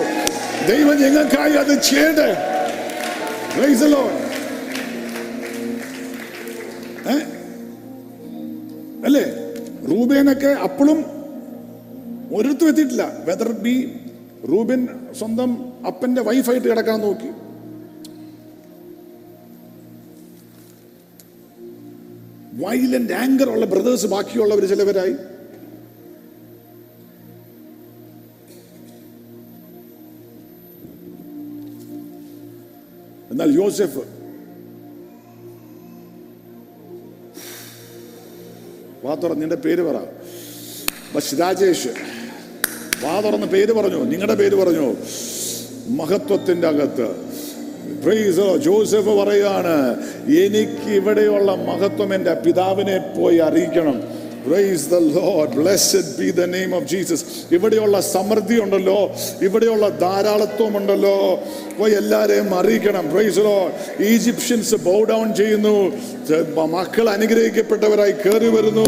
ദൈവം 0.67 1.01
ഞങ്ങൾക്കായി 1.01 1.51
അത് 1.51 1.81
ചെയ്ത് 1.81 2.27
അല്ലേ? 9.05 9.25
റൂബേനൊക്കെ 9.91 10.47
അപ്പോഴും 10.47 11.14
ഒരിടത്തും 12.35 12.67
എത്തിയിട്ടില്ല. 12.67 13.03
വെദർ 13.25 13.51
ബി 13.51 13.73
റൂബിൻ 14.51 14.87
സ്വന്തം 15.19 15.51
അപ്പന്റെ 15.87 16.21
വൈഫായിട്ട് 16.21 16.67
കിടക്കാൻ 16.67 16.99
നോക്കി. 16.99 17.29
വയലന്റ് 22.63 23.13
ആങ്കർ 23.13 23.49
ഉള്ള 23.49 23.65
ബ്രദേഴ്സ് 23.65 24.05
ബാക്കിയുള്ളവർ 24.05 24.65
ചിലവരായി. 24.65 25.15
എന്നാൽ 33.31 33.49
യോസെഫ് 33.61 34.03
വാത്തുറ 39.05 39.33
നിന്റെ 39.33 39.55
പേര് 39.55 39.81
പറ. 39.81 39.97
രാജേഷ്. 41.39 42.14
വാ 43.03 43.21
തുറന്ന് 43.21 43.47
പേര് 43.47 43.73
പറഞ്ഞു 43.73 44.03
നിങ്ങളുടെ 44.03 44.35
പേര് 44.35 44.55
പറഞ്ഞു. 44.55 44.95
മഹത്വത്തിന്റെ 45.89 46.67
അകത്ത്. 46.67 47.07
ജോസഫ് 48.57 49.09
പറയാണ് 49.09 49.95
എനിക്ക് 50.27 50.89
ഇവിടെയുള്ള 50.95 51.55
മഹത്വം 51.55 52.15
എന്റെ 52.15 52.33
പിതാവിനെ 52.33 52.97
പോയി 53.17 53.37
അറിയിക്കണം. 53.37 54.14
Praise 54.45 54.93
the 54.93 54.99
Lord. 54.99 55.49
Blessed 55.49 56.05
be 56.21 56.37
the 56.37 56.45
name 56.45 56.73
of 56.79 56.83
Jesus. 56.93 57.19
ഇവിടെയുള്ള 57.51 58.01
സമൃദ്ധി 58.01 58.59
ഉണ്ടല്ലോ. 58.59 59.11
ഇവിടെയുള്ള 59.41 59.89
ധാരാളത്വം 59.89 60.77
ഉണ്ടല്ലോ. 60.77 61.39
പോയി 61.79 61.93
എല്ലാരെയും 61.93 62.55
അറിയിക്കണം. 62.55 63.11
Praise 63.11 63.39
Lord. 63.39 64.03
Egyptians 64.03 64.75
bow 64.75 65.03
down 65.03 65.35
ചെയ്യുന്നു. 65.35 65.91
മക്കൾ 66.65 67.09
അനുഗ്രഹിക്കപ്പെട്ടവരായി 67.09 68.11
കയറി 68.11 68.47
വരുന്നു. 68.47 68.85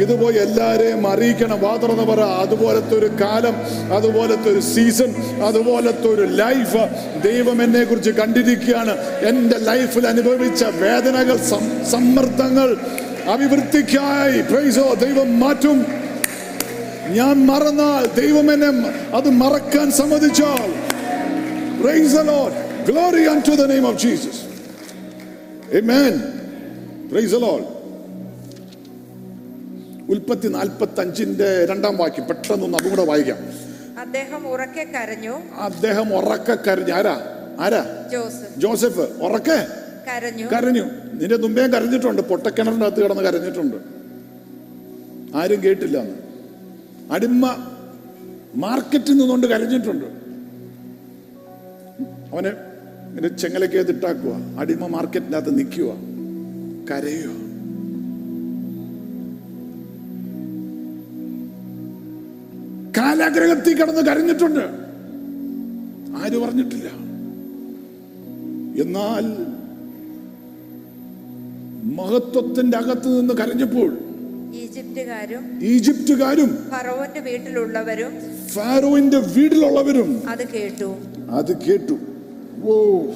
ഇതുപോലെ 0.00 0.40
എല്ലാവരെയും 0.40 1.06
അറിയിക്കണം. 1.06 1.60
വാതറന്ന് 1.60 2.02
പറ. 2.02 2.20
അതുപോലത്തെ 2.20 2.98
ഒരു 2.98 3.06
കാലം 3.06 3.54
അതുപോലത്തെ 3.92 4.50
ഒരു 4.52 4.60
സീസൺ 4.60 5.42
അതുപോലത്തെ 5.42 6.08
ഒരു 6.08 6.22
ലൈഫ് 6.22 6.88
ദൈവം 7.22 7.62
എന്നെ 7.62 7.84
കുറിച്ച് 7.84 8.10
കണ്ടിരിക്കുകയാണ്. 8.10 8.98
എന്റെ 9.28 9.56
ലൈഫിൽ 9.58 10.06
അനുഭവിച്ച 10.06 10.64
വേദനകൾ 10.64 11.36
സമ്മർദ്ദങ്ങൾ 11.84 12.76
അഭിവൃദ്ധിക്കായി. 13.28 14.40
പ്രൈസോ 14.40 14.94
ദൈവം 14.94 15.40
മാറ്റും. 15.40 15.86
ഞാൻ 17.08 17.46
മറന്നാൽ 17.46 18.20
ദൈവം 18.20 18.52
എന്നെ 18.52 18.66
അത് 19.16 19.30
മറക്കാൻ 19.30 19.90
സമ്മതിച്ചാൽ. 19.90 20.88
Praise 21.78 22.08
the 22.08 22.24
Lord. 22.24 22.68
Glory 22.90 23.36
unto 23.36 23.60
the 23.60 23.74
name 23.74 23.84
of 23.84 23.96
Jesus. 23.96 24.36
Amen. 25.76 26.12
Praise 27.12 27.36
the 27.36 27.44
Lord. 27.44 27.62
ഉൽപ്പത്തി 30.10 30.48
നാൽപ്പത്തി 30.48 31.00
അഞ്ചിന്റെ 31.00 31.66
രണ്ടാം 31.66 31.96
വാക്യം. 31.96 32.26
പെട്ടെന്ന് 32.26 32.78
അതും 32.78 32.90
കൂടെ 32.90 33.04
വായിക്കാം. 33.04 33.36
അദ്ദേഹം 34.00 34.48
ഉറക്കെ 34.48 34.86
കരഞ്ഞു. 34.94 35.40
അദ്ദേഹം 35.60 36.16
ഉറക്കെ 36.16 36.54
കരഞ്ഞു. 36.54 36.92
ആരാ? 36.92 37.20
ആരാ? 37.60 38.08
ജോസഫ്. 38.12 38.60
ജോസഫ് 38.60 39.00
ഉറക്കെ? 39.00 39.66
കരഞ്ഞു. 40.08 40.84
നിന്റെ 41.20 41.36
മുമ്പേ 41.36 41.66
കരഞ്ഞിട്ടുണ്ട്. 41.66 42.22
പൊട്ടക്കിണറിന്റെ 42.22 42.86
അകത്ത് 42.86 43.02
കിടന്ന് 43.04 43.22
കരഞ്ഞിട്ടുണ്ട്. 43.22 43.76
ആരും 45.36 45.62
കേട്ടില്ല 45.62 45.98
അടിമ 47.10 47.46
മാർക്കറ്റിൽ 48.54 49.10
നിന്നുകൊണ്ട് 49.10 49.46
കരഞ്ഞിട്ടുണ്ട്. 49.46 50.06
അവനെ 52.32 52.50
ഇങ്ങനെ 53.08 53.28
ചെങ്ങലൊക്കെ 53.28 53.78
ഇട്ടാക്കുക. 53.78 54.34
അടിമ 54.58 54.86
മാർക്കറ്റിന്റെ 54.86 55.36
അകത്ത് 55.36 55.58
നിൽക്കുക. 55.58 55.90
കരയോ 56.90 57.34
കാലാഗ്രഹത്തിൽ 62.98 63.74
കിടന്ന് 63.76 64.00
കരഞ്ഞിട്ടുണ്ട്. 64.00 64.64
ആര് 66.16 66.36
പറഞ്ഞിട്ടില്ല 66.38 66.88
എന്നാൽ 68.82 69.57
മഹത്വത്തിന്റെ 71.82 72.78
അകത്ത് 72.78 73.20
നിന്ന് 73.20 73.34
കരഞ്ഞപ്പോൾ 73.34 73.98
ഈജിപ്തുകാരും 74.54 75.58
ഈജിപ്തുകാരും 75.62 76.58
വീട്ടിലുള്ളവരും 77.20 78.12
ഫാരോവിന്റെ 78.48 79.18
വീട്ടിലുള്ളവരും 79.18 80.28
അത് 80.28 80.48
കേട്ടു. 80.48 80.96
അത് 81.30 81.60
കേട്ടു. 81.60 81.98
ഓ 82.62 83.06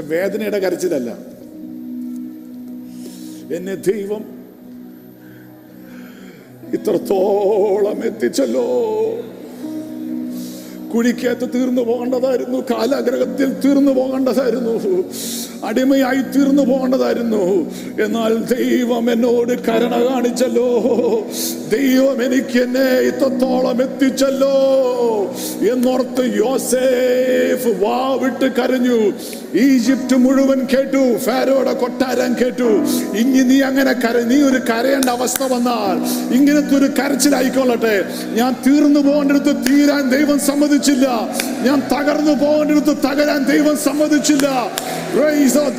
വേദനയുടെ 0.00 0.58
കരച്ചിലല്ല. 0.58 1.18
എന്നെ 3.54 3.74
ദൈവം 3.74 4.24
ഇത്രത്തോളം 6.74 8.04
എത്തിച്ചല്ലോ. 8.04 8.64
കുഴിക്കകത്ത് 10.94 11.48
തീർന്നു 11.54 11.82
പോകേണ്ടതായിരുന്നു. 11.82 12.58
കാലാഗ്രഹത്തിൽ 12.58 13.52
തീർന്നു 13.64 13.92
പോകേണ്ടതായിരുന്നു. 13.92 15.04
അടിമയായി 15.64 16.38
തീർന്നു 16.38 16.62
പോകേണ്ടതായിരുന്നു. 16.62 17.70
എന്നാൽ 18.02 18.34
ദൈവം 18.54 19.12
എന്നോട് 19.12 19.58
കരുണ 19.68 20.14
കാണിച്ചല്ലോ. 20.14 20.66
ദൈവം 21.72 22.24
എനിക്ക് 22.24 22.58
എന്നെ 22.58 22.98
ഇത്രത്തോളം 22.98 23.82
എത്തിച്ചല്ലോ. 23.82 24.56
എന്നോർത്ത് 25.72 26.36
യോസേഫ് 26.36 27.84
വാവിട്ട് 27.84 28.52
കരഞ്ഞു. 28.60 29.12
ഈജിപ്റ്റ് 29.62 30.16
മുഴുവൻ 30.16 30.60
കേട്ടു 30.72 31.18
ഫാരോയുടെ 31.24 31.72
കൊട്ടാരം 31.72 32.36
കേട്ടു. 32.40 32.70
ഇനി 33.18 33.42
നീ 33.50 33.60
അങ്ങനെ 33.60 33.92
കര 33.92 34.16
നീ 34.30 34.38
ഒരു 34.42 34.60
കരയേണ്ട 34.70 35.08
അവസ്ഥ 35.10 35.42
വന്നാൽ 35.52 35.96
ഇങ്ങനത്തെ 36.34 36.74
ഒരു 36.76 36.88
കരച്ചിലായിക്കൊള്ളട്ടെ. 36.98 37.96
ഞാൻ 38.38 38.56
തീർന്നു 38.66 39.00
പോകേണ്ടടുത്ത് 39.00 39.52
തീരാൻ 39.66 40.10
ദൈവം 40.10 40.38
സമ്മതിച്ചില്ല. 40.38 41.06
ഞാൻ 41.66 41.78
തകർന്നു 41.92 42.34
പോകേണ്ടടുത്ത് 42.44 42.94
തകരാൻ 43.06 43.40
ദൈവം 43.52 43.76
സമ്മതിച്ചില്ല. 43.76 44.48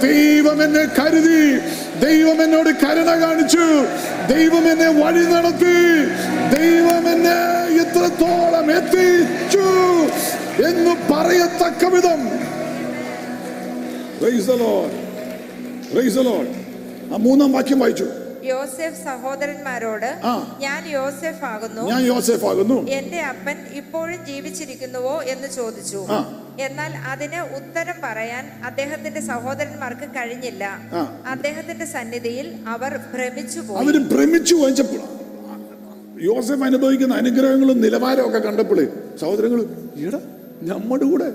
ദൈവം 0.07 0.63
എന്നെ 0.63 0.86
കരുതി. 0.99 1.43
ദൈവം 2.05 2.38
എന്നോട് 2.43 2.71
കരുണ 2.84 3.09
കാണിച്ചു. 3.23 3.65
ദൈവം 4.34 4.71
എന്നെ 4.71 4.89
വഴി 5.01 5.26
നടത്തി. 5.34 5.78
ദൈവം 6.57 7.05
എന്നെ 7.13 7.38
ഇത്രത്തോളം 7.82 8.67
എത്തിച്ചു 8.78 9.67
എന്ന് 10.69 10.95
പറയത്തക്ക 11.11 11.86
വിധം 11.95 12.21
ആ 17.13 17.18
മൂന്നാം 17.18 17.51
വാക്യം 17.51 17.80
വായിച്ചു. 17.80 18.05
യോസെഫ് 18.43 18.99
സഹോദരന്മാരോട്. 19.03 20.09
ഞാൻ 20.59 20.82
യോസെഫ് 20.89 21.45
ആകുന്നു 21.45 21.82
ഞാൻ 21.82 22.01
യോസെഫ് 22.05 22.45
ആകുന്നു 22.45 22.78
എന്റെ 22.89 23.20
അപ്പൻ 23.22 23.57
ഇപ്പോഴും 23.74 24.26
ജീവിച്ചിരിക്കുന്നുവോ 24.26 25.22
എന്ന് 25.24 25.47
ചോദിച്ചു. 25.47 26.01
എന്നാൽ 26.59 26.91
അതിന് 27.13 27.39
ഉത്തരം 27.57 27.97
പറയാൻ 28.03 28.43
അദ്ദേഹത്തിന്റെ 28.66 29.20
സഹോദരന്മാർക്ക് 29.22 30.07
കഴിഞ്ഞില്ല. 30.18 30.63
അദ്ദേഹത്തിന്റെ 31.28 31.86
സന്നിധിയിൽ 31.86 32.53
അവർ 32.68 32.99
ഭ്രമിച്ചു 33.13 33.59
പോയി. 33.59 33.80
അവർ 33.82 33.97
ഭ്രമിച്ചു 34.13 34.55
വായിച്ചപ്പോൾ 34.55 35.01
യോസെഫ് 36.22 36.63
അനുഭവിക്കുന്ന 36.63 37.16
അനുഗ്രഹങ്ങളും 37.16 37.82
നിലവാരവും 37.82 38.30
ഒക്കെ 38.30 38.39
കണ്ടപ്പോഴേ 38.39 38.86
സഹോദരങ്ങൾ 39.22 39.61
എടാ 40.07 40.20
നമ്മുടെ 40.74 41.05
കൂടെ 41.05 41.30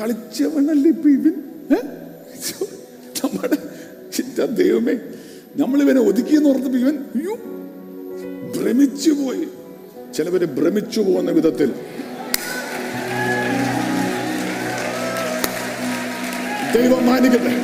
കളിച്ചവനല്ലേ 0.00 0.90
ഇപ്പൊ 0.90 1.08
ഇവൻ? 1.08 1.34
നമ്മുടെ 1.70 3.56
ദൈവമേ 4.46 4.94
ഇവനെ 5.82 6.00
ഒതുക്കിയെന്ന് 6.00 6.48
ഓർത്തപ്പോ 6.48 6.78
ഇവൻ 6.78 6.98
അയ്യോ 7.16 7.34
ഭ്രമിച്ചു 8.56 9.10
പോയി. 9.10 9.48
ചിലവര് 10.16 10.46
ഭ്രമിച്ചു 10.46 11.00
പോകുന്ന 11.00 11.30
വിധത്തിൽ. 11.30 11.72
ദൈവം 16.74 17.06
മാനിക്കട്ടെ. 17.06 17.54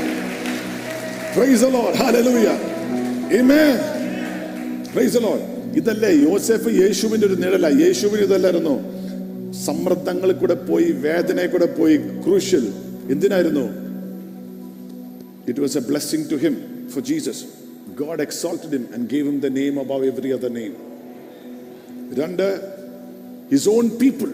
ഇതല്ലേ 5.77 6.11
യോസെഫ് 6.11 6.69
യേശുവിന്റെ 6.71 7.27
ഒരു 7.27 7.35
നിഴല 7.35 7.83
യേശുവിന് 7.83 8.23
ഇതല്ലായിരുന്നു. 8.23 8.75
സമ്മർദ്ദങ്ങളിൽ 9.53 10.33
കൂടെ 10.33 10.55
പോയി 10.55 10.93
വേദനയിൽ 10.93 11.47
കൂടെ 11.47 11.67
പോയി 11.67 11.97
ക്രൂഷ്യൽ 11.97 12.73
എന്തിനായിരുന്നു? 13.11 13.82
It 15.49 15.61
was 15.61 15.77
a 15.79 15.81
blessing 15.81 16.23
to 16.31 16.35
him 16.35 16.55
for 16.95 17.03
Jesus 17.03 17.43
God 17.97 18.21
exalted 18.21 18.71
him 18.71 18.85
and 18.95 19.09
gave 19.11 19.25
him 19.31 19.41
the 19.41 19.47
name 19.61 19.79
above 19.85 20.05
every 20.05 20.33
other 20.33 20.53
name. 20.55 20.75
രണ്ട് 22.21 22.47
ഹിസ് 23.53 23.69
ഓൺ 23.69 23.89
പീപ്പിൾ 23.89 24.29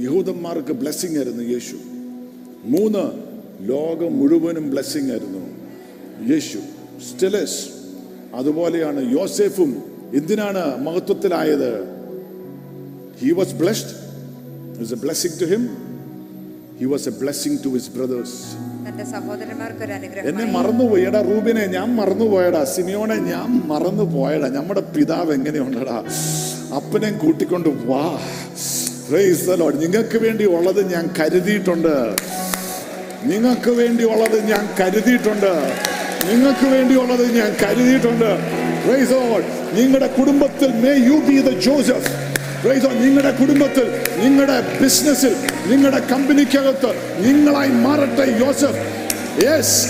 യഹൂദന്മാർക്ക് 0.00 0.72
ബ്ലെസ്സിങ് 0.72 1.16
ആയിരുന്നു 1.16 1.42
യേശു. 1.42 1.76
മൂന്ന് 2.64 3.04
ലോകം 3.60 4.18
മുഴുവനും 4.20 4.70
ബ്ലെസ്സിങ് 4.70 5.10
ആയിരുന്നു 5.10 5.42
യേശു. 6.32 6.58
സ്റ്റിലസ് 7.08 7.58
അതുപോലെയാണ് 8.34 9.00
യോസെഫും 9.12 9.70
എന്തിനാണ് 10.14 10.62
മഹത്വത്തിലായത്? 10.86 11.70
He 13.22 13.30
was 13.30 13.54
blessed 13.54 13.94
is 14.82 14.92
a 14.92 14.96
blessing 14.96 15.40
to 15.40 15.44
him 15.44 15.64
he 16.80 16.84
was 16.84 17.08
a 17.08 17.12
blessing 17.22 17.58
to 17.64 17.68
his 17.68 17.90
brothers 17.90 18.38
എന്നെ 18.88 19.94
അനുഗ്രഹം 19.94 20.52
മറന്നുപോയി 20.52 21.04
എടാ 21.04 21.20
റൂബിനെ. 21.20 21.66
ഞാൻ 21.66 21.96
മറന്നുപോയടാ 21.96 22.64
സിമിയോനെ 22.64 23.14
ഞാൻ 23.14 23.62
മറന്നു 23.66 24.02
പോയടാ 24.02 24.48
നമ്മുടെ 24.48 24.80
പിതാവ് 24.80 25.32
എങ്ങനെയുണ്ടടാ? 25.32 26.04
അപ്പനെ 26.76 27.10
കൂട്ടിക്കൊണ്ട് 27.12 27.68
വാ. 27.68 28.20
The 29.12 29.56
നിങ്ങൾക്ക് 29.82 30.18
വേണ്ടി 30.18 30.44
ഉള്ളത് 30.44 30.92
ഞാൻ 30.92 31.10
കരുതിയിട്ടുണ്ട്. 31.20 32.16
നിങ്ങൾക്ക് 33.32 33.70
വേണ്ടി 33.70 34.04
ഉള്ളത് 34.04 34.44
ഞാൻ 34.44 34.68
കരുതിയിട്ടുണ്ട്. 34.80 35.52
നിങ്ങൾക്ക് 36.30 36.66
വേണ്ടി 36.66 36.94
ഉള്ളത് 36.94 37.26
ഞാൻ 37.38 37.56
കരുതിയിട്ടുണ്ട്. 37.62 38.30
നിങ്ങളുടെ 39.78 40.06
കുടുംബത്തിൽ 40.06 40.70
may 40.84 40.92
you 41.10 41.16
be 41.28 41.36
the 41.48 41.50
Joseph. 41.58 42.23
നിങ്ങളുടെ 42.72 43.30
കുടുംബത്തിൽ 43.30 43.84
നിങ്ങളുടെ 44.24 44.78
ബിസിനസ്സിൽ 44.82 45.34
നിങ്ങളുടെ 45.66 45.98
കമ്പനിക്കകത്ത് 45.98 46.88
നിങ്ങളായി 47.26 47.68
മാറട്ടെ 47.68 48.46
യോസഫ് 48.46 48.78
യെസ് 49.44 49.86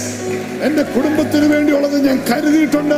എന്റെ 0.63 0.83
കുടുംബത്തിന് 0.83 1.55
വേണ്ടിയുള്ളത് 1.55 2.07
ഞാൻ 2.07 2.25
കരുതിയിട്ടുണ്ട്. 2.31 2.95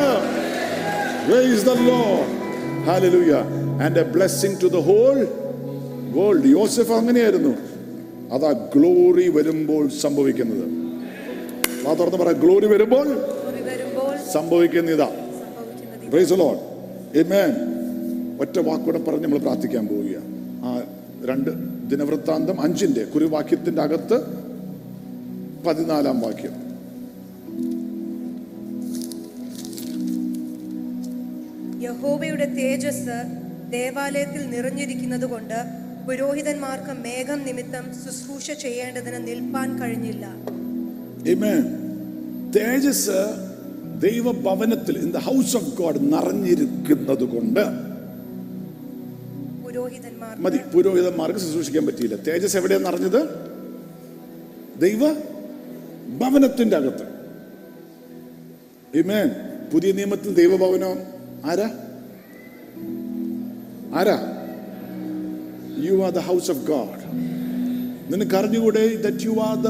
യോസഫ് 6.47 6.93
അങ്ങനെയായിരുന്നു. 6.93 7.55
അതാ 8.33 8.53
ഗ്ലോറി 8.53 9.29
വരുമ്പോൾ 9.29 9.89
സംഭവിക്കുന്നത്. 9.89 10.65
ആ 11.89 11.95
തുറന്ന് 11.95 12.19
പറയാം 12.19 12.41
ഗ്ലോറി 12.41 12.67
വരുമ്പോൾ 12.67 13.09
സംഭവിക്കുന്ന 14.33 14.91
ഇതാ. 14.91 15.11
Praise 16.11 16.33
Lord. 16.33 16.59
Amen. 17.19 17.86
ഒറ്റ 18.41 18.59
വാക്കൂടെ 18.59 18.99
പറഞ്ഞ് 18.99 19.25
നമ്മൾ 19.25 19.39
പ്രാർത്ഥിക്കാൻ 19.39 19.89
പോവുക 19.89 20.17
ആ 20.63 20.71
രണ്ട് 21.25 21.51
ദിനവൃത്താന്തം 21.87 22.61
അഞ്ചിന്റെ 22.61 23.05
കുരുവാക്യത്തിന്റെ 23.05 23.83
അകത്ത് 23.83 24.17
പതിനാലാം 25.67 26.21
വാക്യം. 26.21 26.55
യഹോവയുടെ 31.81 32.45
തേജസ് 32.59 33.17
ദേവാലയത്തിൽ 33.71 34.51
നിറഞ്ഞിരിക്കുന്നത് 34.51 35.27
കൊണ്ട് 35.27 35.59
പുരോഹിതന്മാർക്ക് 36.07 36.93
മേഘം 37.05 37.45
നിമിത്തം 37.45 37.85
ശുശ്രൂഷ 38.05 38.51
ചെയ്യേണ്ടതിന് 38.53 39.29
നിൽപ്പാൻ 39.29 39.81
കഴിഞ്ഞില്ല. 39.81 40.25
തേജസ് 42.57 43.19
ദൈവഭവനത്തിൽ 43.99 44.99
in 44.99 45.11
the 45.11 45.17
house 45.19 45.57
of 45.57 45.77
God 45.77 46.01
നിറഞ്ഞിരിക്കുന്നത് 46.13 47.25
കൊണ്ട് 47.25 47.63
മതി 50.39 50.59
പുരോഹിതന്മാർക്ക് 50.75 51.41
ശുശ്രൂഷിക്കാൻ 51.41 51.87
പറ്റിയില്ല. 51.87 52.17
തേജസ് 52.17 52.57
എവിടെയെന്ന് 52.57 52.89
അറിഞ്ഞത്? 52.89 53.21
ദൈവ 54.81 55.13
ഭവനത്തിന്റെ 56.19 56.77
അകത്ത്. 56.77 57.05
ഇമേൻ 58.99 59.31
പുതിയ 59.73 59.93
നിയമത്തിൽ 59.93 60.35
ദൈവഭവനം? 60.35 60.97
ആരാ? 61.51 61.69
ആരാ? 63.95 64.17
You 65.79 66.03
are 66.03 66.13
the 66.13 66.19
house 66.19 66.51
of 66.51 66.67
God 66.71 67.03
നിനക്ക് 68.13 68.37
അറിഞ്ഞുകൂടെ 68.37 68.85
that 68.97 69.25
you 69.25 69.31
are 69.31 69.57
the 69.63 69.69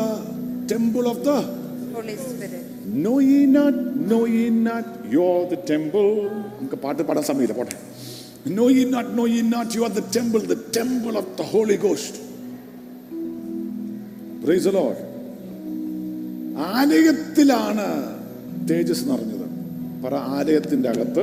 temple 0.73 1.09
of 1.09 1.25
the 1.25 1.31
no 3.07 3.21
ഈ 3.21 3.45
no 3.45 3.67
not, 4.67 4.87
you're 5.15 5.43
the 5.51 5.59
temple. 5.71 6.11
നമുക്ക് 6.59 6.77
പാട്ട് 6.77 7.03
പാടാൻ 7.03 7.25
സമയമില്ല 7.25 7.53
പോട്ടെ. 7.53 7.77
Know 8.47 8.69
ye 8.69 8.85
not, 8.85 9.11
know 9.11 9.25
ye 9.25 9.43
not, 9.43 9.75
you 9.75 9.85
are 9.85 9.89
the 9.91 10.03
temple, 10.03 10.39
the 10.41 10.57
temple 10.71 11.17
of 11.17 11.37
the 11.37 11.43
Holy 11.45 11.77
Ghost. 11.77 12.15
Praise 14.45 14.65
the 14.65 14.73
Lord. 14.73 14.97
ആലയത്തിലാണ് 16.75 17.87
തേജസ് 18.69 19.05
നിറഞ്ഞത് 19.09 19.47
പറ 20.05 20.15
ആലയത്തിന്റെ 20.37 20.89
അകത്ത് 20.89 21.23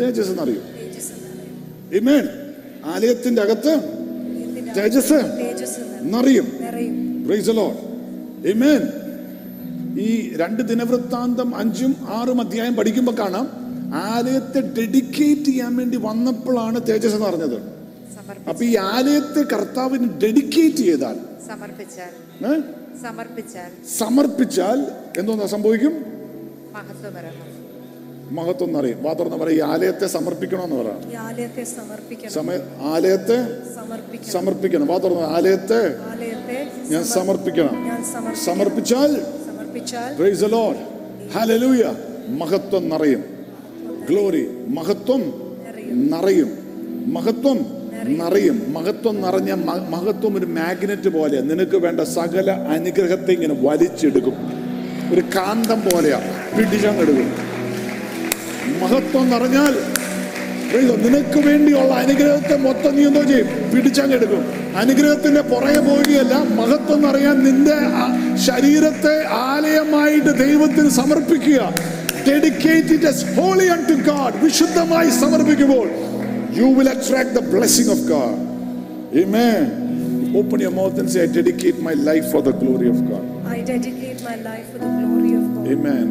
തേജസ് 0.00 0.32
നിറയും. 0.38 0.64
Amen. 1.92 2.24
ആലയത്തിന്റെ 2.84 3.42
അകത്ത് 3.42 3.74
തേജസ് 4.76 5.18
നിറയും. 6.04 6.48
the 7.44 7.52
Lord. 7.52 7.78
Amen. 8.44 8.82
ഈ 9.98 10.10
രണ്ട് 10.36 10.62
ദിനവൃത്താന്തം 10.62 11.56
അഞ്ചും 11.56 11.94
ആറും 12.08 12.40
അധ്യായം 12.40 12.76
പഠിക്കുമ്പോൾ 12.76 13.16
കാണാം 13.18 13.46
ആലയത്തെ 13.92 14.60
ഡെഡിക്കേറ്റ് 14.60 15.42
ചെയ്യാൻ 15.42 15.76
വേണ്ടി 15.76 15.96
വന്നപ്പോഴാണ് 15.96 16.80
തേജസ് 16.88 17.14
എന്ന് 17.14 17.26
പറഞ്ഞത് 17.26 17.82
അപ്പൊ 18.48 18.64
ഈ 18.64 18.76
ആലയത്തെ 18.76 19.42
കർത്താവിന് 19.42 20.08
ഡെഡിക്കേറ്റ് 20.20 20.76
ചെയ്താൽ 20.76 21.16
സമർപ്പിച്ചാൽ 23.98 24.86
എന്തോന്നാ 25.18 25.46
സംഭവിക്കും? 25.46 25.92
മഹത്വം 28.30 28.68
എന്നറിയും 28.68 29.18
തുറന്ന് 29.18 29.36
പറയും. 29.36 29.56
ഈ 29.56 29.60
ആലയത്തെ 29.60 30.06
സമർപ്പിക്കണമെന്ന് 30.06 30.76
പറയാം 30.76 31.12
ഈ 31.12 31.14
ആലയത്തെ 31.14 31.64
സമർപ്പിക്കണം. 31.64 32.32
സമയ 32.32 32.58
ആലയത്തെ 32.80 33.46
സമർപ്പിക്കണം. 33.74 34.32
സമർപ്പിക്കണം. 34.32 34.86
വാ 34.86 35.00
ആലയത്തെ 35.36 36.00
ആലയത്തെ 36.00 36.70
ഞാൻ 36.88 37.04
സമർപ്പിക്കണം. 37.04 38.04
സമർപ്പിച്ചാൽ 38.44 39.22
സമർപ്പിച്ചാൽ 39.46 40.16
Praise 40.16 40.40
the 40.40 40.52
Lord. 40.52 40.76
Hallelujah. 41.36 41.94
മഹത്വം 42.28 42.88
നിറയും. 42.88 43.41
ഗ്ലോറി 44.08 44.46
മഹത്വം 44.68 45.22
നിറയും. 46.10 46.50
മഹത്വം 47.06 47.58
നിറയും. 48.18 48.62
മഹത്വം 48.72 49.20
നിറഞ്ഞ 49.22 49.52
മഹത്വം 49.88 50.38
ഒരു 50.38 50.46
മാഗ്നറ്റ് 50.46 51.08
പോലെ 51.08 51.40
നിനക്ക് 51.40 51.76
വേണ്ട 51.76 52.00
സകല 52.00 52.50
അനുഗ്രഹത്തെ 52.50 53.32
ഇങ്ങനെ 53.32 53.56
വലിച്ചെടുക്കും. 53.60 54.34
ഒരു 55.12 55.20
കാന്തം 55.20 55.80
പോലെയാ. 55.80 56.20
പിടിച്ചങ്ങെടുക്കും. 56.58 57.32
മഹത്വം 58.82 59.30
നിറഞ്ഞാൽ. 59.30 59.74
നിനക്ക് 61.02 61.46
വേണ്ടിയുള്ള 61.46 61.94
അനുഗ്രഹത്തെ 61.94 62.56
മൊത്തം 62.56 62.96
നീ 62.96 63.06
എന്തോ 63.06 63.22
ചെയ്യും? 63.22 63.48
പിടിച്ചങ്ങെടുക്കും. 63.74 64.42
അനുഗ്രഹത്തിന്റെ 64.76 65.40
പുറകെ 65.40 65.80
പോവുകയല്ല 65.80 66.34
മഹത്വം 66.60 67.02
നിറയാൻ 67.02 67.44
നിന്റെ 67.44 67.78
ശരീരത്തെ 68.38 69.26
ആലയമായിട്ട് 69.26 70.38
ദൈവത്തിന് 70.38 70.88
സമർപ്പിക്കുക. 70.88 71.74
Dedicate 72.29 72.93
it 72.95 73.07
as 73.11 73.19
holy 73.39 73.67
unto 73.75 73.95
God 74.11 74.31
വിശുദ്ധമായി 74.45 75.11
സമർപ്പിക്കുമ്പോൾ 75.21 75.87
you 76.57 76.67
will 76.77 76.89
attract 76.95 77.31
the 77.39 77.45
blessing 77.53 77.87
of 77.95 77.99
God 78.15 78.35
amen 79.23 79.65
open 80.39 80.59
your 80.65 80.73
mouth 80.79 80.95
and 81.01 81.09
say 81.13 81.21
I 81.23 81.31
dedicate 81.39 81.77
my 81.89 81.95
life 82.09 82.25
for 82.33 82.41
the 82.47 82.53
glory 82.61 82.87
of 82.93 82.99
God 83.11 83.25
I 83.55 83.61
dedicate 83.73 84.19
my 84.29 84.35
life 84.49 84.67
for 84.71 84.79
the 84.79 84.91
glory 84.99 85.31
of 85.39 85.45
God. 85.53 85.65
amen 85.73 86.05